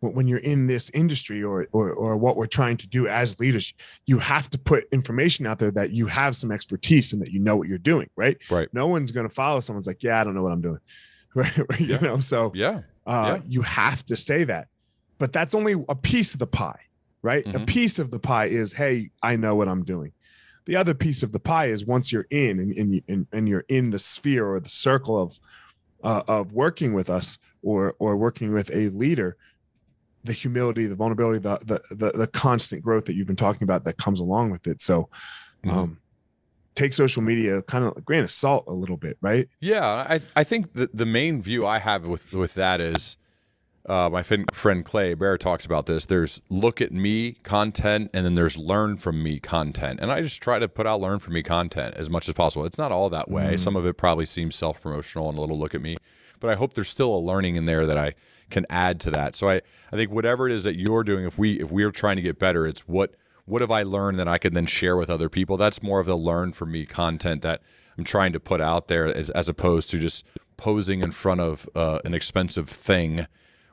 when 0.01 0.29
you're 0.29 0.39
in 0.41 0.67
this 0.67 0.91
industry 0.91 1.43
or, 1.43 1.67
or 1.73 1.91
or 1.93 2.17
what 2.19 2.37
we're 2.37 2.45
trying 2.47 2.77
to 2.77 2.87
do 2.87 3.09
as 3.09 3.41
leaders 3.41 3.73
you 4.07 4.19
have 4.19 4.51
to 4.51 4.59
put 4.59 4.85
information 4.93 5.47
out 5.47 5.59
there 5.59 5.71
that 5.71 5.93
you 5.93 6.07
have 6.07 6.37
some 6.37 6.53
expertise 6.53 7.13
and 7.15 7.23
that 7.23 7.31
you 7.31 7.41
know 7.41 7.57
what 7.57 7.69
you're 7.69 7.79
doing 7.79 8.09
right 8.17 8.37
right 8.51 8.69
no 8.75 8.87
one's 8.87 9.13
going 9.13 9.27
to 9.27 9.35
follow 9.35 9.61
someone's 9.61 9.87
like 9.87 10.03
yeah 10.03 10.21
i 10.21 10.25
don't 10.25 10.35
know 10.35 10.43
what 10.43 10.53
i'm 10.53 10.61
doing 10.61 10.79
right, 11.35 11.57
right? 11.59 11.81
Yeah. 11.81 11.97
you 12.01 12.07
know 12.07 12.19
so 12.19 12.53
yeah 12.55 12.81
Uh, 13.07 13.39
Yeah. 13.39 13.43
You 13.47 13.63
have 13.63 14.05
to 14.07 14.17
say 14.17 14.45
that, 14.45 14.69
but 15.19 15.33
that's 15.33 15.55
only 15.55 15.75
a 15.89 15.95
piece 15.95 16.33
of 16.35 16.39
the 16.39 16.47
pie, 16.47 16.81
right? 17.23 17.45
A 17.47 17.59
Mhm. 17.61 17.67
piece 17.67 17.99
of 17.99 18.11
the 18.11 18.19
pie 18.19 18.47
is, 18.47 18.73
hey, 18.73 19.11
I 19.23 19.37
know 19.37 19.55
what 19.57 19.69
I'm 19.69 19.85
doing. 19.85 20.13
The 20.67 20.77
other 20.77 20.95
piece 20.95 21.23
of 21.23 21.33
the 21.33 21.41
pie 21.41 21.67
is 21.67 21.85
once 21.85 22.11
you're 22.13 22.27
in 22.31 22.59
and 22.59 22.73
and, 22.73 22.95
you, 22.95 23.03
and, 23.09 23.27
and 23.33 23.49
you're 23.49 23.65
in 23.69 23.91
the 23.91 23.99
sphere 23.99 24.47
or 24.47 24.61
the 24.61 24.69
circle 24.69 25.21
of 25.21 25.39
uh, 26.03 26.23
of 26.29 26.53
working 26.53 26.93
with 26.95 27.11
us 27.11 27.39
or 27.63 27.95
or 27.99 28.17
working 28.17 28.53
with 28.53 28.71
a 28.73 28.89
leader, 28.91 29.37
the 30.23 30.33
humility, 30.33 30.87
the 30.87 30.95
vulnerability, 30.95 31.39
the 31.39 31.59
the 31.65 31.95
the, 31.95 32.13
the 32.13 32.27
constant 32.27 32.83
growth 32.83 33.05
that 33.07 33.15
you've 33.15 33.27
been 33.27 33.37
talking 33.37 33.63
about 33.65 33.85
that 33.85 33.99
comes 33.99 34.21
along 34.21 34.51
with 34.51 34.67
it. 34.67 34.81
So, 34.81 35.09
Mhm. 35.65 35.73
um, 35.73 35.99
take 36.75 36.93
social 36.93 37.23
media 37.23 37.63
kind 37.63 37.85
of 37.85 37.97
a 37.97 38.01
grain 38.01 38.25
of 38.25 38.31
salt 38.31 38.65
a 38.67 38.73
little 38.73 38.97
bit, 38.97 39.17
right? 39.21 39.49
Yeah, 39.61 40.07
I 40.09 40.21
I 40.35 40.45
think 40.45 40.73
the 40.75 40.89
the 40.93 41.07
main 41.07 41.41
view 41.43 41.67
I 41.67 41.79
have 41.79 42.07
with 42.07 42.33
with 42.33 42.55
that 42.55 42.81
is 42.81 43.17
uh, 43.87 44.09
my 44.11 44.23
fin- 44.23 44.47
friend 44.53 44.85
Clay 44.85 45.11
Hebert 45.11 45.41
talks 45.41 45.67
about 45.67 45.87
this. 45.87 46.07
There's 46.07 46.41
look 46.49 46.81
at 46.81 46.93
me 46.93 47.33
content, 47.43 48.11
and 48.15 48.25
then 48.25 48.35
there's 48.35 48.57
learn 48.57 48.97
from 48.97 49.23
me 49.23 49.39
content. 49.39 50.01
And 50.01 50.11
I 50.11 50.23
just 50.23 50.43
try 50.43 50.59
to 50.59 50.69
put 50.69 50.87
out 50.87 51.01
learn 51.01 51.19
from 51.19 51.35
me 51.35 51.43
content 51.43 51.95
as 51.97 52.09
much 52.09 52.29
as 52.29 52.35
possible. 52.35 52.65
It's 52.65 52.79
not 52.79 52.93
all 52.93 53.11
that 53.11 53.31
way. 53.31 53.57
Some 53.57 53.77
of 53.77 53.85
it 53.87 53.97
probably 53.99 54.27
seems 54.27 54.57
self 54.57 54.81
promotional 54.81 55.29
and 55.29 55.37
a 55.37 55.41
little 55.41 55.59
look 55.59 55.75
at 55.75 55.83
me, 55.83 55.97
but 56.41 56.51
I 56.51 56.55
hope 56.55 56.75
there's 56.75 56.89
still 56.89 57.15
a 57.15 57.19
learning 57.19 57.57
in 57.57 57.67
there 57.67 57.87
that 57.87 57.99
I 57.99 58.15
can 58.51 58.65
add 58.71 59.01
to 59.01 59.11
that. 59.11 59.35
So 59.35 59.51
I 59.51 59.61
I 59.93 59.97
think 59.97 60.11
whatever 60.11 60.49
it 60.49 60.53
is 60.53 60.65
that 60.65 60.77
you're 60.77 61.05
doing, 61.05 61.27
if 61.27 61.39
we 61.39 61.61
if 61.61 61.71
we're 61.71 61.91
trying 61.91 62.17
to 62.17 62.23
get 62.23 62.39
better, 62.39 62.67
it's 62.67 62.83
what 62.89 63.15
what 63.45 63.61
have 63.61 63.71
I 63.71 63.83
learned 63.83 64.19
that 64.19 64.29
I 64.29 64.39
can 64.39 64.55
then 64.55 64.67
share 64.67 64.97
with 64.97 65.11
other 65.11 65.29
people? 65.29 65.59
That's 65.59 65.83
more 65.83 66.01
of 66.01 66.07
the 66.07 66.17
learn 66.17 66.53
from 66.53 66.73
me 66.73 66.87
content 66.87 67.43
that 67.43 67.61
I'm 67.99 68.05
trying 68.05 68.33
to 68.33 68.41
put 68.41 68.61
out 68.61 68.89
there 68.89 69.05
as, 69.05 69.29
as 69.31 69.49
opposed 69.49 69.91
to 69.91 69.99
just 69.99 70.25
posing 70.57 71.03
in 71.03 71.11
front 71.11 71.43
of 71.43 71.69
uh, 71.75 71.99
an 72.07 72.15
expensive 72.15 72.69
thing 72.71 73.27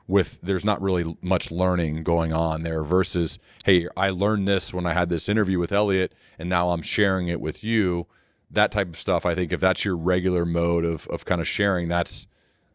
with 0.06 0.38
there's 0.42 0.64
not 0.64 0.80
really 0.82 1.16
much 1.22 1.50
learning 1.50 2.02
going 2.02 2.32
on 2.32 2.62
there 2.62 2.82
versus 2.82 3.38
hey 3.64 3.88
I 3.96 4.10
learned 4.10 4.48
this 4.48 4.72
when 4.74 4.86
I 4.86 4.92
had 4.92 5.08
this 5.08 5.28
interview 5.28 5.58
with 5.58 5.72
Elliot 5.72 6.12
and 6.38 6.48
now 6.48 6.70
I'm 6.70 6.82
sharing 6.82 7.28
it 7.28 7.40
with 7.40 7.62
you. 7.62 8.06
That 8.50 8.70
type 8.72 8.88
of 8.88 8.96
stuff 8.96 9.24
I 9.24 9.34
think 9.34 9.52
if 9.52 9.60
that's 9.60 9.84
your 9.84 9.96
regular 9.96 10.44
mode 10.44 10.84
of, 10.84 11.06
of 11.08 11.24
kind 11.24 11.40
of 11.40 11.48
sharing 11.48 11.88
that's 11.88 12.26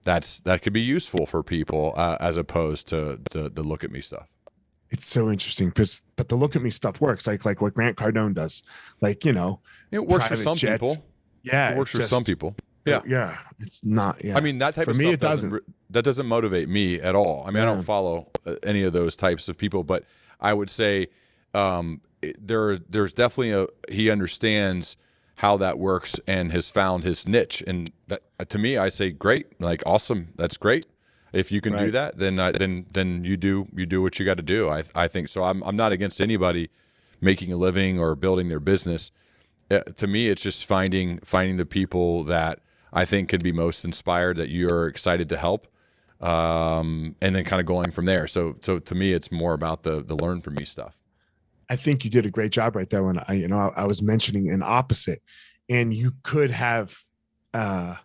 that's 0.04 0.40
that 0.42 0.62
could 0.62 0.74
be 0.74 0.82
useful 0.82 1.26
for 1.26 1.44
people 1.44 1.94
uh, 1.98 2.18
as 2.20 2.38
opposed 2.38 2.88
to 2.88 3.20
the, 3.32 3.50
the 3.50 3.62
look 3.62 3.84
at 3.84 3.92
me 3.92 4.00
stuff. 4.02 4.30
It's 4.90 5.10
so 5.10 5.30
interesting 5.30 5.68
because, 5.68 6.02
but 6.16 6.30
the 6.30 6.38
look 6.38 6.56
at 6.56 6.62
me 6.62 6.70
stuff 6.70 7.02
works 7.02 7.28
like 7.28 7.44
like 7.44 7.62
what 7.62 7.74
Grant 7.74 7.98
Cardone 7.98 8.34
does, 8.34 8.64
like 9.02 9.26
you 9.26 9.34
know, 9.34 9.60
it 9.92 10.08
works 10.08 10.30
for 10.30 10.38
some 10.38 10.56
jets. 10.56 10.82
people. 10.82 11.04
Yeah, 11.44 11.72
it 11.72 11.78
works 11.78 11.92
for 11.92 11.98
just- 11.98 12.10
some 12.10 12.24
people 12.24 12.56
yeah 12.88 13.02
yeah. 13.08 13.38
It's 13.60 13.84
not. 13.84 14.24
Yeah, 14.24 14.38
I 14.38 14.42
mean, 14.42 14.60
that 14.60 14.76
type 14.76 14.86
For 14.86 14.92
of 14.92 14.98
me, 14.98 15.06
stuff 15.06 15.14
it 15.14 15.20
doesn't, 15.20 15.50
doesn't. 15.50 15.76
that 15.90 16.04
doesn't 16.04 16.26
motivate 16.26 16.70
me 16.70 17.00
at 17.00 17.16
all. 17.16 17.44
I 17.48 17.52
mean, 17.52 17.64
I 17.64 17.66
don't 17.66 17.82
follow 17.84 18.30
uh, 18.46 18.56
any 18.64 18.84
of 18.84 18.94
those 18.94 19.16
types 19.16 19.50
of 19.50 19.58
people, 19.58 19.84
but 19.84 20.04
I 20.40 20.54
would 20.54 20.70
say 20.70 21.08
um, 21.54 22.02
there 22.40 22.78
there's 22.78 23.14
definitely 23.14 23.52
a 23.52 23.68
he 23.92 24.10
understands 24.12 24.98
how 25.38 25.58
that 25.58 25.78
works 25.78 26.20
and 26.28 26.52
has 26.52 26.70
found 26.70 27.04
his 27.04 27.28
niche. 27.28 27.64
And 27.66 27.92
that, 28.08 28.22
to 28.50 28.58
me, 28.58 28.78
I 28.78 28.90
say, 28.90 29.12
great, 29.12 29.60
like 29.62 29.84
awesome, 29.86 30.30
that's 30.36 30.58
great. 30.58 30.86
If 31.34 31.52
you 31.52 31.62
can 31.62 31.78
do 31.78 31.92
that, 31.92 32.18
then 32.18 32.40
uh, 32.40 32.52
then 32.54 32.86
then 32.94 33.24
you 33.24 33.38
do 33.38 33.68
you 33.76 33.86
do 33.86 34.02
what 34.02 34.18
you 34.18 34.26
got 34.26 34.38
to 34.38 34.44
do. 34.44 34.70
I 34.70 34.84
I 34.96 35.08
think 35.08 35.28
so. 35.30 35.44
I'm 35.44 35.62
I'm 35.64 35.76
not 35.76 35.92
against 35.92 36.22
anybody 36.22 36.70
making 37.22 37.52
a 37.52 37.58
living 37.58 38.00
or 38.00 38.16
building 38.16 38.50
their 38.50 38.60
business. 38.60 39.12
Uh, 39.70 39.80
to 39.80 40.08
me, 40.08 40.30
it's 40.30 40.42
just 40.42 40.66
finding 40.66 41.20
finding 41.20 41.58
the 41.58 41.66
people 41.66 42.24
that 42.24 42.60
I 42.98 43.06
think 43.06 43.30
could 43.30 43.44
be 43.44 43.52
most 43.52 43.86
inspired 43.86 44.38
that 44.38 44.50
you're 44.50 44.88
excited 44.88 45.30
to 45.30 45.38
help, 45.38 45.68
um, 46.20 47.16
and 47.22 47.36
then 47.36 47.44
kind 47.44 47.60
of 47.60 47.68
going 47.68 47.92
from 47.92 48.06
there. 48.06 48.26
So 48.28 48.58
so 48.62 48.80
to 48.80 48.96
me, 48.96 49.14
it's 49.14 49.32
more 49.32 49.54
about 49.54 49.84
the 49.84 50.04
the 50.04 50.16
learn 50.16 50.42
from 50.42 50.56
me 50.56 50.66
stuff. 50.66 50.96
I 51.70 51.76
think 51.76 52.04
you 52.04 52.10
did 52.10 52.26
a 52.26 52.32
great 52.32 52.52
job 52.52 52.76
right 52.76 52.90
there 52.90 53.04
when 53.04 53.20
I, 53.28 53.34
you 53.34 53.48
know, 53.48 53.60
I, 53.76 53.82
I 53.82 53.86
was 53.86 54.02
mentioning 54.02 54.50
an 54.50 54.64
opposite, 54.64 55.22
and 55.70 55.94
you 55.94 56.14
could 56.24 56.50
have 56.50 56.98
uh, 57.54 57.96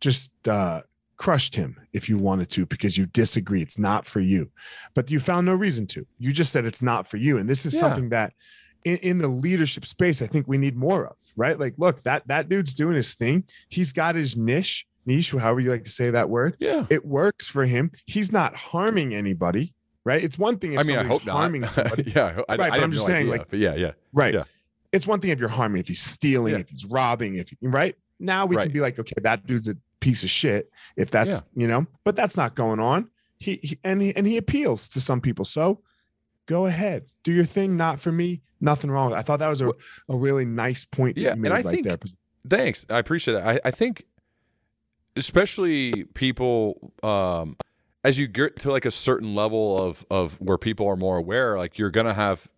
just 0.00 0.30
uh, 0.48 0.80
crushed 1.16 1.54
him 1.54 1.76
if 1.92 2.08
you 2.08 2.16
wanted 2.18 2.48
to 2.50 2.66
because 2.66 2.96
you 2.98 3.06
disagree. 3.06 3.62
It's 3.62 3.78
not 3.78 4.04
for 4.06 4.20
you, 4.20 4.50
but 4.94 5.10
you 5.10 5.20
found 5.20 5.46
no 5.46 5.54
reason 5.54 5.86
to. 5.88 6.06
You 6.18 6.32
just 6.32 6.50
said 6.50 6.64
it's 6.64 6.82
not 6.82 7.06
for 7.08 7.18
you, 7.18 7.38
and 7.38 7.48
this 7.48 7.66
is 7.66 7.74
Yeah. 7.74 7.80
something 7.80 8.08
that 8.08 8.32
in, 8.84 8.96
in 8.98 9.18
the 9.18 9.28
leadership 9.28 9.84
space, 9.86 10.22
I 10.22 10.26
think 10.26 10.46
we 10.48 10.58
need 10.58 10.76
more 10.76 11.06
of. 11.06 11.16
Right? 11.36 11.58
Like, 11.58 11.74
look, 11.78 12.02
that 12.02 12.26
that 12.28 12.48
dude's 12.48 12.74
doing 12.74 12.96
his 12.96 13.14
thing. 13.14 13.44
He's 13.68 13.92
got 13.92 14.14
his 14.14 14.36
niche, 14.36 14.86
niche, 15.06 15.32
however 15.32 15.60
you 15.60 15.70
like 15.70 15.84
to 15.84 15.90
say 15.90 16.10
that 16.10 16.28
word. 16.28 16.56
Yeah. 16.58 16.86
It 16.90 17.04
works 17.04 17.46
for 17.48 17.64
him. 17.64 17.90
He's 18.06 18.32
not 18.32 18.54
harming 18.56 19.14
anybody. 19.14 19.74
Right? 20.04 20.24
It's 20.24 20.38
one 20.38 20.58
thing 20.58 20.72
if 20.72 20.80
I 20.80 20.82
mean, 20.84 20.98
I 20.98 21.04
hope 21.04 21.24
not. 21.26 21.52
somebody. 21.68 22.10
yeah, 22.16 22.24
I, 22.26 22.32
Right, 22.32 22.44
I 22.48 22.56
but 22.56 22.72
have 22.74 22.82
I'm 22.82 22.92
just 22.92 23.06
no 23.06 23.12
saying, 23.14 23.28
idea, 23.32 23.38
like- 23.38 23.52
yeah, 23.52 23.74
yeah, 23.74 23.92
Right. 24.12 24.34
Yeah. 24.34 24.44
It's 24.92 25.06
one 25.06 25.20
thing 25.20 25.30
if 25.30 25.38
you're 25.38 25.48
harming, 25.50 25.80
if 25.80 25.88
he's 25.88 26.00
stealing, 26.02 26.54
Yeah. 26.54 26.60
if 26.60 26.68
he's 26.70 26.84
robbing, 26.86 27.36
if 27.36 27.52
right 27.62 27.94
now 28.18 28.44
we 28.46 28.56
Right. 28.56 28.64
can 28.64 28.72
be 28.72 28.80
like, 28.80 28.98
okay, 28.98 29.12
that 29.22 29.46
dude's 29.46 29.68
a 29.68 29.76
piece 30.00 30.22
of 30.24 30.30
shit. 30.30 30.70
If 30.96 31.10
that's 31.10 31.42
you 31.54 31.68
know, 31.68 31.86
but 32.02 32.16
that's 32.16 32.36
not 32.36 32.54
going 32.54 32.80
on. 32.80 33.08
He, 33.38 33.60
he 33.62 33.78
and 33.84 34.00
he 34.02 34.16
and 34.16 34.26
he 34.26 34.36
appeals 34.38 34.88
to 34.90 35.00
some 35.00 35.20
people. 35.20 35.44
So 35.44 35.80
go 36.46 36.66
ahead, 36.66 37.04
do 37.22 37.30
your 37.32 37.44
thing. 37.44 37.76
Not 37.76 38.00
for 38.00 38.10
me. 38.10 38.40
Nothing 38.60 38.90
wrong. 38.90 39.10
with 39.10 39.16
it. 39.16 39.20
I 39.20 39.22
thought 39.22 39.38
that 39.38 39.48
was 39.48 39.60
a, 39.62 39.68
a 40.08 40.16
really 40.16 40.44
nice 40.44 40.84
point. 40.84 41.16
Yeah, 41.16 41.34
you 41.34 41.40
made 41.40 41.52
and 41.52 41.54
I 41.54 41.56
right 41.66 41.74
think- 41.74 41.86
there. 41.88 41.98
Thanks. 42.48 42.86
I 42.90 42.98
appreciate 42.98 43.34
that. 43.34 43.46
I, 43.64 43.68
I 43.68 43.70
think, 43.70 44.04
especially 45.16 46.04
people, 46.14 46.92
um, 47.02 47.56
as 48.04 48.18
you 48.18 48.26
get 48.26 48.58
to 48.60 48.70
like 48.70 48.84
a 48.84 48.90
certain 48.90 49.34
level 49.34 49.80
of 49.80 50.04
of 50.10 50.34
where 50.40 50.58
people 50.58 50.86
are 50.88 50.96
more 50.96 51.18
aware, 51.18 51.56
like 51.58 51.78
you're 51.78 51.90
gonna 51.90 52.14
have. 52.14 52.48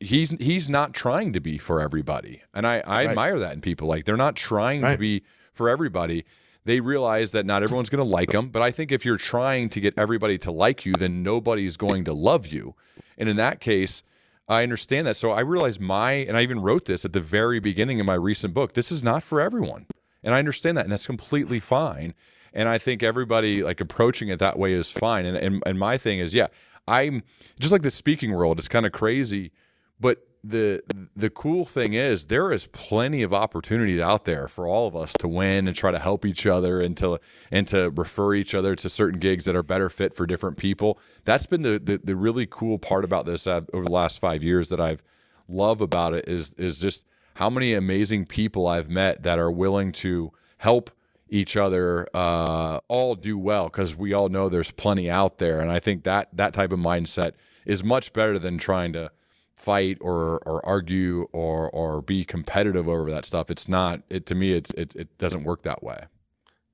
He's 0.00 0.32
he's 0.32 0.68
not 0.68 0.92
trying 0.92 1.32
to 1.32 1.40
be 1.40 1.56
for 1.56 1.80
everybody, 1.80 2.42
and 2.52 2.66
I, 2.66 2.78
I 2.80 3.04
Right. 3.04 3.08
admire 3.10 3.38
that 3.38 3.54
in 3.54 3.60
people. 3.60 3.88
Like 3.88 4.04
they're 4.04 4.16
not 4.16 4.36
trying 4.36 4.82
to 4.82 4.98
be 4.98 5.22
for 5.52 5.68
everybody. 5.70 6.24
They 6.66 6.80
realize 6.80 7.32
that 7.32 7.44
not 7.46 7.62
everyone's 7.62 7.90
going 7.90 8.02
to 8.04 8.10
like 8.10 8.30
them, 8.32 8.48
but 8.48 8.60
I 8.62 8.70
think 8.70 8.90
if 8.90 9.04
you're 9.04 9.18
trying 9.18 9.68
to 9.70 9.80
get 9.80 9.94
everybody 9.98 10.36
to 10.38 10.50
like 10.50 10.84
you, 10.86 10.94
then 10.94 11.22
nobody's 11.22 11.76
going 11.76 12.04
to 12.04 12.12
love 12.14 12.46
you. 12.46 12.74
And 13.18 13.28
in 13.28 13.36
that 13.36 13.60
case, 13.60 14.02
I 14.48 14.62
understand 14.62 15.06
that. 15.06 15.16
So 15.16 15.30
I 15.30 15.40
realized 15.40 15.80
my, 15.80 16.12
and 16.12 16.36
I 16.36 16.42
even 16.42 16.60
wrote 16.60 16.84
this 16.84 17.04
at 17.04 17.12
the 17.12 17.20
very 17.20 17.60
beginning 17.60 18.00
of 18.00 18.06
my 18.06 18.14
recent 18.14 18.52
book, 18.52 18.74
this 18.74 18.92
is 18.92 19.02
not 19.02 19.22
for 19.22 19.40
everyone. 19.40 19.86
And 20.22 20.34
I 20.34 20.38
understand 20.38 20.76
that, 20.76 20.84
and 20.84 20.92
that's 20.92 21.06
completely 21.06 21.60
fine. 21.60 22.14
And 22.52 22.68
I 22.68 22.78
think 22.78 23.02
everybody 23.02 23.62
like 23.62 23.80
approaching 23.80 24.28
it 24.28 24.38
that 24.38 24.58
way 24.58 24.72
is 24.72 24.90
fine. 24.90 25.26
And 25.26 25.36
and, 25.36 25.62
and 25.66 25.78
my 25.78 25.98
thing 25.98 26.18
is, 26.18 26.34
yeah, 26.34 26.46
I'm 26.86 27.22
just 27.58 27.72
like 27.72 27.82
the 27.82 27.90
speaking 27.90 28.32
world, 28.32 28.58
it's 28.58 28.68
kind 28.68 28.86
of 28.86 28.92
crazy. 28.92 29.50
But 29.98 30.26
the 30.46 30.82
the 31.16 31.30
cool 31.30 31.64
thing 31.64 31.94
is 31.94 32.26
there 32.26 32.52
is 32.52 32.66
plenty 32.66 33.22
of 33.22 33.32
opportunities 33.32 33.98
out 33.98 34.26
there 34.26 34.46
for 34.46 34.68
all 34.68 34.86
of 34.86 34.94
us 34.94 35.14
to 35.14 35.26
win 35.26 35.66
and 35.66 35.74
try 35.74 35.90
to 35.90 35.98
help 35.98 36.26
each 36.26 36.44
other 36.44 36.82
and 36.82 36.98
to 36.98 37.18
and 37.50 37.66
to 37.68 37.90
refer 37.90 38.34
each 38.34 38.54
other 38.54 38.76
to 38.76 38.88
certain 38.90 39.18
gigs 39.18 39.46
that 39.46 39.56
are 39.56 39.62
better 39.62 39.88
fit 39.88 40.12
for 40.12 40.26
different 40.26 40.58
people. 40.58 40.98
That's 41.24 41.46
been 41.46 41.62
the 41.62 41.78
the, 41.78 41.98
the 42.04 42.14
really 42.14 42.46
cool 42.46 42.78
part 42.78 43.04
about 43.04 43.24
this 43.24 43.46
uh, 43.46 43.62
over 43.72 43.86
the 43.86 43.90
last 43.90 44.20
five 44.20 44.42
years 44.42 44.68
that 44.68 44.80
I've 44.80 45.02
love 45.48 45.80
about 45.80 46.12
it 46.12 46.28
is 46.28 46.52
is 46.54 46.78
just 46.78 47.06
how 47.36 47.48
many 47.48 47.72
amazing 47.72 48.26
people 48.26 48.66
I've 48.66 48.90
met 48.90 49.22
that 49.22 49.38
are 49.38 49.50
willing 49.50 49.92
to 49.92 50.30
help 50.58 50.90
each 51.30 51.56
other 51.56 52.06
uh, 52.14 52.80
all 52.88 53.14
do 53.14 53.38
well 53.38 53.64
because 53.64 53.96
we 53.96 54.12
all 54.12 54.28
know 54.28 54.50
there's 54.50 54.70
plenty 54.70 55.10
out 55.10 55.38
there, 55.38 55.60
and 55.60 55.70
I 55.70 55.80
think 55.80 56.04
that 56.04 56.28
that 56.34 56.52
type 56.52 56.70
of 56.70 56.78
mindset 56.78 57.32
is 57.64 57.82
much 57.82 58.12
better 58.12 58.38
than 58.38 58.58
trying 58.58 58.92
to 58.92 59.10
fight 59.54 59.98
or 60.00 60.38
or 60.46 60.64
argue 60.66 61.26
or 61.32 61.70
or 61.70 62.02
be 62.02 62.24
competitive 62.24 62.88
over 62.88 63.10
that 63.10 63.24
stuff. 63.24 63.50
It's 63.50 63.68
not. 63.68 64.02
It 64.10 64.26
to 64.26 64.34
me, 64.34 64.52
it's 64.52 64.70
it 64.72 64.94
it 64.94 65.16
doesn't 65.18 65.44
work 65.44 65.62
that 65.62 65.82
way. 65.82 66.06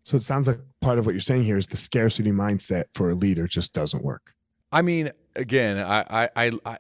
So 0.02 0.16
it 0.16 0.22
sounds 0.22 0.46
like 0.46 0.58
part 0.80 0.98
of 0.98 1.06
what 1.06 1.12
you're 1.12 1.20
saying 1.20 1.44
here 1.44 1.58
is 1.58 1.66
the 1.66 1.76
scarcity 1.76 2.32
mindset 2.32 2.84
for 2.94 3.10
a 3.10 3.14
leader 3.14 3.46
just 3.46 3.74
doesn't 3.74 4.02
work. 4.02 4.34
I 4.72 4.82
mean, 4.82 5.10
again, 5.36 5.78
I, 5.78 6.04
I, 6.08 6.28
I, 6.36 6.52
I, 6.64 6.78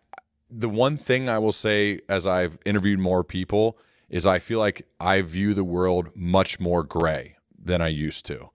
the 0.48 0.68
one 0.68 0.96
thing 0.96 1.28
I 1.28 1.38
will 1.38 1.52
say 1.52 2.00
as 2.08 2.26
I've 2.26 2.58
interviewed 2.64 2.98
more 2.98 3.22
people 3.22 3.78
is 4.08 4.26
I 4.26 4.38
feel 4.38 4.58
like 4.58 4.86
I 4.98 5.20
view 5.22 5.54
the 5.54 5.64
world 5.64 6.10
much 6.14 6.58
more 6.58 6.82
gray 6.82 7.36
than 7.62 7.82
I 7.82 7.88
used 7.88 8.26
to. 8.26 8.50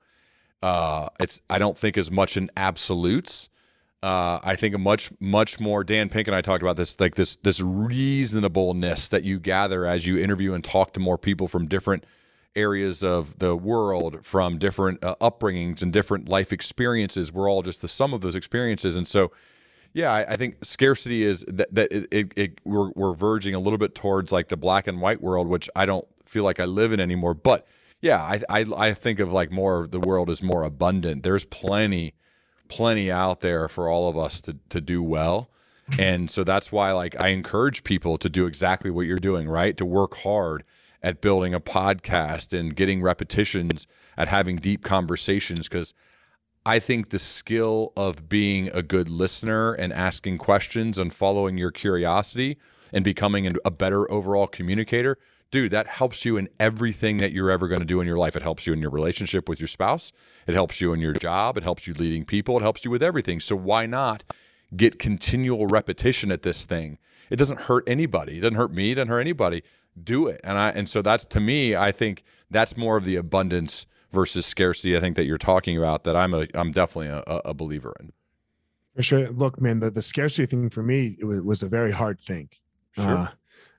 Uh, 0.61 1.09
it's 1.19 1.41
I 1.49 1.57
don't 1.57 1.77
think 1.77 1.97
as 1.97 2.11
much 2.11 2.35
in 2.35 2.49
absolutes. 2.57 3.49
Uh, 4.05 4.39
I 4.43 4.55
think 4.55 4.75
a 4.75 4.77
much 4.77 5.09
much 5.19 5.59
more. 5.59 5.83
Dan 5.83 6.09
Pink 6.09 6.27
and 6.27 6.35
I 6.35 6.41
talked 6.41 6.61
about 6.61 6.75
this, 6.75 6.99
like 6.99 7.15
this 7.15 7.37
this 7.37 7.59
reasonableness 7.59 9.09
that 9.09 9.23
you 9.23 9.39
gather 9.39 9.87
as 9.87 10.05
you 10.05 10.19
interview 10.19 10.53
and 10.53 10.63
talk 10.63 10.93
to 10.93 10.99
more 10.99 11.17
people 11.17 11.47
from 11.47 11.67
different 11.67 12.05
areas 12.55 13.03
of 13.03 13.39
the 13.39 13.55
world 13.55 14.23
from 14.23 14.59
different 14.59 15.03
uh, 15.03 15.15
upbringings 15.19 15.81
and 15.81 15.91
different 15.91 16.29
life 16.29 16.53
experiences. 16.53 17.33
We're 17.33 17.49
all 17.49 17.63
just 17.63 17.81
the 17.81 17.87
sum 17.87 18.13
of 18.13 18.21
those 18.21 18.35
experiences, 18.35 18.95
and 18.95 19.07
so 19.07 19.31
yeah, 19.91 20.13
I, 20.13 20.33
I 20.33 20.35
think 20.35 20.63
scarcity 20.63 21.23
is 21.23 21.43
that, 21.47 21.73
that 21.73 21.91
it, 21.91 22.07
it, 22.11 22.31
it 22.35 22.61
we're 22.63 22.91
we're 22.91 23.15
verging 23.15 23.55
a 23.55 23.59
little 23.59 23.79
bit 23.79 23.95
towards 23.95 24.31
like 24.31 24.49
the 24.49 24.57
black 24.57 24.85
and 24.85 25.01
white 25.01 25.19
world, 25.19 25.47
which 25.47 25.67
I 25.75 25.87
don't 25.87 26.07
feel 26.23 26.43
like 26.43 26.59
I 26.59 26.65
live 26.65 26.91
in 26.91 26.99
anymore. 26.99 27.33
But 27.33 27.65
yeah, 28.01 28.21
I 28.21 28.41
I, 28.49 28.65
I 28.77 28.93
think 28.93 29.19
of 29.19 29.33
like 29.33 29.49
more 29.49 29.85
of 29.85 29.89
the 29.89 29.99
world 29.99 30.29
is 30.29 30.43
more 30.43 30.61
abundant. 30.61 31.23
There's 31.23 31.43
plenty 31.43 32.13
plenty 32.67 33.11
out 33.11 33.41
there 33.41 33.67
for 33.67 33.89
all 33.89 34.09
of 34.09 34.17
us 34.17 34.41
to 34.41 34.57
to 34.69 34.81
do 34.81 35.01
well. 35.03 35.49
And 35.99 36.31
so 36.31 36.43
that's 36.43 36.71
why 36.71 36.91
like 36.93 37.19
I 37.21 37.27
encourage 37.27 37.83
people 37.83 38.17
to 38.17 38.29
do 38.29 38.47
exactly 38.47 38.89
what 38.89 39.05
you're 39.05 39.19
doing, 39.19 39.47
right? 39.47 39.77
To 39.77 39.85
work 39.85 40.17
hard 40.17 40.63
at 41.03 41.21
building 41.21 41.53
a 41.53 41.59
podcast 41.59 42.57
and 42.57 42.75
getting 42.75 43.01
repetitions 43.01 43.85
at 44.17 44.27
having 44.27 44.55
deep 44.55 44.83
conversations 44.83 45.69
because 45.69 45.93
I 46.65 46.79
think 46.79 47.09
the 47.09 47.19
skill 47.19 47.93
of 47.95 48.27
being 48.27 48.69
a 48.73 48.81
good 48.81 49.07
listener 49.07 49.73
and 49.73 49.93
asking 49.93 50.39
questions 50.39 50.97
and 50.97 51.13
following 51.13 51.59
your 51.59 51.69
curiosity 51.69 52.57
and 52.91 53.03
becoming 53.03 53.55
a 53.63 53.69
better 53.69 54.09
overall 54.11 54.47
communicator, 54.47 55.19
dude, 55.55 55.71
that 55.71 55.87
helps 55.87 56.25
you 56.25 56.35
in 56.35 56.49
everything 56.59 57.15
that 57.15 57.31
you're 57.31 57.49
ever 57.49 57.69
going 57.69 57.79
to 57.79 57.85
do 57.85 58.01
in 58.01 58.07
your 58.07 58.17
life. 58.17 58.35
It 58.35 58.41
helps 58.41 58.67
you 58.67 58.73
in 58.73 58.81
your 58.81 58.91
relationship 58.91 59.47
with 59.47 59.57
your 59.57 59.69
spouse, 59.69 60.11
it 60.45 60.53
helps 60.53 60.81
you 60.81 60.91
in 60.91 60.99
your 60.99 61.13
job, 61.13 61.55
it 61.55 61.63
helps 61.63 61.87
you 61.87 61.93
leading 61.93 62.25
people, 62.25 62.57
it 62.57 62.61
helps 62.61 62.83
you 62.83 62.91
with 62.91 63.01
everything. 63.01 63.39
So 63.39 63.55
why 63.55 63.85
not 63.85 64.25
get 64.75 64.99
continual 64.99 65.67
repetition 65.67 66.29
at 66.29 66.41
this 66.41 66.65
thing? 66.65 66.97
It 67.29 67.37
doesn't 67.37 67.61
hurt 67.61 67.85
anybody. 67.87 68.39
It 68.39 68.41
doesn't 68.41 68.57
hurt 68.57 68.73
me, 68.73 68.91
it 68.91 68.95
doesn't 68.95 69.07
hurt 69.07 69.21
anybody. 69.21 69.63
Do 70.03 70.27
it. 70.27 70.41
And 70.43 70.57
I 70.57 70.71
and 70.71 70.89
so 70.89 71.01
that's 71.01 71.25
to 71.27 71.39
me, 71.39 71.73
I 71.73 71.93
think 71.93 72.25
that's 72.51 72.75
more 72.75 72.97
of 72.97 73.05
the 73.05 73.15
abundance 73.15 73.87
versus 74.11 74.45
scarcity 74.45 74.97
I 74.97 74.99
think 74.99 75.15
that 75.15 75.23
you're 75.23 75.37
talking 75.37 75.77
about 75.77 76.03
that 76.03 76.17
I'm 76.17 76.33
a 76.33 76.47
I'm 76.53 76.71
definitely 76.71 77.07
a, 77.07 77.23
a 77.45 77.53
believer 77.53 77.95
in. 78.01 78.11
For 78.93 79.03
sure. 79.03 79.29
Look, 79.29 79.61
man, 79.61 79.79
the, 79.79 79.89
the 79.89 80.01
scarcity 80.01 80.45
thing 80.47 80.69
for 80.69 80.83
me 80.83 81.15
it 81.17 81.23
was, 81.23 81.41
was 81.41 81.63
a 81.63 81.69
very 81.69 81.93
hard 81.93 82.19
thing. 82.19 82.49
Sure. 82.91 83.05
Uh, 83.05 83.27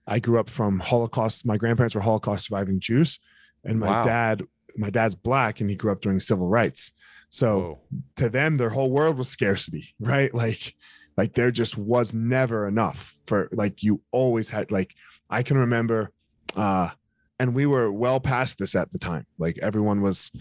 I 0.06 0.18
grew 0.18 0.38
up 0.38 0.48
from 0.48 0.78
Holocaust. 0.78 1.46
My 1.46 1.56
grandparents 1.56 1.94
were 1.94 2.00
Holocaust 2.00 2.46
surviving 2.46 2.80
Jews, 2.80 3.18
and 3.64 3.80
my 3.80 3.88
wow. 3.88 4.04
dad, 4.04 4.42
my 4.76 4.90
dad's 4.90 5.14
black, 5.14 5.60
and 5.60 5.68
he 5.68 5.76
grew 5.76 5.92
up 5.92 6.00
during 6.00 6.20
civil 6.20 6.46
rights. 6.46 6.92
So 7.28 7.58
Whoa. 7.58 7.80
to 8.16 8.28
them, 8.28 8.56
their 8.56 8.70
whole 8.70 8.90
world 8.90 9.18
was 9.18 9.28
scarcity, 9.28 9.94
right? 10.00 10.32
Like, 10.34 10.74
like 11.16 11.32
there 11.32 11.50
just 11.50 11.76
was 11.76 12.14
never 12.14 12.68
enough 12.68 13.14
for 13.26 13.48
like 13.52 13.82
you 13.82 14.02
always 14.12 14.50
had 14.50 14.70
like 14.70 14.94
I 15.30 15.42
can 15.42 15.56
remember 15.56 16.12
uh 16.54 16.90
and 17.38 17.54
we 17.54 17.66
were 17.66 17.92
well 17.92 18.20
past 18.20 18.58
this 18.58 18.74
at 18.74 18.92
the 18.92 18.98
time. 18.98 19.26
Like 19.38 19.58
everyone 19.58 20.00
was, 20.00 20.32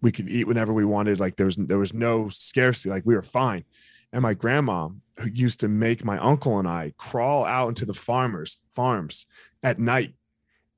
we 0.00 0.12
could 0.12 0.28
eat 0.28 0.46
whenever 0.46 0.72
we 0.72 0.84
wanted. 0.84 1.20
Like 1.20 1.36
there 1.36 1.46
was 1.46 1.56
there 1.56 1.78
was 1.78 1.94
no 1.94 2.28
scarcity. 2.28 2.90
Like 2.90 3.06
we 3.06 3.14
were 3.14 3.22
fine. 3.22 3.64
And 4.12 4.22
my 4.22 4.34
grandma, 4.34 4.88
who 5.18 5.28
used 5.28 5.60
to 5.60 5.68
make 5.68 6.04
my 6.04 6.18
uncle 6.18 6.58
and 6.58 6.68
I 6.68 6.94
crawl 6.96 7.44
out 7.44 7.68
into 7.68 7.84
the 7.84 7.94
farmers 7.94 8.62
farms 8.74 9.26
at 9.62 9.78
night 9.78 10.14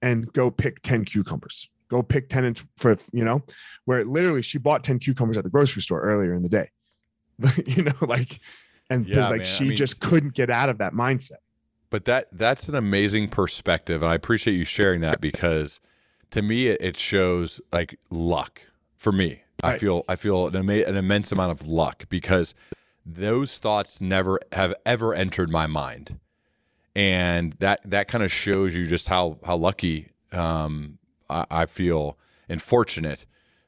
and 0.03 0.31
go 0.33 0.51
pick 0.51 0.83
ten 0.83 1.05
cucumbers. 1.05 1.69
Go 1.89 2.03
pick 2.03 2.29
ten 2.29 2.55
for 2.77 2.97
you 3.13 3.25
know, 3.25 3.43
where 3.85 4.05
literally 4.05 4.43
she 4.43 4.59
bought 4.59 4.85
ten 4.85 4.99
cucumbers 4.99 5.37
at 5.37 5.45
the 5.45 5.51
grocery 5.51 5.83
store 5.83 6.01
earlier 6.01 6.35
in 6.35 6.43
the 6.43 6.49
day. 6.49 6.71
you 7.67 7.83
know, 7.83 7.93
like, 8.03 8.41
and 8.91 9.07
yeah, 9.07 9.29
like 9.29 9.39
man. 9.39 9.45
she 9.45 9.65
I 9.65 9.69
mean, 9.69 9.77
just 9.77 10.01
couldn't 10.01 10.35
get 10.35 10.51
out 10.51 10.69
of 10.69 10.79
that 10.79 10.93
mindset. 10.93 11.39
But 11.91 12.05
that 12.07 12.29
that's 12.33 12.69
an 12.69 12.75
amazing 12.75 13.29
perspective, 13.29 14.03
and 14.03 14.11
I 14.11 14.15
appreciate 14.15 14.55
you 14.55 14.65
sharing 14.65 15.01
that 15.01 15.21
because 15.21 15.81
to 16.31 16.43
me 16.43 16.67
it, 16.67 16.81
it 16.81 16.99
shows 16.99 17.61
like 17.73 17.99
luck 18.11 18.63
for 18.97 19.13
me. 19.13 19.43
Right. 19.63 19.75
I 19.75 19.79
feel 19.79 20.05
I 20.09 20.17
feel 20.17 20.49
an, 20.49 20.57
ama- 20.57 20.85
an 20.85 20.97
immense 20.97 21.31
amount 21.33 21.53
of 21.53 21.67
luck 21.67 22.05
because 22.09 22.55
those 23.07 23.59
thoughts 23.59 24.01
never 24.01 24.39
have 24.53 24.75
ever 24.87 25.15
entered 25.15 25.51
my 25.51 25.67
mind, 25.67 26.19
and 26.95 27.53
that 27.55 27.81
that 27.85 28.09
kind 28.09 28.25
of 28.25 28.33
shows 28.33 28.75
you 28.75 28.87
just 28.87 29.09
how 29.09 29.39
how 29.45 29.57
lucky 29.57 30.09
um, 30.33 30.99
I, 31.29 31.47
I 31.51 31.67
feel 31.67 32.19
and 32.49 32.61
fortunate 32.61 33.27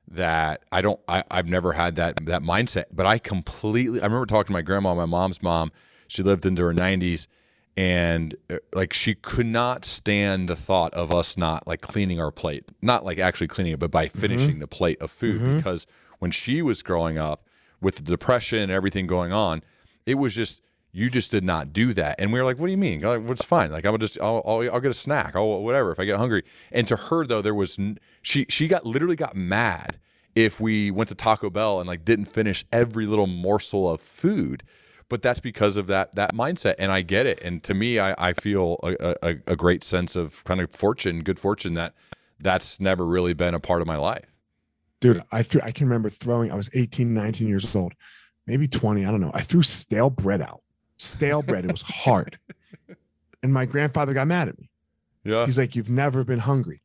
that 0.08 0.64
I 0.70 0.80
don't 0.80 1.00
I, 1.08 1.24
I've 1.30 1.48
never 1.48 1.72
had 1.72 1.96
that 1.96 2.24
that 2.26 2.42
mindset. 2.42 2.86
But 2.92 3.06
I 3.06 3.18
completely 3.18 4.00
I 4.00 4.04
remember 4.04 4.26
talking 4.26 4.48
to 4.48 4.52
my 4.52 4.62
grandma, 4.62 4.94
my 4.94 5.06
mom's 5.06 5.42
mom. 5.42 5.72
She 6.08 6.22
lived 6.22 6.46
into 6.46 6.62
her 6.62 6.72
90s 6.72 7.26
and 7.76 8.34
uh, 8.48 8.56
like 8.72 8.92
she 8.92 9.14
could 9.14 9.46
not 9.46 9.84
stand 9.84 10.48
the 10.48 10.56
thought 10.56 10.94
of 10.94 11.12
us 11.12 11.36
not 11.36 11.66
like 11.66 11.80
cleaning 11.80 12.18
our 12.18 12.30
plate 12.30 12.64
not 12.80 13.04
like 13.04 13.18
actually 13.18 13.46
cleaning 13.46 13.74
it 13.74 13.78
but 13.78 13.90
by 13.90 14.06
mm-hmm. 14.06 14.18
finishing 14.18 14.50
mm-hmm. 14.52 14.60
the 14.60 14.66
plate 14.66 15.00
of 15.00 15.10
food 15.10 15.42
mm-hmm. 15.42 15.56
because 15.56 15.86
when 16.18 16.30
she 16.30 16.62
was 16.62 16.82
growing 16.82 17.18
up 17.18 17.45
with 17.80 17.96
the 17.96 18.02
depression 18.02 18.58
and 18.58 18.72
everything 18.72 19.06
going 19.06 19.32
on 19.32 19.62
it 20.06 20.14
was 20.14 20.34
just 20.34 20.62
you 20.92 21.10
just 21.10 21.30
did 21.30 21.44
not 21.44 21.74
do 21.74 21.92
that. 21.92 22.18
And 22.18 22.32
we 22.32 22.38
were 22.38 22.44
like 22.44 22.58
what 22.58 22.66
do 22.66 22.70
you 22.70 22.78
mean? 22.78 23.02
Like, 23.02 23.28
it's 23.28 23.44
fine. 23.44 23.70
Like 23.70 23.84
i'm 23.84 23.98
just 23.98 24.18
I'll, 24.20 24.42
I'll, 24.46 24.62
I'll, 24.72 24.80
get 24.80 24.90
a 24.90 24.94
snack. 24.94 25.36
I'll, 25.36 25.62
whatever 25.62 25.90
if 25.90 26.00
i 26.00 26.04
get 26.04 26.16
hungry. 26.16 26.42
And 26.72 26.88
to 26.88 26.96
her 26.96 27.26
though 27.26 27.42
there 27.42 27.54
was 27.54 27.78
she 28.22 28.46
she 28.48 28.68
got 28.68 28.86
literally 28.86 29.16
got 29.16 29.36
mad 29.36 29.98
if 30.34 30.60
we 30.60 30.90
went 30.90 31.08
to 31.08 31.14
taco 31.14 31.50
bell 31.50 31.80
and 31.80 31.88
like 31.88 32.04
didn't 32.04 32.26
finish 32.26 32.64
every 32.72 33.04
little 33.04 33.26
morsel 33.26 33.90
of 33.90 34.00
food. 34.00 34.62
But 35.08 35.22
that's 35.22 35.40
because 35.40 35.76
of 35.76 35.86
that 35.88 36.14
that 36.14 36.34
mindset 36.34 36.76
and 36.78 36.90
i 36.90 37.02
get 37.02 37.26
it. 37.26 37.42
And 37.42 37.62
to 37.64 37.74
me 37.74 37.98
i, 37.98 38.14
I 38.16 38.32
feel 38.32 38.78
a, 38.82 39.16
a, 39.22 39.30
a 39.48 39.56
great 39.56 39.84
sense 39.84 40.16
of 40.16 40.44
kind 40.44 40.60
of 40.60 40.70
fortune 40.70 41.22
good 41.22 41.38
fortune 41.38 41.74
that 41.74 41.94
that's 42.38 42.80
never 42.80 43.04
really 43.04 43.34
been 43.34 43.54
a 43.54 43.60
part 43.60 43.80
of 43.82 43.86
my 43.86 43.96
life 43.96 44.35
dude 45.00 45.22
i 45.30 45.42
threw 45.42 45.60
i 45.62 45.70
can 45.70 45.86
remember 45.86 46.08
throwing 46.08 46.50
i 46.50 46.54
was 46.54 46.70
18 46.74 47.12
19 47.12 47.48
years 47.48 47.74
old 47.74 47.92
maybe 48.46 48.68
20 48.68 49.04
i 49.04 49.10
don't 49.10 49.20
know. 49.20 49.32
I 49.34 49.42
threw 49.42 49.62
stale 49.62 50.10
bread 50.10 50.40
out. 50.40 50.62
Stale 50.98 51.42
bread 51.42 51.64
it 51.64 51.72
was 51.72 51.82
hard. 51.86 52.38
And 53.42 53.52
my 53.52 53.66
grandfather 53.66 54.14
got 54.14 54.26
mad 54.26 54.48
at 54.48 54.58
me. 54.58 54.70
Yeah. 55.24 55.44
He's 55.44 55.58
like 55.58 55.76
you've 55.76 55.90
never 55.90 56.24
been 56.24 56.38
hungry. 56.38 56.82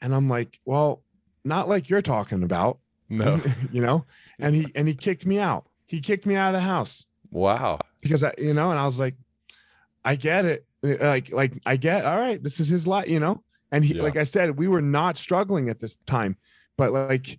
And 0.00 0.14
i'm 0.14 0.28
like 0.28 0.58
well 0.64 1.02
not 1.44 1.68
like 1.68 1.88
you're 1.88 2.02
talking 2.02 2.42
about. 2.42 2.78
No. 3.08 3.40
You 3.72 3.82
know? 3.82 4.04
And 4.38 4.54
he 4.54 4.72
and 4.74 4.88
he 4.88 4.94
kicked 4.94 5.26
me 5.26 5.38
out. 5.38 5.66
He 5.86 6.00
kicked 6.00 6.26
me 6.26 6.36
out 6.36 6.48
of 6.48 6.60
the 6.60 6.60
house. 6.60 7.06
Wow. 7.30 7.78
Because 8.00 8.22
I, 8.22 8.32
you 8.38 8.54
know, 8.54 8.70
and 8.70 8.78
I 8.78 8.86
was 8.86 8.98
like, 8.98 9.14
I 10.04 10.16
get 10.16 10.44
it. 10.44 10.66
Like, 10.82 11.30
like 11.30 11.52
I 11.66 11.76
get, 11.76 12.04
all 12.04 12.18
right, 12.18 12.42
this 12.42 12.58
is 12.58 12.68
his 12.68 12.86
life, 12.86 13.08
you 13.08 13.20
know? 13.20 13.42
And 13.70 13.84
he, 13.84 13.94
yeah. 13.94 14.02
like 14.02 14.16
I 14.16 14.24
said, 14.24 14.58
we 14.58 14.66
were 14.66 14.80
not 14.80 15.16
struggling 15.16 15.68
at 15.68 15.78
this 15.78 15.96
time, 16.06 16.36
but 16.76 16.92
like, 16.92 17.38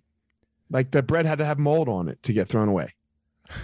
like 0.72 0.90
the 0.90 1.02
bread 1.02 1.26
had 1.26 1.38
to 1.38 1.44
have 1.44 1.58
mold 1.58 1.88
on 1.88 2.08
it 2.08 2.22
to 2.24 2.32
get 2.32 2.48
thrown 2.48 2.68
away. 2.68 2.94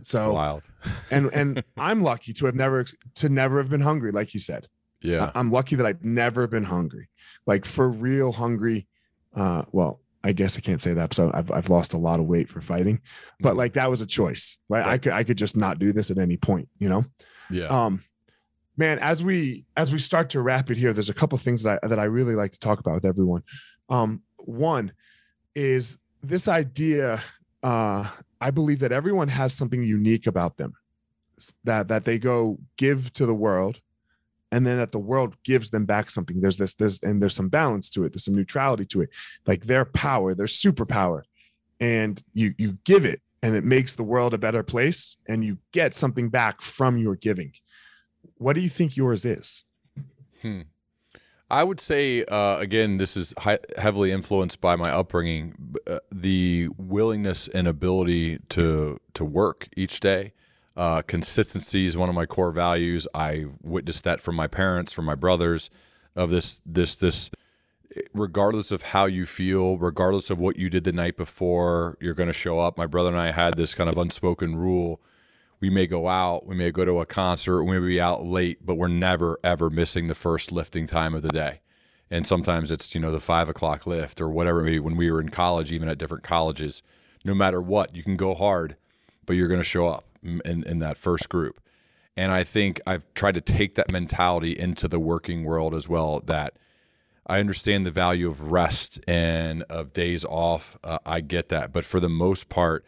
So 0.00 0.32
wild. 0.32 0.62
and, 1.10 1.28
and 1.32 1.64
I'm 1.76 2.02
lucky 2.02 2.32
to 2.34 2.46
have 2.46 2.54
never, 2.54 2.84
to 3.16 3.28
never 3.28 3.58
have 3.58 3.68
been 3.68 3.80
hungry. 3.80 4.12
Like 4.12 4.32
you 4.32 4.38
said. 4.38 4.68
Yeah. 5.00 5.30
I'm 5.34 5.50
lucky 5.50 5.76
that 5.76 5.86
I've 5.86 6.04
never 6.04 6.46
been 6.46 6.64
hungry, 6.64 7.08
like 7.46 7.64
for 7.64 7.88
real 7.88 8.32
hungry. 8.32 8.86
Uh, 9.34 9.62
well, 9.72 10.00
I 10.24 10.32
guess 10.32 10.56
I 10.56 10.60
can't 10.60 10.82
say 10.82 10.92
that. 10.94 11.14
So 11.14 11.30
I've, 11.32 11.50
I've 11.50 11.70
lost 11.70 11.94
a 11.94 11.98
lot 11.98 12.20
of 12.20 12.26
weight 12.26 12.48
for 12.48 12.60
fighting, 12.60 13.00
but 13.40 13.50
mm-hmm. 13.50 13.58
like 13.58 13.72
that 13.74 13.88
was 13.90 14.00
a 14.00 14.06
choice, 14.06 14.56
right? 14.68 14.80
right? 14.80 14.88
I 14.88 14.98
could, 14.98 15.12
I 15.12 15.24
could 15.24 15.38
just 15.38 15.56
not 15.56 15.78
do 15.78 15.92
this 15.92 16.10
at 16.10 16.18
any 16.18 16.36
point, 16.36 16.68
you 16.78 16.88
know? 16.88 17.04
Yeah. 17.50 17.66
Um, 17.66 18.02
man, 18.76 18.98
as 18.98 19.22
we, 19.22 19.64
as 19.76 19.92
we 19.92 19.98
start 19.98 20.30
to 20.30 20.42
wrap 20.42 20.70
it 20.70 20.76
here, 20.76 20.92
there's 20.92 21.10
a 21.10 21.14
couple 21.14 21.38
things 21.38 21.62
that 21.62 21.80
I, 21.82 21.88
that 21.88 21.98
I 21.98 22.04
really 22.04 22.34
like 22.34 22.52
to 22.52 22.58
talk 22.58 22.80
about 22.80 22.94
with 22.94 23.04
everyone. 23.04 23.42
Um, 23.88 24.22
one 24.38 24.92
is 25.54 25.98
this 26.22 26.48
idea. 26.48 27.22
Uh, 27.62 28.08
I 28.40 28.50
believe 28.50 28.80
that 28.80 28.92
everyone 28.92 29.28
has 29.28 29.52
something 29.52 29.82
unique 29.82 30.26
about 30.26 30.56
them. 30.56 30.74
That, 31.64 31.88
that 31.88 32.04
they 32.04 32.18
go 32.18 32.58
give 32.76 33.12
to 33.14 33.24
the 33.26 33.34
world 33.34 33.80
and 34.50 34.66
then 34.66 34.78
that 34.78 34.92
the 34.92 34.98
world 34.98 35.36
gives 35.44 35.70
them 35.70 35.84
back 35.84 36.10
something. 36.10 36.40
There's 36.40 36.56
this 36.56 36.74
there's 36.74 37.00
and 37.02 37.20
there's 37.20 37.34
some 37.34 37.48
balance 37.48 37.90
to 37.90 38.04
it. 38.04 38.12
There's 38.12 38.24
some 38.24 38.34
neutrality 38.34 38.86
to 38.86 39.02
it. 39.02 39.10
Like 39.46 39.64
their 39.64 39.84
power 39.84 40.34
their 40.34 40.46
superpower. 40.46 41.22
And 41.80 42.22
you 42.34 42.54
you 42.58 42.78
give 42.84 43.04
it 43.04 43.20
and 43.42 43.54
it 43.54 43.64
makes 43.64 43.94
the 43.94 44.02
world 44.02 44.34
a 44.34 44.38
better 44.38 44.62
place 44.62 45.16
and 45.28 45.44
you 45.44 45.58
get 45.72 45.94
something 45.94 46.28
back 46.28 46.60
from 46.60 46.98
your 46.98 47.16
giving. 47.16 47.52
What 48.36 48.54
do 48.54 48.60
you 48.60 48.68
think 48.68 48.96
yours 48.96 49.24
is? 49.24 49.64
Hmm. 50.42 50.62
I 51.50 51.62
would 51.62 51.80
say 51.80 52.24
uh, 52.24 52.58
again 52.58 52.98
this 52.98 53.16
is 53.16 53.34
heavily 53.76 54.12
influenced 54.12 54.60
by 54.60 54.76
my 54.76 54.90
upbringing 54.90 55.74
uh, 55.86 55.98
the 56.10 56.68
willingness 56.76 57.48
and 57.48 57.66
ability 57.66 58.38
to 58.48 59.00
to 59.14 59.24
work 59.24 59.68
each 59.76 60.00
day 60.00 60.32
uh, 60.78 61.02
consistency 61.02 61.86
is 61.86 61.96
one 61.96 62.08
of 62.08 62.14
my 62.14 62.24
core 62.24 62.52
values. 62.52 63.08
I 63.12 63.46
witnessed 63.62 64.04
that 64.04 64.20
from 64.20 64.36
my 64.36 64.46
parents, 64.46 64.92
from 64.92 65.06
my 65.06 65.16
brothers, 65.16 65.70
of 66.14 66.30
this 66.30 66.62
this 66.64 66.94
this. 66.94 67.30
Regardless 68.14 68.70
of 68.70 68.82
how 68.82 69.06
you 69.06 69.26
feel, 69.26 69.76
regardless 69.76 70.30
of 70.30 70.38
what 70.38 70.56
you 70.56 70.70
did 70.70 70.84
the 70.84 70.92
night 70.92 71.16
before, 71.16 71.96
you're 72.00 72.14
going 72.14 72.28
to 72.28 72.32
show 72.32 72.60
up. 72.60 72.78
My 72.78 72.86
brother 72.86 73.08
and 73.08 73.18
I 73.18 73.32
had 73.32 73.56
this 73.56 73.74
kind 73.74 73.90
of 73.90 73.98
unspoken 73.98 74.54
rule. 74.54 75.00
We 75.60 75.70
may 75.70 75.86
go 75.86 76.08
out, 76.08 76.46
we 76.46 76.54
may 76.54 76.70
go 76.70 76.84
to 76.84 77.00
a 77.00 77.06
concert, 77.06 77.64
we 77.64 77.78
may 77.78 77.86
be 77.86 78.00
out 78.00 78.24
late, 78.24 78.64
but 78.64 78.76
we're 78.76 78.88
never 78.88 79.38
ever 79.42 79.70
missing 79.70 80.08
the 80.08 80.14
first 80.14 80.52
lifting 80.52 80.86
time 80.86 81.14
of 81.14 81.22
the 81.22 81.28
day 81.28 81.60
and 82.10 82.26
sometimes 82.26 82.70
it's 82.70 82.94
you 82.94 83.00
know 83.00 83.12
the 83.12 83.20
five 83.20 83.50
o'clock 83.50 83.86
lift 83.86 84.18
or 84.18 84.30
whatever 84.30 84.62
maybe 84.62 84.78
when 84.78 84.96
we 84.96 85.10
were 85.10 85.20
in 85.20 85.28
college 85.28 85.70
even 85.72 85.90
at 85.90 85.98
different 85.98 86.24
colleges 86.24 86.82
no 87.22 87.34
matter 87.34 87.60
what 87.60 87.94
you 87.94 88.02
can 88.02 88.16
go 88.16 88.34
hard 88.34 88.76
but 89.28 89.36
you're 89.36 89.46
going 89.46 89.60
to 89.60 89.64
show 89.64 89.86
up 89.86 90.06
in, 90.22 90.64
in 90.64 90.78
that 90.78 90.96
first 90.96 91.28
group. 91.28 91.60
And 92.16 92.32
I 92.32 92.42
think 92.42 92.80
I've 92.86 93.04
tried 93.14 93.34
to 93.34 93.40
take 93.40 93.74
that 93.76 93.92
mentality 93.92 94.58
into 94.58 94.88
the 94.88 94.98
working 94.98 95.44
world 95.44 95.74
as 95.74 95.88
well. 95.88 96.20
That 96.20 96.54
I 97.26 97.38
understand 97.38 97.86
the 97.86 97.90
value 97.90 98.26
of 98.26 98.50
rest 98.50 98.98
and 99.06 99.62
of 99.64 99.92
days 99.92 100.24
off. 100.24 100.78
Uh, 100.82 100.98
I 101.06 101.20
get 101.20 101.48
that. 101.50 101.72
But 101.72 101.84
for 101.84 102.00
the 102.00 102.08
most 102.08 102.48
part, 102.48 102.84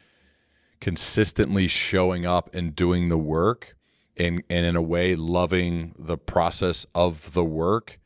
consistently 0.81 1.69
showing 1.69 2.25
up 2.25 2.55
and 2.55 2.75
doing 2.75 3.09
the 3.09 3.19
work 3.19 3.77
and 4.17 4.43
and 4.49 4.67
in 4.67 4.77
a 4.77 4.83
way 4.83 5.15
loving 5.15 5.95
the 5.99 6.19
process 6.19 6.87
of 6.95 7.33
the 7.33 7.45
work 7.45 7.99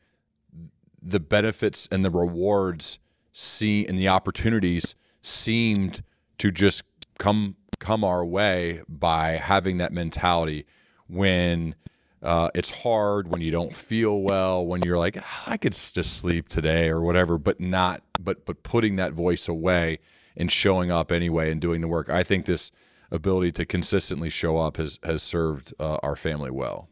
the 1.01 1.19
benefits 1.19 1.87
and 1.91 2.03
the 2.03 2.09
rewards 2.09 2.99
see 3.31 3.85
and 3.85 3.97
the 3.97 4.07
opportunities 4.07 4.95
seemed 5.21 6.01
to 6.37 6.51
just 6.51 6.83
come 7.19 7.55
come 7.79 8.03
our 8.03 8.25
way 8.25 8.81
by 8.87 9.31
having 9.31 9.77
that 9.77 9.91
mentality 9.91 10.65
when 11.07 11.75
uh, 12.23 12.49
it's 12.55 12.71
hard 12.81 13.27
when 13.27 13.41
you 13.41 13.51
don't 13.51 13.75
feel 13.75 14.21
well 14.21 14.65
when 14.65 14.81
you're 14.81 14.97
like 14.97 15.17
"Ah, 15.21 15.43
i 15.47 15.57
could 15.57 15.73
just 15.73 16.17
sleep 16.17 16.49
today 16.49 16.89
or 16.89 17.01
whatever 17.01 17.37
but 17.37 17.59
not 17.59 18.01
but 18.19 18.45
but 18.45 18.63
putting 18.63 18.95
that 18.95 19.13
voice 19.13 19.47
away 19.47 19.99
and 20.37 20.51
showing 20.51 20.91
up 20.91 21.11
anyway 21.11 21.51
and 21.51 21.61
doing 21.61 21.81
the 21.81 21.87
work 21.87 22.09
i 22.09 22.23
think 22.23 22.45
this 22.45 22.71
ability 23.11 23.51
to 23.51 23.65
consistently 23.65 24.29
show 24.29 24.57
up 24.57 24.77
has 24.77 24.99
has 25.03 25.21
served 25.21 25.73
uh, 25.79 25.97
our 26.01 26.15
family 26.15 26.49
well 26.49 26.89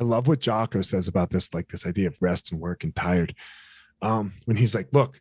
I 0.00 0.02
love 0.02 0.28
what 0.28 0.40
Jocko 0.40 0.80
says 0.80 1.08
about 1.08 1.28
this, 1.28 1.52
like 1.52 1.68
this 1.68 1.84
idea 1.84 2.06
of 2.08 2.22
rest 2.22 2.52
and 2.52 2.60
work 2.60 2.84
and 2.84 2.96
tired. 2.96 3.34
Um, 4.00 4.32
when 4.46 4.56
he's 4.56 4.74
like, 4.74 4.88
look, 4.92 5.20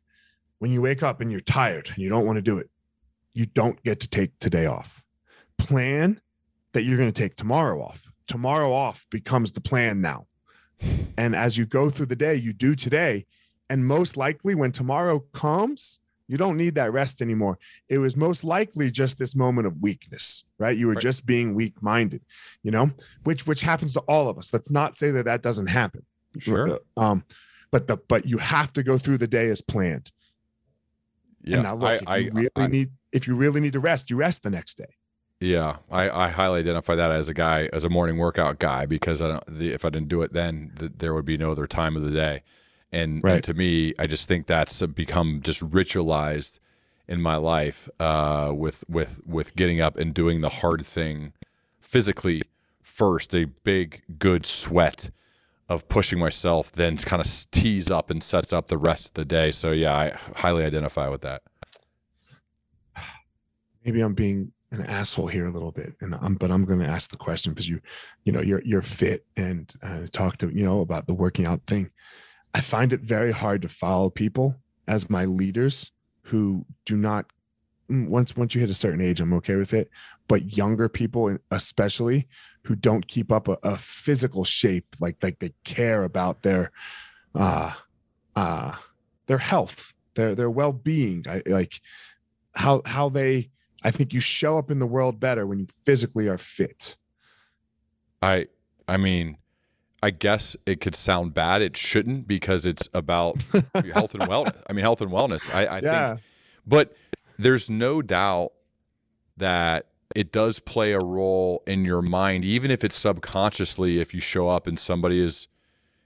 when 0.60 0.72
you 0.72 0.82
wake 0.82 1.04
up 1.04 1.20
and 1.20 1.30
you're 1.30 1.42
tired 1.42 1.90
and 1.90 1.98
you 1.98 2.08
don't 2.08 2.26
want 2.26 2.38
to 2.38 2.42
do 2.42 2.58
it, 2.60 2.70
you 3.34 3.46
don't 3.46 3.82
get 3.84 4.00
to 4.00 4.08
take 4.08 4.40
today 4.40 4.68
off. 4.68 5.04
Plan 5.58 6.22
that 6.72 6.84
you're 6.84 6.98
going 6.98 7.12
to 7.12 7.22
take 7.22 7.36
tomorrow 7.36 7.82
off. 7.82 8.10
Tomorrow 8.30 8.72
off 8.72 9.06
becomes 9.10 9.52
the 9.52 9.60
plan 9.60 10.00
now. 10.00 10.28
And 11.18 11.36
as 11.36 11.58
you 11.58 11.66
go 11.66 11.90
through 11.90 12.06
the 12.06 12.16
day, 12.16 12.36
you 12.36 12.54
do 12.54 12.74
today. 12.74 13.26
And 13.70 13.86
most 13.86 14.16
likely, 14.16 14.56
when 14.56 14.72
tomorrow 14.72 15.20
comes, 15.34 16.00
you 16.30 16.38
don't 16.38 16.56
need 16.56 16.76
that 16.76 16.94
rest 16.94 17.22
anymore. 17.22 17.58
It 17.90 17.98
was 17.98 18.16
most 18.16 18.44
likely 18.46 18.90
just 18.92 19.18
this 19.18 19.36
moment 19.36 19.68
of 19.68 19.82
weakness, 19.82 20.46
right? 20.60 20.78
You 20.78 20.88
were 20.88 20.94
Right. 20.94 21.02
just 21.02 21.26
being 21.26 21.56
weak 21.56 21.82
minded, 21.82 22.22
you 22.64 22.72
know, 22.72 22.92
which 23.24 23.46
which 23.48 23.62
happens 23.62 23.92
to 23.94 24.00
all 24.02 24.30
of 24.30 24.38
us. 24.38 24.54
Let's 24.54 24.70
not 24.70 24.96
say 24.96 25.12
that 25.12 25.26
that 25.26 25.42
doesn't 25.42 25.68
happen. 25.68 26.06
sure 26.40 26.80
Um, 26.96 27.26
but 27.72 27.88
the 27.88 27.98
but 27.98 28.26
you 28.26 28.38
have 28.38 28.72
to 28.74 28.84
go 28.84 28.98
through 28.98 29.18
the 29.18 29.28
day 29.28 29.50
as 29.50 29.60
planned. 29.62 30.12
yeah 31.44 31.56
and 31.58 31.64
now 31.64 31.76
look, 31.76 31.90
I, 31.90 31.96
if 31.96 32.08
I, 32.08 32.18
really 32.40 32.50
I- 32.56 32.68
need 32.68 32.92
if 33.12 33.28
you 33.28 33.34
really 33.34 33.60
need 33.60 33.74
to 33.74 33.80
rest, 33.80 34.10
you 34.12 34.16
rest 34.16 34.44
the 34.44 34.52
next 34.52 34.78
day. 34.78 34.94
Yeah, 35.42 35.78
I, 35.90 36.10
I 36.10 36.28
highly 36.28 36.60
identify 36.60 36.96
that 36.96 37.12
as 37.12 37.30
a 37.30 37.34
guy, 37.34 37.70
as 37.72 37.86
a 37.86 37.90
morning 37.90 38.18
workout 38.18 38.60
guy, 38.60 38.86
because 38.86 39.22
I 39.22 39.28
don't, 39.30 39.58
the, 39.58 39.72
if 39.72 39.86
I 39.86 39.90
didn't 39.90 40.10
do 40.10 40.22
it 40.22 40.34
then, 40.34 40.74
th- 40.78 40.92
there 40.98 41.14
would 41.14 41.24
be 41.24 41.38
no 41.38 41.52
other 41.54 41.66
time 41.66 41.96
of 41.96 42.04
the 42.04 42.12
day. 42.12 42.44
And, 42.92 43.24
and 43.24 43.44
to 43.44 43.54
me, 43.54 43.94
I 44.00 44.08
just 44.08 44.28
think 44.28 44.48
that's 44.48 44.82
become 44.88 45.42
just 45.44 45.62
ritualized 45.62 46.60
in 47.08 47.22
my 47.22 47.36
life 47.36 47.90
uh, 48.00 48.52
with 48.56 48.84
with 48.88 49.22
with 49.26 49.56
getting 49.56 49.82
up 49.82 49.98
and 49.98 50.14
doing 50.14 50.42
the 50.42 50.50
hard 50.50 50.86
thing 50.86 51.34
physically 51.80 52.44
first, 52.82 53.34
a 53.34 53.46
big 53.46 54.04
good 54.20 54.46
sweat 54.46 55.10
of 55.68 55.88
pushing 55.88 56.20
myself, 56.20 56.72
then 56.72 56.98
kind 56.98 57.22
of 57.22 57.28
tees 57.52 57.90
up 57.92 58.10
and 58.10 58.24
sets 58.24 58.52
up 58.52 58.68
the 58.68 58.78
rest 58.78 59.10
of 59.10 59.14
the 59.14 59.26
day. 59.26 59.52
So 59.52 59.72
yeah, 59.72 59.96
I 59.96 60.18
highly 60.36 60.64
identify 60.64 61.08
with 61.08 61.22
that. 61.22 61.44
maybe 63.86 64.02
I'm 64.02 64.14
being 64.14 64.52
an 64.72 64.86
asshole 64.86 65.28
here 65.28 65.48
a 65.48 65.52
little 65.52 65.72
bit, 65.72 65.94
and 66.02 66.16
I'm 66.16 66.36
but 66.36 66.52
I'm 66.52 66.66
going 66.66 66.80
to 66.80 66.88
ask 66.88 67.10
the 67.10 67.18
question 67.18 67.54
because 67.54 67.70
you, 67.70 67.80
you 68.24 68.32
know, 68.32 68.42
you're 68.42 68.62
you're 68.64 68.82
fit 68.82 69.26
and 69.36 69.72
uh, 69.82 70.08
talk 70.12 70.38
to 70.38 70.50
you 70.50 70.64
know 70.64 70.82
about 70.82 71.08
the 71.08 71.14
working 71.14 71.48
out 71.48 71.62
thing. 71.66 71.90
I 72.60 72.62
find 72.62 72.92
it 72.92 73.00
very 73.00 73.32
hard 73.32 73.62
to 73.62 73.70
follow 73.70 74.10
people 74.10 74.54
as 74.86 75.10
my 75.10 75.24
leaders 75.24 75.94
who 76.24 76.66
do 76.84 76.98
not. 76.98 77.26
mm, 77.90 78.10
Once 78.10 78.36
once 78.36 78.54
you 78.54 78.60
hit 78.60 78.70
a 78.70 78.74
certain 78.74 79.00
age, 79.00 79.22
I'm 79.22 79.32
okay 79.36 79.56
with 79.56 79.74
it, 79.74 79.90
but 80.28 80.58
younger 80.58 80.90
people, 80.90 81.38
especially, 81.52 82.28
who 82.66 82.76
don't 82.76 83.08
keep 83.08 83.32
up 83.32 83.48
a, 83.48 83.58
a 83.64 83.78
physical 83.78 84.44
shape, 84.44 84.98
like 85.00 85.16
like 85.24 85.40
they 85.40 85.54
care 85.64 86.04
about 86.04 86.44
their, 86.44 86.74
uh, 87.34 87.72
uh, 88.36 88.74
their 89.28 89.38
health, 89.38 89.94
their 90.16 90.36
their 90.36 90.50
well 90.50 90.74
being. 90.74 91.24
I 91.30 91.42
like 91.46 91.80
how 92.56 92.82
how 92.86 93.08
they 93.08 93.52
I 93.86 93.92
think 93.92 94.14
you 94.14 94.20
show 94.20 94.58
up 94.58 94.70
in 94.70 94.80
the 94.80 94.86
world 94.86 95.18
better 95.22 95.48
when 95.48 95.60
you 95.60 95.68
physically 95.86 96.28
are 96.28 96.38
fit. 96.38 96.98
I 98.22 98.48
I 98.86 98.98
mean, 98.98 99.38
I 100.02 100.12
guess 100.12 100.56
it 100.66 100.80
could 100.80 100.96
sound 100.96 101.34
bad. 101.34 101.62
It 101.62 101.76
shouldn't 101.76 102.28
because 102.28 102.66
it's 102.66 102.88
about 102.94 103.38
health 103.94 104.14
and 104.16 104.24
wellness. 104.24 104.62
I 104.70 104.74
mean, 104.74 104.84
health 104.84 105.02
and 105.02 105.12
wellness. 105.12 105.54
I, 105.54 105.78
I 105.78 105.82
think, 105.82 106.22
but 106.66 106.96
there's 107.38 107.70
no 107.70 108.02
doubt 108.02 108.54
that 109.38 109.88
it 110.16 110.32
does 110.32 110.60
play 110.60 110.94
a 110.94 111.00
role 111.00 111.64
in 111.68 111.86
your 111.86 112.02
mind, 112.02 112.44
even 112.46 112.72
if 112.72 112.84
it's 112.84 112.96
subconsciously. 112.96 114.00
If 114.00 114.14
you 114.14 114.22
show 114.22 114.48
up 114.48 114.68
and 114.68 114.80
somebody 114.80 115.20
is, 115.20 115.48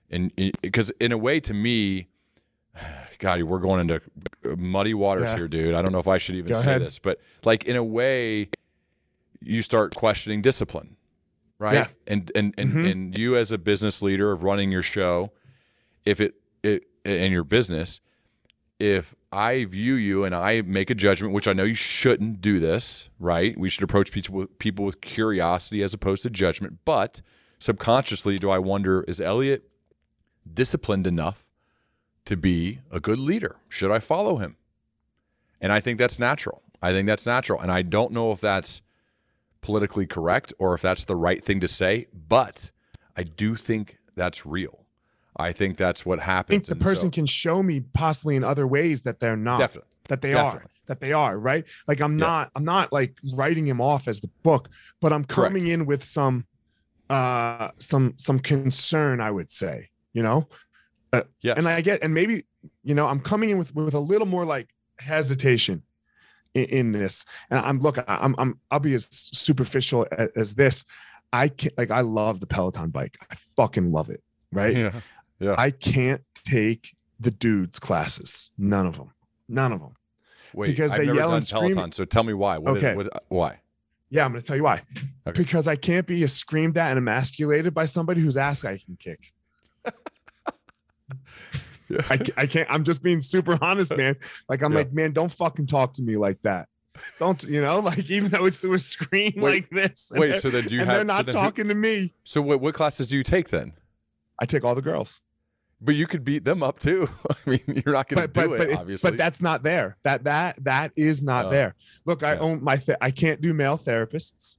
and 0.09 0.31
because 0.61 0.91
in 0.99 1.11
a 1.11 1.17
way, 1.17 1.39
to 1.41 1.53
me, 1.53 2.07
God, 3.19 3.41
we're 3.43 3.59
going 3.59 3.79
into 3.79 4.01
muddy 4.57 4.93
waters 4.93 5.29
Yeah. 5.29 5.35
here, 5.37 5.47
dude. 5.47 5.75
I 5.75 5.81
don't 5.81 5.91
know 5.91 5.99
if 5.99 6.07
I 6.07 6.17
should 6.17 6.35
even 6.35 6.53
Go 6.53 6.59
say 6.59 6.71
ahead. 6.71 6.81
this, 6.81 6.99
but 6.99 7.19
like 7.45 7.63
in 7.65 7.75
a 7.75 7.83
way, 7.83 8.49
you 9.39 9.61
start 9.61 9.95
questioning 9.95 10.41
discipline, 10.41 10.95
right? 11.63 11.73
Yeah. 11.73 11.87
And 12.05 12.31
and 12.35 12.53
and 12.57 12.73
Mhm. 12.73 12.91
and 12.91 13.17
you 13.17 13.35
as 13.37 13.51
a 13.51 13.57
business 13.57 14.01
leader 14.01 14.31
of 14.31 14.43
running 14.43 14.71
your 14.71 14.83
show, 14.83 15.31
if 16.05 16.19
it 16.21 16.35
it 16.61 16.83
in 17.05 17.31
your 17.31 17.43
business, 17.45 18.01
if 18.79 19.15
I 19.31 19.65
view 19.65 19.95
you 19.95 20.25
and 20.25 20.35
I 20.35 20.61
make 20.61 20.89
a 20.89 20.95
judgment, 20.95 21.33
which 21.33 21.47
I 21.47 21.53
know 21.53 21.63
you 21.63 21.73
shouldn't 21.73 22.41
do 22.41 22.59
this, 22.59 23.09
right? 23.19 23.57
We 23.57 23.69
should 23.69 23.83
approach 23.83 24.11
people 24.11 24.35
with 24.35 24.59
people 24.59 24.85
with 24.85 25.01
curiosity 25.01 25.81
as 25.81 25.93
opposed 25.93 26.21
to 26.23 26.29
judgment. 26.29 26.79
But 26.85 27.21
subconsciously, 27.59 28.35
do 28.37 28.49
I 28.49 28.59
wonder 28.59 29.03
is 29.07 29.19
Elliot 29.19 29.69
disciplined 30.53 31.07
enough 31.07 31.49
to 32.25 32.35
be 32.37 32.79
a 32.91 32.99
good 32.99 33.19
leader? 33.19 33.55
Should 33.69 33.89
I 33.91 33.99
follow 33.99 34.37
him? 34.37 34.57
And 35.61 35.71
I 35.71 35.79
think 35.79 35.97
that's 35.97 36.19
natural. 36.19 36.61
I 36.81 36.91
think 36.91 37.07
that's 37.07 37.25
natural. 37.25 37.59
And 37.61 37.71
I 37.71 37.81
don't 37.81 38.11
know 38.11 38.31
if 38.33 38.41
that's 38.41 38.81
politically 39.63 40.05
correct 40.05 40.53
or 40.59 40.75
if 40.75 40.81
that's 40.81 41.05
the 41.05 41.15
right 41.15 41.43
thing 41.43 41.59
to 41.61 41.67
say, 41.67 42.05
but 42.13 42.69
I 43.17 43.23
do 43.23 43.55
think 43.55 43.97
that's 44.15 44.45
real. 44.45 44.85
I 45.35 45.51
think 45.51 45.77
that's 45.77 46.05
what 46.05 46.19
I 46.19 46.21
think 46.21 46.25
happens. 46.29 46.67
the 46.67 46.73
And 46.73 46.83
so- 46.83 46.89
person 46.89 47.09
can 47.11 47.25
show 47.25 47.63
me 47.63 47.79
possibly 47.93 48.35
in 48.35 48.43
other 48.43 48.67
ways 48.67 49.01
that 49.03 49.19
they're 49.19 49.35
not 49.37 49.57
definitely. 49.57 49.89
that 50.09 50.21
they 50.21 50.31
definitely. 50.31 50.59
are 50.67 50.69
that 50.85 50.99
they 50.99 51.13
are 51.13 51.37
right 51.39 51.63
like 51.87 52.01
i'm 52.01 52.19
Yeah. 52.19 52.25
not 52.27 52.51
i'm 52.57 52.65
not 52.65 52.91
like 52.91 53.17
writing 53.35 53.65
him 53.65 53.79
off 53.79 54.09
as 54.09 54.19
the 54.19 54.29
book 54.43 54.67
but 54.99 55.13
i'm 55.13 55.23
Correct. 55.23 55.53
coming 55.53 55.67
in 55.67 55.85
with 55.85 56.03
some 56.03 56.45
uh 57.09 57.69
some 57.77 58.13
some 58.17 58.37
concern 58.37 59.21
i 59.21 59.31
would 59.31 59.49
say 59.49 59.89
you 60.11 60.21
know 60.21 60.47
Yes. 61.41 61.57
and 61.57 61.67
I 61.67 61.81
get, 61.81 62.01
and 62.01 62.11
maybe, 62.11 62.45
you 62.83 62.95
know, 62.95 63.05
I'm 63.07 63.19
coming 63.19 63.51
in 63.51 63.59
with 63.59 63.75
with 63.75 63.93
a 63.93 63.99
little 63.99 64.25
more 64.25 64.45
like 64.45 64.69
hesitation 64.97 65.83
in, 66.53 66.65
in 66.65 66.91
this. 66.91 67.25
And 67.49 67.59
I'm 67.59 67.79
look, 67.79 67.97
I'm 68.07 68.35
I'm 68.37 68.59
I'll 68.71 68.79
be 68.79 68.93
as 68.93 69.07
superficial 69.11 70.07
as, 70.11 70.29
as 70.35 70.55
this. 70.55 70.85
I 71.31 71.47
can't 71.47 71.77
like 71.77 71.91
I 71.91 72.01
love 72.01 72.39
the 72.39 72.47
Peloton 72.47 72.89
bike. 72.89 73.17
I 73.31 73.35
fucking 73.55 73.91
love 73.91 74.09
it. 74.09 74.21
Right. 74.51 74.75
yeah. 74.75 75.01
Yeah. 75.39 75.55
I 75.57 75.71
can't 75.71 76.21
take 76.45 76.95
the 77.19 77.31
dudes 77.31 77.79
classes. 77.79 78.51
None 78.57 78.85
of 78.85 78.97
them. 78.97 79.11
None 79.49 79.71
of 79.73 79.79
them. 79.81 79.95
Wait, 80.53 80.67
Because 80.67 80.91
I've 80.91 80.99
they 80.99 81.05
never 81.07 81.17
yell 81.17 81.27
done 81.29 81.37
and 81.37 81.45
scream- 81.45 81.73
Peloton, 81.73 81.91
so 81.91 82.05
tell 82.05 82.23
me 82.23 82.33
why. 82.33 82.59
What 82.59 82.77
is 82.77 82.83
Okay. 82.83 82.95
what, 82.95 83.23
why? 83.29 83.59
Yeah, 84.09 84.25
I'm 84.25 84.31
gonna 84.31 84.41
tell 84.41 84.55
you 84.55 84.63
why. 84.63 84.83
Okay. 85.27 85.41
Because 85.41 85.67
I 85.67 85.75
can't 85.75 86.05
be 86.05 86.25
screamed 86.27 86.77
at 86.77 86.91
and 86.91 86.99
emasculated 86.99 87.73
by 87.73 87.85
somebody 87.85 88.21
whose 88.21 88.37
ass 88.37 88.63
I 88.63 88.77
can 88.77 88.95
kick. 88.97 89.33
I, 92.09 92.19
I 92.37 92.45
can't. 92.47 92.67
I'm 92.71 92.83
just 92.83 93.01
being 93.03 93.21
super 93.21 93.57
honest, 93.61 93.95
man. 93.95 94.15
Like 94.49 94.61
I'm 94.63 94.71
Yeah. 94.71 94.77
like, 94.79 94.93
man, 94.93 95.11
don't 95.13 95.31
fucking 95.31 95.67
talk 95.67 95.93
to 95.93 96.01
me 96.01 96.17
like 96.17 96.41
that. 96.43 96.67
Don't 97.19 97.41
you 97.43 97.61
know? 97.61 97.79
Like 97.89 98.09
even 98.11 98.29
though 98.29 98.45
it's 98.45 98.59
through 98.59 98.73
a 98.73 98.79
screen 98.79 99.33
Wait, 99.37 99.63
like 99.63 99.69
this, 99.71 100.11
Wait, 100.13 100.35
so 100.41 100.49
then 100.49 100.65
do 100.65 100.75
you 100.75 100.81
and 100.81 100.89
have 100.89 100.97
they're 100.99 101.05
not 101.05 101.17
so, 101.17 101.23
then 101.23 101.35
who- 101.35 101.47
talking 101.47 101.67
to 101.69 101.75
me. 101.75 102.13
so 102.23 102.41
what, 102.41 102.61
what 102.61 102.73
classes 102.75 103.07
do 103.07 103.17
you 103.17 103.23
take 103.23 103.49
then? 103.49 103.73
I 104.39 104.45
take 104.45 104.63
all 104.63 104.75
the 104.75 104.81
girls, 104.81 105.21
But 105.81 105.95
you 105.95 106.05
could 106.07 106.23
beat 106.23 106.43
them 106.45 106.61
up 106.63 106.79
too. 106.79 107.07
I 107.29 107.49
mean, 107.49 107.59
you're 107.85 107.93
not 107.93 108.07
going 108.09 108.21
to 108.21 108.27
do 108.27 108.47
but 108.49 108.61
it, 108.61 108.69
but, 108.71 108.79
obviously. 108.79 109.11
but 109.11 109.17
that's 109.17 109.41
not 109.41 109.63
there. 109.63 109.97
That 110.03 110.23
that 110.25 110.63
that 110.63 110.91
is 110.95 111.21
not 111.21 111.45
Oh. 111.45 111.49
there. 111.49 111.75
Look, 112.05 112.23
I 112.23 112.33
Yeah. 112.33 112.39
own 112.39 112.63
my. 112.63 112.77
Th- 112.77 112.97
I 113.01 113.11
can't 113.11 113.41
do 113.41 113.53
male 113.53 113.77
therapists. 113.77 114.55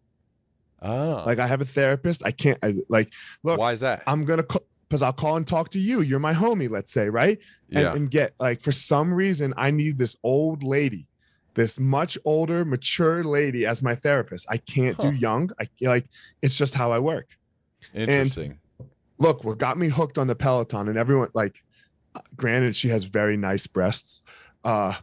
oh, 0.83 1.23
Like 1.27 1.39
I 1.39 1.47
have 1.47 1.61
a 1.61 1.65
therapist. 1.65 2.23
I 2.25 2.31
can't. 2.31 2.59
I, 2.63 2.77
like 2.89 3.13
look, 3.43 3.59
why 3.59 3.73
is 3.73 3.81
that? 3.81 4.03
I'm 4.07 4.25
gonna 4.25 4.45
because 4.95 5.03
I'll 5.03 5.13
call 5.13 5.37
and 5.37 5.45
talk 5.45 5.71
to 5.71 5.81
you. 5.81 6.03
You're 6.03 6.21
my 6.21 6.33
homie. 6.33 6.71
Let's 6.71 6.93
say 6.93 7.09
right. 7.09 7.37
and, 7.73 7.83
yeah, 7.83 7.93
and 7.95 8.09
get 8.09 8.33
like 8.39 8.63
for 8.63 8.71
some 8.71 9.13
reason 9.13 9.53
I 9.57 9.73
need 9.73 9.99
this 9.99 10.17
old 10.23 10.63
lady, 10.63 11.09
this 11.55 11.81
much 11.81 12.17
older, 12.25 12.65
mature 12.65 13.25
lady 13.25 13.67
as 13.67 13.83
my 13.83 13.97
therapist. 13.97 14.47
I 14.49 14.59
can't 14.59 14.95
Huh. 14.95 15.11
do 15.11 15.17
young. 15.17 15.51
I 15.61 15.67
like 15.81 16.07
it's 16.43 16.57
just 16.57 16.77
how 16.77 16.93
I 16.93 17.01
work. 17.01 17.27
interesting. 17.93 18.61
Look, 19.19 19.43
what 19.43 19.59
got 19.59 19.79
me 19.79 19.89
hooked 19.89 20.17
on 20.17 20.29
the 20.29 20.37
Peloton 20.37 20.87
and 20.89 20.97
everyone 20.97 21.31
like 21.35 21.65
granted 22.37 22.77
she 22.77 22.89
has 22.91 23.03
very 23.03 23.37
nice 23.37 23.67
breasts. 23.67 24.23
Uh 24.63 24.95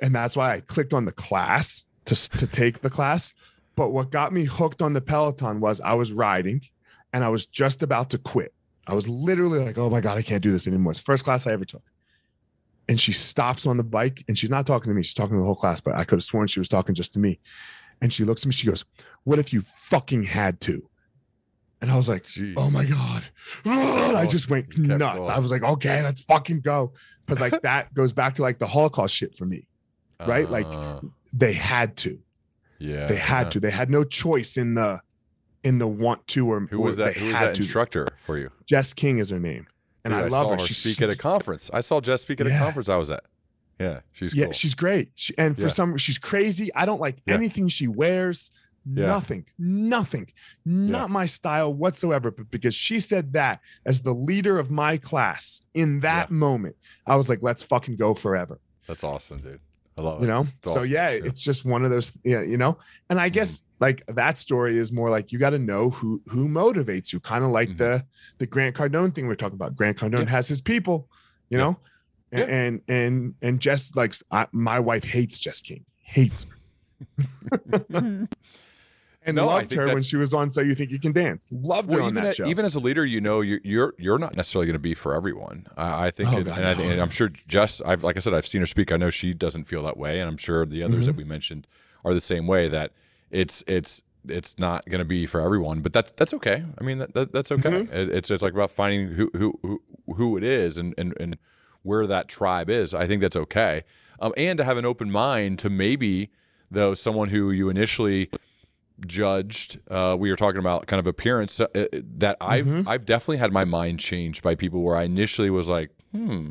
and 0.00 0.14
that's 0.14 0.36
why 0.36 0.54
I 0.54 0.60
clicked 0.60 0.92
on 0.92 1.06
the 1.06 1.12
class 1.12 1.86
to 2.04 2.14
to 2.38 2.46
take 2.46 2.82
the 2.82 2.90
class. 2.90 3.34
But 3.74 3.90
what 3.90 4.12
got 4.12 4.32
me 4.32 4.44
hooked 4.44 4.80
on 4.80 4.92
the 4.92 5.00
Peloton 5.00 5.58
was 5.58 5.80
I 5.80 5.94
was 5.94 6.12
riding 6.12 6.60
and 7.12 7.24
I 7.24 7.30
was 7.30 7.46
just 7.46 7.82
about 7.82 8.10
to 8.10 8.18
quit. 8.18 8.53
I 8.86 8.94
was 8.94 9.08
literally 9.08 9.58
like, 9.58 9.78
oh 9.78 9.88
my 9.90 10.00
God, 10.00 10.18
I 10.18 10.22
can't 10.22 10.42
do 10.42 10.50
this 10.52 10.66
anymore. 10.66 10.90
It's 10.92 11.00
the 11.00 11.04
first 11.04 11.24
class 11.24 11.46
I 11.46 11.52
ever 11.52 11.64
took. 11.64 11.82
And 12.88 13.00
she 13.00 13.12
stops 13.12 13.66
on 13.66 13.76
the 13.78 13.82
bike 13.82 14.22
and 14.28 14.36
she's 14.36 14.50
not 14.50 14.66
talking 14.66 14.90
to 14.90 14.94
me. 14.94 15.02
She's 15.02 15.14
talking 15.14 15.36
to 15.36 15.38
the 15.40 15.44
whole 15.46 15.54
class, 15.54 15.80
but 15.80 15.94
I 15.96 16.04
could 16.04 16.16
have 16.16 16.22
sworn 16.24 16.48
she 16.48 16.60
was 16.60 16.68
talking 16.68 16.94
just 16.94 17.14
to 17.14 17.18
me. 17.18 17.38
And 18.02 18.12
she 18.12 18.24
looks 18.24 18.42
at 18.42 18.46
me, 18.46 18.52
she 18.52 18.66
goes, 18.66 18.84
What 19.24 19.38
if 19.38 19.52
you 19.52 19.62
fucking 19.76 20.24
had 20.24 20.60
to? 20.62 20.88
And 21.80 21.90
I 21.90 21.96
was 21.96 22.08
like, 22.10 22.24
Jeez. 22.24 22.54
Oh 22.58 22.68
my 22.70 22.84
God. 22.84 23.24
And 23.64 24.16
I 24.16 24.26
just 24.26 24.50
went 24.50 24.76
nuts. 24.76 25.18
going. 25.18 25.30
I 25.30 25.38
was 25.38 25.50
like, 25.50 25.62
Okay, 25.62 26.02
let's 26.02 26.20
fucking 26.22 26.60
go. 26.60 26.92
Because 27.24 27.40
like 27.40 27.62
that 27.62 27.94
goes 27.94 28.12
back 28.12 28.34
to 28.34 28.42
like 28.42 28.58
the 28.58 28.66
Holocaust 28.66 29.14
shit 29.16 29.34
for 29.36 29.46
me. 29.46 29.66
right? 30.26 30.48
Like, 30.50 30.66
Uh, 30.66 31.00
They 31.32 31.54
had 31.54 31.96
to. 31.98 32.18
yeah, 32.78 33.06
They 33.06 33.16
had 33.16 33.44
yeah. 33.46 33.50
to. 33.50 33.60
They 33.60 33.70
had 33.70 33.88
no 33.90 34.04
choice 34.04 34.56
in 34.58 34.74
the 34.74 35.00
in 35.64 35.78
the 35.78 35.88
want 35.88 36.26
to 36.28 36.48
or 36.50 36.60
Who 36.60 36.80
was 36.80 36.96
that? 36.98 37.16
Who 37.16 37.24
was 37.26 37.34
that 37.34 37.54
to. 37.56 37.60
instructor 37.62 38.06
for 38.18 38.38
you? 38.38 38.50
Jess 38.66 38.92
King 38.92 39.18
is 39.18 39.30
her 39.30 39.40
name. 39.40 39.66
And 40.04 40.12
Dude, 40.12 40.22
I 40.22 40.26
I, 40.26 40.28
love 40.28 40.50
her. 40.50 40.56
her 40.56 40.58
She's 40.66 40.76
speak 40.78 41.02
at 41.02 41.10
a 41.12 41.16
conference. 41.16 41.70
I 41.72 41.80
saw 41.80 42.00
Jess 42.00 42.22
speak 42.22 42.40
at 42.40 42.46
a 42.46 42.50
conference 42.58 42.88
I 42.88 42.96
was 42.96 43.10
at. 43.10 43.24
Yeah, 43.80 44.00
she's 44.12 44.34
yeah, 44.36 44.44
cool. 44.44 44.52
she's 44.52 44.74
great. 44.74 45.10
She, 45.16 45.34
and 45.36 45.56
for 45.56 45.62
Yeah. 45.62 45.68
some, 45.68 45.96
she's 45.96 46.18
crazy. 46.18 46.72
I 46.76 46.86
don't 46.86 47.00
like 47.00 47.16
Yeah. 47.26 47.34
anything 47.34 47.66
she 47.68 47.88
wears. 47.88 48.52
Yeah. 48.86 49.06
Nothing, 49.06 49.46
nothing, 49.58 50.30
not 50.66 51.08
my 51.08 51.24
style 51.24 51.72
whatsoever. 51.72 52.30
But 52.30 52.50
because 52.50 52.74
she 52.74 53.00
said 53.00 53.32
that 53.32 53.60
as 53.86 54.02
the 54.02 54.12
leader 54.12 54.58
of 54.58 54.70
my 54.70 54.98
class 54.98 55.62
in 55.72 56.00
that 56.00 56.30
moment, 56.30 56.76
I 57.06 57.16
was 57.16 57.30
like, 57.30 57.38
let's 57.42 57.62
fucking 57.62 57.96
go 57.96 58.12
forever. 58.12 58.60
That's 58.86 59.02
awesome, 59.02 59.38
dude. 59.40 59.60
I 59.96 60.02
love 60.02 60.20
You 60.20 60.26
know? 60.26 60.46
It's 60.62 60.72
so 60.72 60.80
awesome. 60.80 60.90
yeah, 60.90 61.10
Yeah. 61.10 61.18
Mm-hmm. 61.18 61.26
it's 61.28 61.40
just 61.40 61.64
one 61.64 61.84
of 61.84 61.90
those, 61.90 62.12
yeah, 62.24 62.42
you 62.42 62.56
know. 62.58 62.78
And 63.10 63.20
I 63.20 63.28
guess 63.28 63.62
like 63.80 64.02
that 64.08 64.38
story 64.38 64.76
is 64.78 64.90
more 64.92 65.08
like 65.10 65.30
you 65.30 65.38
got 65.38 65.50
to 65.50 65.58
know 65.58 65.90
who 65.90 66.20
who 66.28 66.48
motivates 66.48 67.12
you, 67.12 67.20
kind 67.20 67.44
of 67.44 67.50
like 67.50 67.68
Mhm. 67.70 67.78
the 67.78 68.06
the 68.38 68.46
Grant 68.46 68.74
Cardone 68.74 69.14
thing 69.14 69.26
we're 69.28 69.34
talking 69.36 69.54
about. 69.56 69.76
Grant 69.76 69.96
Cardone 69.98 70.24
Yeah. 70.24 70.30
has 70.30 70.48
his 70.48 70.60
people, 70.60 71.08
you 71.48 71.58
Yeah. 71.58 71.64
know, 71.64 71.78
and, 72.32 72.40
Yeah. 72.48 72.54
and 72.56 72.80
and 72.88 73.34
and 73.42 73.60
Jess 73.60 73.94
like 73.94 74.14
I, 74.32 74.46
my 74.52 74.80
wife 74.80 75.04
hates 75.04 75.38
Jess 75.38 75.60
King, 75.60 75.84
hates 76.02 76.44
her, 76.44 77.86
and 79.26 79.36
No, 79.36 79.48
I 79.48 79.54
loved 79.54 79.72
her 79.72 79.86
when 79.86 80.02
she 80.02 80.16
was 80.16 80.32
on 80.34 80.50
So 80.50 80.60
You 80.60 80.74
Think 80.74 80.90
You 80.90 80.98
Can 81.00 81.12
Dance. 81.12 81.46
Loved 81.50 81.92
her 81.92 82.00
on 82.02 82.10
even, 82.10 82.24
that 82.24 82.36
show. 82.36 82.46
even 82.46 82.64
as 82.64 82.76
a 82.76 82.80
leader, 82.80 83.04
you 83.04 83.20
know, 83.20 83.40
you're 83.40 83.60
you're, 83.64 83.94
you're 83.98 84.18
not 84.18 84.36
necessarily 84.36 84.66
going 84.66 84.74
to 84.74 84.78
be 84.78 84.94
for 84.94 85.14
everyone. 85.14 85.66
I, 85.76 86.06
I 86.06 86.10
think, 86.10 86.32
Oh, 86.32 86.36
and, 86.38 86.46
God, 86.46 86.58
and, 86.58 86.66
I, 86.66 86.82
and 86.84 87.00
I'm 87.00 87.10
sure 87.10 87.30
Jess. 87.48 87.80
I've 87.82 88.02
like 88.04 88.16
I 88.16 88.20
said, 88.20 88.34
I've 88.34 88.46
seen 88.46 88.60
her 88.60 88.66
speak. 88.66 88.92
I 88.92 88.96
know 88.96 89.10
she 89.10 89.34
doesn't 89.34 89.64
feel 89.64 89.82
that 89.84 89.96
way, 89.96 90.20
and 90.20 90.28
I'm 90.28 90.36
sure 90.36 90.64
the 90.66 90.82
others 90.82 90.94
Mm-hmm. 91.00 91.06
that 91.06 91.16
we 91.16 91.24
mentioned 91.24 91.66
are 92.04 92.12
the 92.14 92.20
same 92.20 92.46
way. 92.46 92.68
That 92.68 92.92
it's 93.30 93.64
it's 93.66 94.02
it's 94.26 94.58
not 94.58 94.84
going 94.86 95.00
to 95.00 95.04
be 95.04 95.26
for 95.26 95.40
everyone, 95.40 95.80
but 95.80 95.92
that's 95.92 96.12
that's 96.12 96.32
okay. 96.34 96.64
I 96.78 96.84
mean, 96.84 96.98
that, 96.98 97.14
that 97.14 97.32
that's 97.32 97.52
okay. 97.52 97.70
Mm-hmm. 97.70 97.92
It, 97.94 98.08
it's 98.10 98.30
it's 98.30 98.42
like 98.42 98.52
about 98.54 98.70
finding 98.70 99.08
who 99.08 99.30
who 99.34 99.58
who, 99.62 99.82
who 100.14 100.36
it 100.36 100.44
is 100.44 100.78
and 100.78 100.94
and 100.98 101.14
and 101.20 101.36
where 101.82 102.06
that 102.06 102.28
tribe 102.28 102.70
is. 102.70 102.94
I 102.94 103.06
think 103.06 103.20
that's 103.20 103.36
okay, 103.36 103.82
um, 104.20 104.32
and 104.36 104.56
to 104.56 104.64
have 104.64 104.78
an 104.78 104.86
open 104.86 105.10
mind 105.10 105.58
to 105.60 105.68
maybe 105.70 106.30
though 106.70 106.94
someone 106.94 107.28
who 107.28 107.50
you 107.50 107.68
initially 107.68 108.30
judged 109.06 109.80
uh, 109.90 110.16
we 110.18 110.30
were 110.30 110.36
talking 110.36 110.58
about 110.60 110.86
kind 110.86 111.00
of 111.00 111.06
appearance 111.06 111.60
uh, 111.60 111.66
uh, 111.74 111.86
that 111.92 112.36
I've 112.40 112.66
Mm-hmm. 112.66 112.88
I've 112.88 113.04
definitely 113.04 113.38
had 113.38 113.52
my 113.52 113.64
mind 113.64 114.00
changed 114.00 114.42
by 114.42 114.54
people 114.54 114.82
where 114.82 114.96
I 114.96 115.02
initially 115.02 115.50
was 115.50 115.68
like 115.68 115.90
hmm 116.12 116.50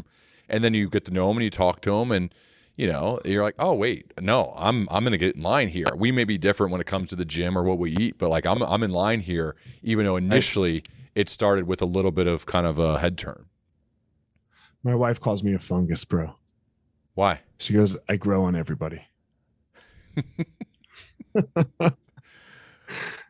and 0.50 0.64
then 0.64 0.74
you 0.74 0.90
get 0.90 1.06
to 1.06 1.12
know 1.12 1.28
them 1.30 1.38
and 1.38 1.44
you 1.44 1.50
talk 1.50 1.82
to 1.82 1.92
them 2.00 2.12
and 2.12 2.34
you 2.76 2.86
know 2.88 3.20
you're 3.24 3.44
like 3.44 3.56
oh 3.60 3.74
wait 3.74 4.12
no 4.20 4.54
I'm 4.58 4.88
I'm 4.92 5.04
gonna 5.04 5.18
get 5.18 5.36
in 5.36 5.42
line 5.42 5.70
here 5.70 5.88
we 5.96 6.12
may 6.12 6.26
be 6.26 6.38
different 6.38 6.72
when 6.72 6.82
it 6.82 6.88
comes 6.88 7.10
to 7.12 7.16
the 7.16 7.26
gym 7.26 7.58
or 7.58 7.64
what 7.64 7.78
we 7.80 7.92
eat 7.92 8.18
but 8.18 8.30
like 8.30 8.46
I'm 8.46 8.62
I'm 8.62 8.84
in 8.84 8.92
line 8.92 9.22
here 9.22 9.56
even 9.82 10.06
though 10.06 10.18
initially 10.18 10.84
it 11.16 11.30
started 11.30 11.66
with 11.66 11.82
a 11.82 11.86
little 11.86 12.12
bit 12.12 12.28
of 12.28 12.46
kind 12.46 12.68
of 12.68 12.78
a 12.78 13.00
head 13.00 13.18
turn 13.18 13.46
my 14.84 14.94
wife 14.96 15.20
calls 15.22 15.44
me 15.44 15.54
a 15.54 15.60
fungus, 15.60 16.04
bro. 16.04 16.36
why 17.14 17.40
She 17.58 17.72
goes, 17.74 17.96
I 18.10 18.18
grow 18.18 18.44
on 18.44 18.54
everybody. 18.56 19.02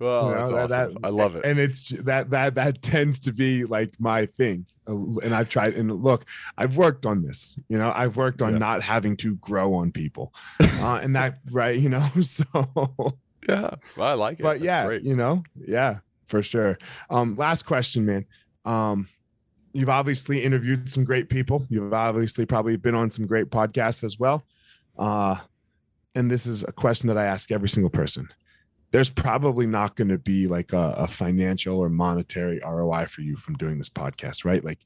well 0.03 0.29
You 0.29 0.35
that's 0.35 0.49
know, 0.49 0.57
awesome. 0.57 0.93
That- 0.93 0.99
I 1.07 1.09
love 1.09 1.35
it. 1.35 1.45
and 1.45 1.57
it's 1.59 1.89
that 1.89 2.29
that 2.31 2.55
that 2.55 2.81
tends 2.81 3.19
to 3.21 3.31
be 3.33 3.65
like 3.65 3.91
my 3.99 4.25
thing. 4.25 4.65
And 4.85 5.33
i've 5.33 5.49
tried 5.49 5.73
and 5.75 6.03
look 6.03 6.25
i've 6.57 6.75
worked 6.77 7.05
on 7.05 7.21
this 7.23 7.57
you 7.69 7.77
know? 7.77 7.91
I've 7.95 8.17
worked 8.17 8.41
on 8.41 8.51
Yeah. 8.53 8.57
not 8.59 8.81
having 8.81 9.15
to 9.17 9.35
grow 9.37 9.73
on 9.75 9.91
people. 9.91 10.33
Uh, 10.59 10.99
and 11.01 11.15
that 11.15 11.39
right 11.51 11.79
you 11.79 11.89
know 11.89 12.05
so 12.21 12.43
yeah. 13.49 13.71
Well, 13.97 14.07
I 14.07 14.13
like 14.13 14.39
it. 14.39 14.43
But 14.43 14.53
That's 14.59 14.63
yeah 14.65 14.85
great. 14.85 15.03
you 15.03 15.15
know? 15.15 15.43
Yeah 15.55 15.99
for 16.27 16.41
sure. 16.43 16.77
Um 17.09 17.35
last 17.37 17.63
question 17.65 18.05
man. 18.05 18.25
Um 18.65 19.07
you've 19.75 19.89
obviously 19.89 20.43
interviewed 20.43 20.87
some 20.89 21.03
great 21.03 21.29
people. 21.29 21.65
You've 21.69 21.93
obviously 21.93 22.45
probably 22.45 22.75
been 22.77 22.93
on 22.95 23.09
some 23.09 23.25
great 23.25 23.49
podcasts 23.49 24.03
as 24.03 24.19
well. 24.19 24.43
Uh 24.97 25.37
and 26.15 26.29
this 26.29 26.45
is 26.45 26.63
a 26.63 26.71
question 26.71 27.07
that 27.07 27.17
i 27.17 27.25
ask 27.25 27.51
every 27.51 27.67
single 27.69 27.89
person 27.89 28.27
there's 28.93 29.09
probably 29.09 29.65
not 29.65 29.95
going 29.97 30.07
to 30.07 30.17
be 30.17 30.47
like 30.47 30.71
a, 30.71 30.95
a 30.97 31.07
financial 31.07 31.77
or 31.79 31.89
monetary 31.89 32.61
roi 32.65 33.05
for 33.05 33.21
you 33.21 33.35
from 33.35 33.55
doing 33.55 33.77
this 33.77 33.89
podcast 33.89 34.45
right 34.45 34.63
like 34.63 34.79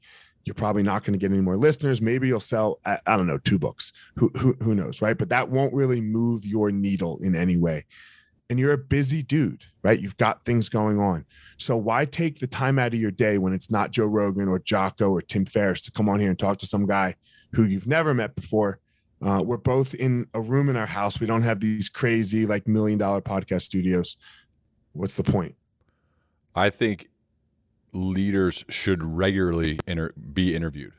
you're 0.44 0.54
probably 0.54 0.82
not 0.82 1.04
going 1.04 1.12
to 1.12 1.18
get 1.18 1.30
any 1.30 1.42
more 1.42 1.56
listeners 1.56 2.02
maybe 2.02 2.26
you'll 2.26 2.40
sell 2.40 2.80
I, 2.84 2.98
I 3.06 3.16
don't 3.16 3.26
know 3.26 3.38
two 3.38 3.58
books 3.58 3.92
who, 4.16 4.30
who 4.36 4.54
who 4.60 4.74
knows 4.74 5.00
right 5.00 5.16
but 5.16 5.28
that 5.28 5.50
won't 5.50 5.74
really 5.74 6.00
move 6.00 6.44
your 6.44 6.72
needle 6.72 7.20
in 7.22 7.36
any 7.36 7.56
way 7.56 7.84
and 8.50 8.58
you're 8.58 8.72
a 8.72 8.78
busy 8.78 9.22
dude, 9.22 9.64
right? 9.82 10.00
You've 10.00 10.16
got 10.16 10.44
things 10.44 10.68
going 10.68 10.98
on. 10.98 11.26
So 11.58 11.76
why 11.76 12.04
take 12.06 12.38
the 12.38 12.46
time 12.46 12.78
out 12.78 12.94
of 12.94 13.00
your 13.00 13.10
day 13.10 13.36
when 13.38 13.52
it's 13.52 13.70
not 13.70 13.90
Joe 13.90 14.06
Rogan 14.06 14.48
or 14.48 14.58
Jocko 14.58 15.10
or 15.10 15.20
Tim 15.20 15.44
Ferriss 15.44 15.82
to 15.82 15.90
come 15.90 16.08
on 16.08 16.20
here 16.20 16.30
and 16.30 16.38
talk 16.38 16.58
to 16.58 16.66
some 16.66 16.86
guy 16.86 17.16
who 17.52 17.64
you've 17.64 17.86
never 17.86 18.14
met 18.14 18.34
before? 18.34 18.80
Uh, 19.20 19.42
we're 19.44 19.56
both 19.56 19.94
in 19.94 20.26
a 20.34 20.40
room 20.40 20.68
in 20.68 20.76
our 20.76 20.86
house. 20.86 21.20
We 21.20 21.26
don't 21.26 21.42
have 21.42 21.60
these 21.60 21.88
crazy 21.88 22.46
like 22.46 22.68
million 22.68 22.98
dollar 22.98 23.20
podcast 23.20 23.62
studios. 23.62 24.16
What's 24.92 25.14
the 25.14 25.24
point? 25.24 25.54
I 26.54 26.70
think 26.70 27.08
leaders 27.92 28.64
should 28.68 29.02
regularly 29.02 29.78
inter- 29.86 30.12
be 30.32 30.54
interviewed. 30.54 30.92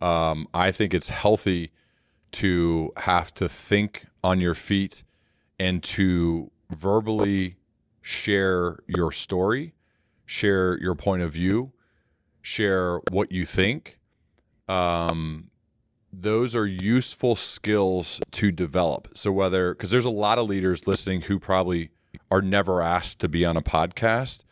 Um, 0.00 0.48
I 0.52 0.72
think 0.72 0.94
it's 0.94 1.08
healthy 1.08 1.72
to 2.32 2.92
have 2.98 3.32
to 3.34 3.48
think 3.48 4.06
on 4.24 4.40
your 4.40 4.54
feet 4.54 5.04
and 5.58 5.82
to 5.82 6.50
verbally 6.70 7.56
share 8.00 8.78
your 8.86 9.12
story, 9.12 9.74
share 10.26 10.78
your 10.80 10.94
point 10.94 11.22
of 11.22 11.32
view, 11.32 11.72
share 12.40 13.00
what 13.10 13.30
you 13.30 13.46
think. 13.46 14.00
Um, 14.68 15.50
those 16.12 16.54
are 16.54 16.66
useful 16.66 17.34
skills 17.34 18.20
to 18.32 18.52
develop. 18.52 19.08
So 19.14 19.32
whether 19.32 19.74
because 19.74 19.90
there's 19.90 20.04
a 20.04 20.10
lot 20.10 20.38
of 20.38 20.48
leaders 20.48 20.86
listening 20.86 21.22
who 21.22 21.38
probably 21.38 21.90
are 22.30 22.42
never 22.42 22.82
asked 22.82 23.20
to 23.20 23.28
be 23.28 23.44
on 23.44 23.56
a 23.56 23.62
podcast. 23.62 24.44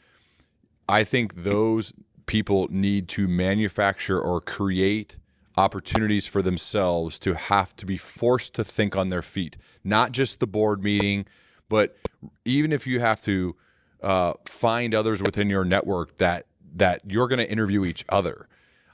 I 0.89 1.05
think 1.05 1.45
those 1.45 1.93
people 2.27 2.69
need 2.71 3.09
to 3.09 3.29
manufacture 3.29 4.21
or 4.21 4.41
create 4.41 5.17
opportunities 5.57 6.27
for 6.27 6.43
themselves 6.43 7.19
to 7.19 7.35
have 7.35 7.75
to 7.77 7.87
be 7.87 7.97
forced 7.97 8.55
to 8.55 8.65
think 8.65 8.97
on 8.97 9.09
their 9.09 9.23
feet, 9.23 9.57
not 9.85 10.13
just 10.13 10.41
the 10.41 10.47
board 10.47 10.83
meeting, 10.83 11.27
but 11.69 11.97
even 12.45 12.73
if 12.73 12.87
you 12.87 13.01
have 13.01 13.21
to 13.23 13.57
uh, 14.03 14.33
find 14.45 14.95
others 14.95 15.23
within 15.23 15.51
your 15.51 15.65
network 15.65 16.17
that 16.19 16.47
that 16.73 17.01
you're 17.05 17.27
going 17.27 17.39
to 17.39 17.51
interview 17.51 17.85
each 17.85 18.05
other. 18.09 18.47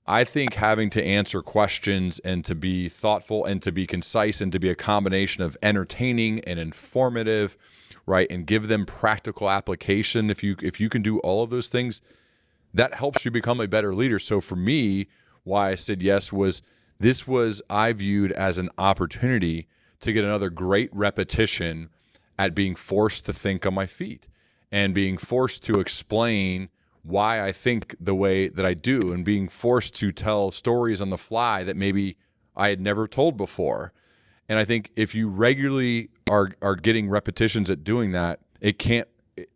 I 0.08 0.22
think 0.24 0.54
having 0.54 0.90
to 0.90 1.04
answer 1.04 1.42
questions 1.42 2.20
and 2.20 2.44
to 2.44 2.54
be 2.54 2.88
thoughtful 2.88 3.44
and 3.44 3.60
to 3.62 3.72
be 3.72 3.86
concise 3.86 4.40
and 4.40 4.52
to 4.52 4.60
be 4.60 4.68
a 4.68 4.76
combination 4.76 5.42
of 5.42 5.56
entertaining 5.62 6.40
and 6.40 6.60
informative, 6.60 7.56
right, 8.06 8.30
and 8.30 8.46
give 8.46 8.68
them 8.68 8.86
practical 8.86 9.50
application. 9.50 10.30
If 10.30 10.44
you 10.44 10.56
if 10.62 10.80
you 10.80 10.88
can 10.88 11.02
do 11.02 11.18
all 11.20 11.42
of 11.42 11.50
those 11.50 11.68
things, 11.68 12.02
that 12.72 12.94
helps 12.94 13.24
you 13.24 13.30
become 13.30 13.60
a 13.60 13.66
better 13.66 13.94
leader. 13.94 14.20
So 14.20 14.40
for 14.40 14.56
me, 14.56 15.08
why 15.42 15.70
I 15.70 15.74
said 15.74 16.02
yes 16.02 16.32
was 16.32 16.62
this 16.98 17.26
was 17.26 17.60
I 17.68 17.92
viewed 17.92 18.32
as 18.32 18.58
an 18.58 18.70
opportunity 18.78 19.66
to 20.00 20.12
get 20.12 20.24
another 20.24 20.50
great 20.50 20.90
repetition 20.92 21.90
at 22.38 22.54
being 22.54 22.74
forced 22.74 23.26
to 23.26 23.32
think 23.32 23.66
on 23.66 23.74
my 23.74 23.86
feet 23.86 24.28
and 24.70 24.94
being 24.94 25.16
forced 25.16 25.64
to 25.64 25.80
explain 25.80 26.68
why 27.06 27.42
I 27.42 27.52
think 27.52 27.94
the 28.00 28.14
way 28.14 28.48
that 28.48 28.66
I 28.66 28.74
do 28.74 29.12
and 29.12 29.24
being 29.24 29.48
forced 29.48 29.94
to 29.96 30.10
tell 30.12 30.50
stories 30.50 31.00
on 31.00 31.10
the 31.10 31.18
fly 31.18 31.62
that 31.64 31.76
maybe 31.76 32.16
I 32.56 32.68
had 32.70 32.80
never 32.80 33.06
told 33.06 33.36
before. 33.36 33.92
And 34.48 34.58
I 34.58 34.64
think 34.64 34.90
if 34.96 35.14
you 35.14 35.28
regularly 35.28 36.08
are 36.28 36.50
are 36.62 36.74
getting 36.76 37.08
repetitions 37.08 37.70
at 37.70 37.84
doing 37.84 38.12
that, 38.12 38.40
it 38.60 38.78
can't 38.78 39.08
it- 39.36 39.50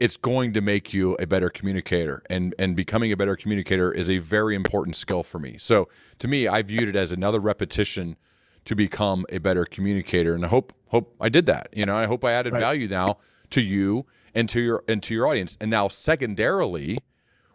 it's 0.00 0.16
going 0.16 0.52
to 0.54 0.60
make 0.62 0.94
you 0.94 1.14
a 1.20 1.26
better 1.26 1.50
communicator 1.50 2.22
and 2.30 2.54
and 2.58 2.74
becoming 2.74 3.12
a 3.12 3.16
better 3.16 3.36
communicator 3.36 3.92
is 3.92 4.08
a 4.08 4.18
very 4.18 4.54
important 4.54 4.96
skill 4.96 5.22
for 5.22 5.38
me. 5.38 5.56
So 5.58 5.88
to 6.20 6.28
me, 6.28 6.48
I 6.48 6.62
viewed 6.62 6.88
it 6.88 6.96
as 6.96 7.12
another 7.12 7.40
repetition 7.40 8.16
to 8.64 8.74
become 8.74 9.26
a 9.28 9.36
better 9.38 9.66
communicator 9.66 10.34
and 10.34 10.42
I 10.44 10.48
hope 10.48 10.72
hope 10.88 11.14
I 11.20 11.28
did 11.28 11.44
that. 11.46 11.68
You 11.74 11.84
know, 11.86 11.96
I 11.96 12.06
hope 12.06 12.24
I 12.24 12.32
added 12.32 12.54
Right. 12.54 12.60
value 12.60 12.88
now 12.88 13.18
to 13.54 13.60
you 13.60 14.04
and 14.34 14.48
to 14.48 14.60
your 14.60 14.84
and 14.88 15.02
to 15.04 15.14
your 15.14 15.26
audience. 15.26 15.56
And 15.60 15.70
now 15.70 15.88
secondarily, 15.88 16.98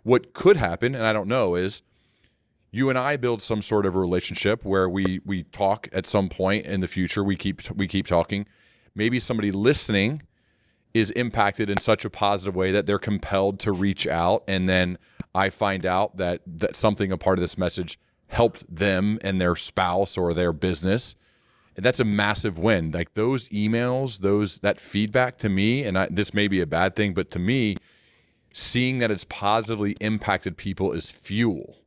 what 0.03 0.33
could 0.33 0.57
happen, 0.57 0.95
and 0.95 1.05
I 1.05 1.11
don't 1.11 1.27
know, 1.27 1.55
is 1.55 1.81
you 2.71 2.89
and 2.89 2.97
I 2.97 3.17
build 3.17 3.41
some 3.41 3.61
sort 3.61 3.85
of 3.85 3.95
a 3.95 3.99
relationship 3.99 4.63
where 4.63 4.87
we 4.87 5.19
we 5.25 5.43
talk 5.43 5.89
at 5.91 6.05
some 6.05 6.29
point 6.29 6.65
in 6.65 6.79
the 6.79 6.87
future. 6.87 7.23
We 7.23 7.35
keep 7.35 7.69
we 7.71 7.87
keep 7.87 8.07
talking. 8.07 8.45
Maybe 8.95 9.19
somebody 9.19 9.51
listening 9.51 10.21
is 10.93 11.11
impacted 11.11 11.69
in 11.69 11.77
such 11.77 12.05
a 12.05 12.09
positive 12.09 12.55
way 12.55 12.71
that 12.71 12.85
they're 12.85 12.97
compelled 12.97 13.59
to 13.59 13.71
reach 13.71 14.07
out, 14.07 14.43
and 14.47 14.69
then 14.69 14.97
I 15.35 15.49
find 15.49 15.85
out 15.85 16.15
that 16.15 16.41
that 16.47 16.77
something 16.77 17.11
a 17.11 17.17
part 17.17 17.37
of 17.37 17.41
this 17.41 17.57
message 17.57 17.99
helped 18.27 18.63
them 18.73 19.19
and 19.21 19.41
their 19.41 19.55
spouse 19.57 20.17
or 20.17 20.33
their 20.33 20.53
business. 20.53 21.15
And 21.75 21.85
that's 21.85 21.99
a 21.99 22.05
massive 22.05 22.57
win. 22.57 22.91
Like 22.91 23.13
those 23.13 23.47
emails, 23.49 24.19
those 24.19 24.59
that 24.59 24.79
feedback 24.79 25.37
to 25.39 25.49
me, 25.49 25.83
and 25.83 25.97
I, 25.97 26.07
this 26.09 26.33
may 26.33 26.47
be 26.47 26.59
a 26.61 26.67
bad 26.67 26.95
thing, 26.95 27.13
but 27.13 27.31
to 27.31 27.39
me, 27.39 27.77
seeing 28.51 28.97
that 28.99 29.11
it's 29.11 29.25
positively 29.25 29.95
impacted 30.01 30.57
people 30.57 30.91
is 30.91 31.11
fuel 31.11 31.79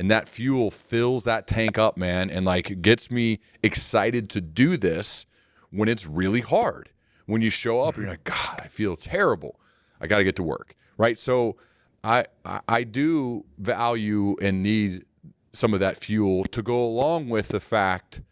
and 0.00 0.10
that 0.10 0.28
fuel 0.28 0.70
fills 0.70 1.24
that 1.24 1.46
tank 1.46 1.76
up, 1.76 1.96
man, 1.96 2.30
and 2.30 2.46
like 2.46 2.80
gets 2.80 3.10
me 3.10 3.40
excited 3.62 4.30
to 4.30 4.40
do 4.40 4.76
this 4.76 5.26
when 5.70 5.88
it's 5.90 6.06
really 6.06 6.40
hard. 6.40 6.90
When 7.26 7.42
you 7.42 7.50
show 7.50 7.82
up, 7.82 7.96
you're 7.96 8.06
mm-hmm. 8.06 8.12
like, 8.12 8.24
God, 8.24 8.62
I 8.64 8.68
feel 8.68 8.96
terrible. 8.96 9.60
I 10.00 10.06
got 10.06 10.18
to 10.18 10.24
get 10.24 10.36
to 10.36 10.42
work, 10.42 10.74
right? 10.96 11.18
So, 11.18 11.56
I 12.02 12.24
I 12.66 12.84
do 12.84 13.44
value 13.58 14.36
and 14.40 14.62
need 14.62 15.04
some 15.52 15.74
of 15.74 15.80
that 15.80 15.98
fuel 15.98 16.44
to 16.44 16.62
go 16.62 16.82
along 16.82 17.28
with 17.28 17.48
the 17.48 17.60
fact 17.60 18.22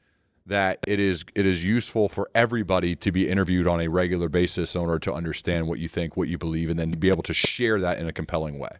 that 0.48 0.80
it 0.86 0.98
is 0.98 1.24
it 1.34 1.46
is 1.46 1.64
useful 1.64 2.08
for 2.08 2.28
everybody 2.34 2.96
to 2.96 3.12
be 3.12 3.28
interviewed 3.28 3.66
on 3.66 3.80
a 3.80 3.88
regular 3.88 4.28
basis 4.28 4.74
in 4.74 4.80
order 4.80 4.98
to 4.98 5.12
understand 5.12 5.68
what 5.68 5.78
you 5.78 5.88
think, 5.88 6.16
what 6.16 6.28
you 6.28 6.38
believe, 6.38 6.68
and 6.68 6.78
then 6.78 6.90
be 6.90 7.08
able 7.08 7.22
to 7.22 7.34
share 7.34 7.80
that 7.80 7.98
in 7.98 8.06
a 8.08 8.12
compelling 8.12 8.58
way. 8.58 8.78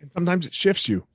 And 0.00 0.10
sometimes 0.12 0.46
it 0.46 0.54
shifts 0.54 0.88
you 0.88 1.06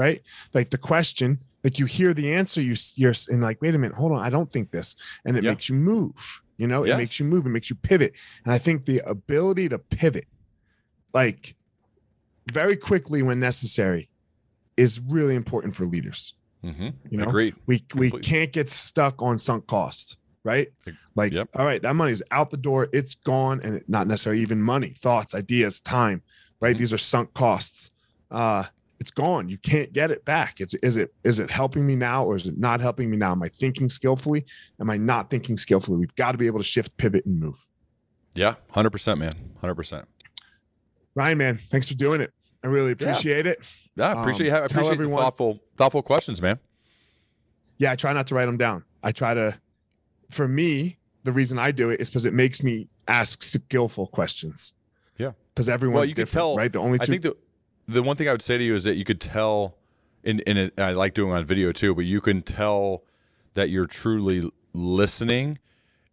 right? 0.00 0.22
Like 0.54 0.70
the 0.70 0.78
question, 0.78 1.38
like 1.62 1.78
you 1.78 1.84
hear 1.84 2.14
the 2.14 2.32
answer, 2.32 2.62
you 2.62 2.74
you're 2.94 3.12
and 3.28 3.42
like, 3.42 3.60
wait 3.60 3.74
a 3.74 3.78
minute, 3.78 3.94
hold 3.96 4.12
on, 4.12 4.20
I 4.20 4.30
don't 4.30 4.50
think 4.50 4.70
this, 4.70 4.96
and 5.26 5.36
it 5.36 5.44
yeah. 5.44 5.50
makes 5.50 5.68
you 5.68 5.74
move. 5.74 6.42
You 6.56 6.66
know, 6.66 6.84
yes. 6.84 6.94
it 6.94 6.98
makes 6.98 7.20
you 7.20 7.26
move, 7.26 7.44
it 7.44 7.50
makes 7.50 7.68
you 7.68 7.76
pivot, 7.76 8.14
and 8.44 8.52
I 8.52 8.58
think 8.58 8.86
the 8.86 9.00
ability 9.00 9.68
to 9.68 9.78
pivot, 9.78 10.26
like 11.12 11.54
very 12.50 12.76
quickly 12.76 13.22
when 13.22 13.40
necessary, 13.40 14.08
is 14.78 15.00
really 15.00 15.34
important 15.34 15.76
for 15.76 15.84
leaders. 15.84 16.32
Mm-hmm. 16.64 16.88
You 17.08 17.18
know, 17.18 17.28
Agreed. 17.28 17.54
we 17.66 17.84
we 17.94 18.10
can't 18.10 18.52
get 18.52 18.68
stuck 18.68 19.22
on 19.22 19.38
sunk 19.38 19.66
cost 19.66 20.16
right? 20.44 20.68
Like, 21.14 21.32
yep. 21.32 21.48
all 21.54 21.64
right, 21.64 21.82
that 21.82 21.94
money's 21.94 22.22
out 22.30 22.50
the 22.50 22.56
door, 22.56 22.88
it's 22.92 23.14
gone, 23.14 23.60
and 23.62 23.82
not 23.88 24.06
necessarily 24.06 24.40
even 24.42 24.60
money, 24.60 24.94
thoughts, 24.98 25.34
ideas, 25.34 25.80
time, 25.80 26.22
right? 26.60 26.70
Mm-hmm. 26.70 26.78
These 26.78 26.92
are 26.92 26.98
sunk 26.98 27.34
costs. 27.34 27.90
Uh, 28.30 28.64
it's 28.98 29.10
gone. 29.10 29.48
You 29.48 29.58
can't 29.58 29.92
get 29.92 30.10
it 30.10 30.24
back. 30.26 30.60
It's 30.60 30.74
is 30.74 30.98
it 30.98 31.14
is 31.24 31.40
it 31.40 31.50
helping 31.50 31.86
me 31.86 31.96
now 31.96 32.24
or 32.24 32.36
is 32.36 32.46
it 32.46 32.58
not 32.58 32.80
helping 32.80 33.10
me 33.10 33.16
now? 33.16 33.32
Am 33.32 33.42
I 33.42 33.48
thinking 33.48 33.88
skillfully? 33.88 34.44
Am 34.78 34.90
I 34.90 34.98
not 34.98 35.30
thinking 35.30 35.56
skillfully? 35.56 35.96
We've 35.96 36.14
got 36.16 36.32
to 36.32 36.38
be 36.38 36.46
able 36.46 36.58
to 36.58 36.64
shift, 36.64 36.94
pivot, 36.98 37.24
and 37.24 37.40
move. 37.40 37.66
Yeah, 38.34 38.56
hundred 38.70 38.90
percent, 38.90 39.18
man, 39.18 39.32
hundred 39.60 39.76
percent. 39.76 40.06
Ryan, 41.14 41.38
man, 41.38 41.60
thanks 41.70 41.88
for 41.88 41.94
doing 41.94 42.20
it. 42.20 42.32
I 42.62 42.66
really 42.66 42.92
appreciate 42.92 43.46
yeah. 43.46 43.52
it. 43.52 43.60
Yeah, 43.96 44.08
I 44.08 44.20
appreciate 44.20 44.50
um, 44.50 44.62
I 44.62 44.66
appreciate 44.66 44.92
everyone, 44.92 45.16
the 45.16 45.22
thoughtful 45.22 45.60
thoughtful 45.76 46.02
questions, 46.02 46.40
man. 46.40 46.58
Yeah, 47.78 47.92
I 47.92 47.96
try 47.96 48.12
not 48.12 48.26
to 48.28 48.34
write 48.34 48.46
them 48.46 48.58
down. 48.58 48.84
I 49.02 49.12
try 49.12 49.34
to. 49.34 49.58
For 50.30 50.46
me, 50.46 50.98
the 51.24 51.32
reason 51.32 51.58
I 51.58 51.70
do 51.70 51.90
it 51.90 52.00
is 52.00 52.08
because 52.08 52.24
it 52.24 52.34
makes 52.34 52.62
me 52.62 52.88
ask 53.08 53.42
skillful 53.42 54.08
questions. 54.08 54.74
Yeah, 55.18 55.32
because 55.54 55.68
everyone's 55.68 55.96
well, 55.96 56.08
you 56.08 56.14
different, 56.14 56.30
tell, 56.30 56.56
right? 56.56 56.72
The 56.72 56.78
only 56.78 56.98
two. 56.98 57.02
I 57.02 57.06
think 57.06 57.22
the 57.22 57.36
the 57.88 58.02
one 58.02 58.16
thing 58.16 58.28
I 58.28 58.32
would 58.32 58.42
say 58.42 58.58
to 58.58 58.64
you 58.64 58.74
is 58.74 58.84
that 58.84 58.96
you 58.96 59.04
could 59.04 59.20
tell, 59.20 59.76
in 60.22 60.40
in 60.40 60.56
it, 60.56 60.78
I 60.78 60.92
like 60.92 61.14
doing 61.14 61.32
on 61.32 61.44
video 61.44 61.72
too, 61.72 61.94
but 61.94 62.04
you 62.04 62.20
can 62.20 62.42
tell 62.42 63.04
that 63.54 63.70
you're 63.70 63.86
truly 63.86 64.50
listening, 64.72 65.58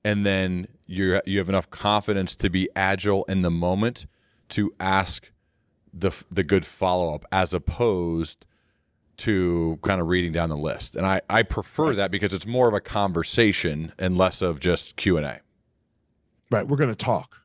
and 0.04 0.26
then 0.26 0.68
you 0.88 1.22
you 1.26 1.38
have 1.38 1.50
enough 1.50 1.70
confidence 1.70 2.36
to 2.38 2.50
be 2.50 2.70
agile 2.76 3.24
in 3.26 3.41
the 3.41 3.52
moment 3.52 4.08
to 4.50 4.74
ask 4.80 5.32
the 6.00 6.24
the 6.30 6.43
good 6.43 6.66
follow 6.66 7.14
up 7.14 7.26
as 7.32 7.54
opposed 7.54 8.45
to 9.18 9.80
kind 9.82 10.00
of 10.00 10.08
reading 10.08 10.32
down 10.32 10.50
the 10.50 10.58
list. 10.58 10.95
And 10.95 11.06
I 11.06 11.22
I 11.30 11.43
prefer 11.43 11.95
that 11.95 12.12
because 12.12 12.34
it's 12.34 12.48
more 12.48 12.68
of 12.68 12.74
a 12.74 12.82
conversation 12.82 13.93
and 13.98 14.18
less 14.18 14.41
of 14.41 14.60
just 14.60 14.95
Q 14.95 15.18
and 15.18 15.26
A. 15.26 15.41
Right, 16.50 16.68
we're 16.68 16.78
going 16.78 16.89
to 16.89 16.95
talk 16.95 17.38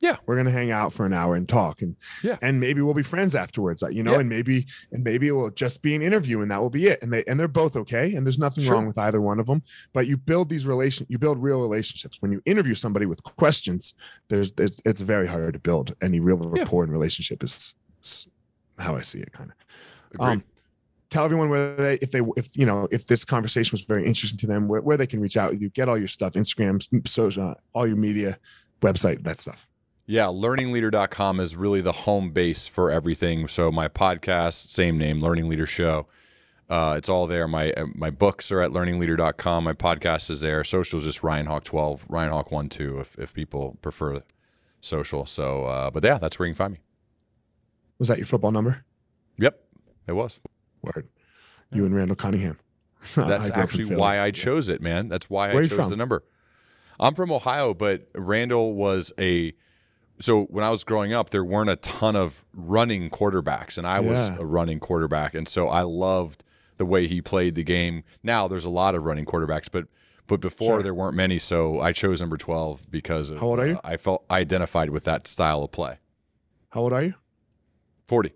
yeah 0.00 0.16
we're 0.26 0.36
gonna 0.36 0.50
hang 0.50 0.70
out 0.70 0.92
for 0.92 1.06
an 1.06 1.12
hour 1.12 1.34
and 1.34 1.48
talk 1.48 1.82
and 1.82 1.96
yeah 2.22 2.36
and 2.42 2.60
maybe 2.60 2.80
we'll 2.80 2.94
be 2.94 3.02
friends 3.02 3.34
afterwards 3.34 3.82
you 3.90 4.02
know 4.02 4.12
yeah. 4.12 4.20
and 4.20 4.28
maybe 4.28 4.66
and 4.92 5.02
maybe 5.02 5.28
it 5.28 5.32
will 5.32 5.50
just 5.50 5.82
be 5.82 5.94
an 5.94 6.02
interview 6.02 6.40
and 6.40 6.50
that 6.50 6.60
will 6.60 6.70
be 6.70 6.86
it 6.86 7.00
and 7.02 7.12
they 7.12 7.24
and 7.24 7.38
they're 7.38 7.48
both 7.48 7.76
okay 7.76 8.14
and 8.14 8.26
there's 8.26 8.38
nothing 8.38 8.62
sure. 8.64 8.74
wrong 8.74 8.86
with 8.86 8.98
either 8.98 9.20
one 9.20 9.40
of 9.40 9.46
them 9.46 9.62
but 9.92 10.06
you 10.06 10.16
build 10.16 10.48
these 10.48 10.66
relation 10.66 11.06
you 11.08 11.18
build 11.18 11.42
real 11.42 11.60
relationships 11.60 12.22
when 12.22 12.30
you 12.30 12.40
interview 12.44 12.74
somebody 12.74 13.06
with 13.06 13.22
questions 13.22 13.94
there's, 14.28 14.52
there's 14.52 14.80
it's 14.84 15.00
very 15.00 15.26
hard 15.26 15.52
to 15.52 15.58
build 15.58 15.94
any 16.02 16.20
real 16.20 16.36
rapport 16.36 16.84
yeah. 16.84 16.86
and 16.86 16.92
relationship 16.92 17.42
is, 17.42 17.74
how 18.78 18.96
i 18.96 19.00
see 19.00 19.18
it 19.18 19.32
kind 19.32 19.50
of 19.50 20.20
um 20.20 20.42
tell 21.10 21.24
everyone 21.24 21.48
where 21.48 21.74
they 21.76 21.94
if 21.96 22.10
they 22.10 22.20
if 22.36 22.56
you 22.56 22.66
know 22.66 22.88
if 22.90 23.06
this 23.06 23.24
conversation 23.24 23.72
was 23.72 23.82
very 23.82 24.06
interesting 24.06 24.38
to 24.38 24.46
them 24.46 24.68
where, 24.68 24.80
where 24.80 24.96
they 24.96 25.06
can 25.06 25.20
reach 25.20 25.36
out 25.36 25.50
with 25.50 25.60
you 25.60 25.68
get 25.70 25.88
all 25.88 25.98
your 25.98 26.08
stuff 26.08 26.34
instagram 26.34 26.82
social 27.06 27.54
all 27.72 27.86
your 27.86 27.96
media 27.96 28.38
website 28.82 29.22
that 29.24 29.38
stuff 29.38 29.68
yeah, 30.10 30.24
learningleader.com 30.24 31.38
is 31.38 31.54
really 31.54 31.82
the 31.82 31.92
home 31.92 32.30
base 32.30 32.66
for 32.66 32.90
everything. 32.90 33.46
So 33.46 33.70
my 33.70 33.88
podcast, 33.88 34.70
same 34.70 34.96
name, 34.96 35.18
Learning 35.18 35.50
Leader 35.50 35.66
Show. 35.66 36.06
Uh, 36.66 36.94
it's 36.96 37.10
all 37.10 37.26
there. 37.26 37.46
My 37.46 37.72
uh, 37.72 37.88
my 37.94 38.08
books 38.08 38.50
are 38.50 38.62
at 38.62 38.70
learningleader.com. 38.70 39.64
My 39.64 39.74
podcast 39.74 40.30
is 40.30 40.40
there. 40.40 40.64
Social 40.64 40.98
is 40.98 41.04
just 41.04 41.22
Ryan 41.22 41.44
Hawk 41.44 41.64
12, 41.64 42.06
Ryan 42.08 42.32
Hawk 42.32 42.50
1 42.50 42.70
2 42.70 43.00
if, 43.00 43.18
if 43.18 43.34
people 43.34 43.76
prefer 43.82 44.22
social. 44.80 45.26
So, 45.26 45.66
uh, 45.66 45.90
but 45.90 46.02
yeah, 46.02 46.16
that's 46.16 46.38
where 46.38 46.48
you 46.48 46.54
can 46.54 46.56
find 46.56 46.72
me. 46.72 46.80
Was 47.98 48.08
that 48.08 48.18
your 48.18 48.26
football 48.26 48.52
number? 48.52 48.84
Yep, 49.38 49.60
it 50.06 50.12
was. 50.12 50.40
Word. 50.82 51.08
You 51.70 51.82
yeah. 51.82 51.86
and 51.86 51.94
Randall 51.94 52.16
Cunningham. 52.16 52.58
That's 53.14 53.50
actually 53.50 53.94
why 53.94 54.20
I 54.20 54.30
chose 54.30 54.68
it, 54.68 54.80
man. 54.80 55.08
That's 55.08 55.30
why 55.30 55.52
where 55.52 55.62
I 55.62 55.66
chose 55.66 55.88
the 55.88 55.96
number. 55.96 56.24
I'm 57.00 57.14
from 57.14 57.30
Ohio, 57.30 57.74
but 57.74 58.08
Randall 58.14 58.74
was 58.74 59.12
a 59.18 59.54
so 60.20 60.44
when 60.44 60.64
I 60.64 60.70
was 60.70 60.84
growing 60.84 61.12
up, 61.12 61.30
there 61.30 61.44
weren't 61.44 61.70
a 61.70 61.76
ton 61.76 62.16
of 62.16 62.44
running 62.52 63.08
quarterbacks, 63.10 63.78
and 63.78 63.86
I 63.86 64.00
was 64.00 64.28
a 64.28 64.44
running 64.44 64.80
quarterback, 64.80 65.34
and 65.34 65.48
so 65.48 65.68
I 65.68 65.82
loved 65.82 66.42
the 66.76 66.86
way 66.86 67.06
he 67.06 67.20
played 67.20 67.54
the 67.54 67.62
game. 67.62 68.02
Now 68.22 68.48
there's 68.48 68.64
a 68.64 68.70
lot 68.70 68.94
of 68.94 69.04
running 69.04 69.24
quarterbacks, 69.24 69.68
but 69.70 69.86
but 70.26 70.40
before 70.40 70.76
sure. 70.76 70.82
there 70.82 70.94
weren't 70.94 71.14
many, 71.14 71.38
so 71.38 71.80
I 71.80 71.92
chose 71.92 72.20
number 72.20 72.36
twelve 72.36 72.90
because 72.90 73.30
of, 73.30 73.38
how 73.38 73.46
old 73.46 73.60
are 73.60 73.66
you? 73.66 73.76
Uh, 73.76 73.80
I 73.84 73.96
felt 73.96 74.24
I 74.28 74.38
identified 74.38 74.90
with 74.90 75.04
that 75.04 75.26
style 75.26 75.62
of 75.62 75.70
play. 75.70 75.98
How 76.70 76.82
old 76.82 76.92
are 76.92 77.02
you? 77.02 77.14
Forty. 78.08 78.32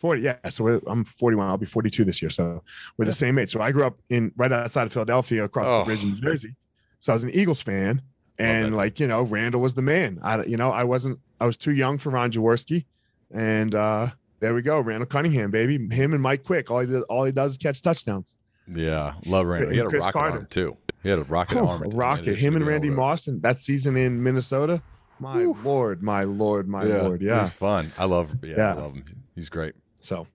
40 0.00 0.22
yeah 0.22 0.36
so 0.48 0.80
i'm 0.86 1.04
41 1.04 1.48
i'll 1.48 1.56
be 1.56 1.66
42 1.66 2.04
this 2.04 2.22
year 2.22 2.30
so 2.30 2.62
we're 2.96 3.04
yeah. 3.04 3.06
the 3.06 3.12
same 3.12 3.36
age 3.36 3.50
so 3.50 3.60
i 3.60 3.72
grew 3.72 3.82
up 3.82 3.98
in 4.10 4.30
right 4.36 4.52
outside 4.52 4.86
of 4.86 4.92
philadelphia 4.92 5.42
across 5.42 5.72
oh. 5.72 5.78
the 5.80 5.86
bridge 5.86 6.04
in 6.04 6.10
new 6.10 6.20
jersey 6.20 6.54
so 7.00 7.12
i 7.12 7.14
was 7.14 7.24
an 7.24 7.30
eagles 7.30 7.60
fan 7.60 8.00
and 8.38 8.76
like 8.76 9.00
you 9.00 9.06
know 9.06 9.22
Randall 9.22 9.60
was 9.60 9.74
the 9.74 9.82
man. 9.82 10.18
I 10.22 10.44
you 10.44 10.56
know 10.56 10.70
I 10.70 10.84
wasn't 10.84 11.18
I 11.40 11.46
was 11.46 11.56
too 11.56 11.72
young 11.72 11.98
for 11.98 12.10
Ron 12.10 12.30
Jaworski, 12.30 12.84
and 13.32 13.74
uh, 13.74 14.08
there 14.40 14.54
we 14.54 14.62
go, 14.62 14.80
Randall 14.80 15.06
Cunningham, 15.06 15.50
baby. 15.50 15.88
Him 15.94 16.12
and 16.14 16.22
Mike 16.22 16.44
Quick. 16.44 16.70
All 16.70 16.80
he 16.80 16.86
does 16.86 17.02
all 17.04 17.24
he 17.24 17.32
does 17.32 17.52
is 17.52 17.58
catch 17.58 17.82
touchdowns. 17.82 18.34
Yeah, 18.72 19.14
love 19.26 19.46
Randall. 19.46 19.72
He 19.72 19.78
had 19.78 19.86
a 19.86 19.90
Chris 19.90 20.04
rocket 20.04 20.18
Carter. 20.18 20.36
arm 20.36 20.46
too. 20.50 20.76
He 21.02 21.08
had 21.08 21.18
a 21.18 21.24
rocket 21.24 21.58
oh, 21.58 21.66
arm. 21.66 21.82
Rocket. 21.90 22.38
Him 22.38 22.56
and 22.56 22.66
Randy 22.66 22.90
Moss 22.90 23.26
and 23.26 23.42
that 23.42 23.60
season 23.60 23.96
in 23.96 24.22
Minnesota. 24.22 24.82
My 25.20 25.38
Whew. 25.38 25.56
lord, 25.64 26.02
my 26.02 26.24
lord, 26.24 26.68
my 26.68 26.84
yeah, 26.84 27.02
lord. 27.02 27.22
Yeah, 27.22 27.42
he's 27.42 27.54
fun. 27.54 27.92
I 27.98 28.04
love. 28.04 28.36
Yeah, 28.42 28.54
yeah, 28.56 28.70
I 28.70 28.74
love 28.74 28.94
him. 28.94 29.04
He's 29.34 29.48
great. 29.48 29.74
So 30.00 30.26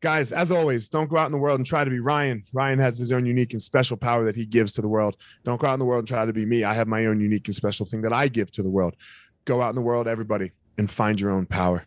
guys, 0.00 0.32
as 0.32 0.50
always, 0.52 0.88
don't 0.88 1.08
go 1.08 1.16
out 1.16 1.26
in 1.26 1.32
the 1.32 1.38
world 1.38 1.58
and 1.58 1.66
try 1.66 1.84
to 1.84 1.90
be 1.90 2.00
Ryan. 2.00 2.44
Ryan 2.52 2.78
has 2.78 2.98
his 2.98 3.12
own 3.12 3.26
unique 3.26 3.52
and 3.52 3.62
special 3.62 3.96
power 3.96 4.24
that 4.24 4.36
he 4.36 4.46
gives 4.46 4.72
to 4.74 4.82
the 4.82 4.88
world. 4.88 5.16
Don't 5.44 5.60
go 5.60 5.66
out 5.66 5.74
in 5.74 5.78
the 5.78 5.84
world 5.84 6.00
and 6.00 6.08
try 6.08 6.24
to 6.24 6.32
be 6.32 6.46
me. 6.46 6.64
I 6.64 6.74
have 6.74 6.88
my 6.88 7.06
own 7.06 7.20
unique 7.20 7.46
and 7.48 7.54
special 7.54 7.86
thing 7.86 8.02
that 8.02 8.12
I 8.12 8.28
give 8.28 8.50
to 8.52 8.62
the 8.62 8.70
world. 8.70 8.94
Go 9.44 9.62
out 9.62 9.70
in 9.70 9.74
the 9.74 9.80
world, 9.80 10.06
everybody, 10.06 10.52
and 10.76 10.90
find 10.90 11.20
your 11.20 11.30
own 11.30 11.46
power. 11.46 11.86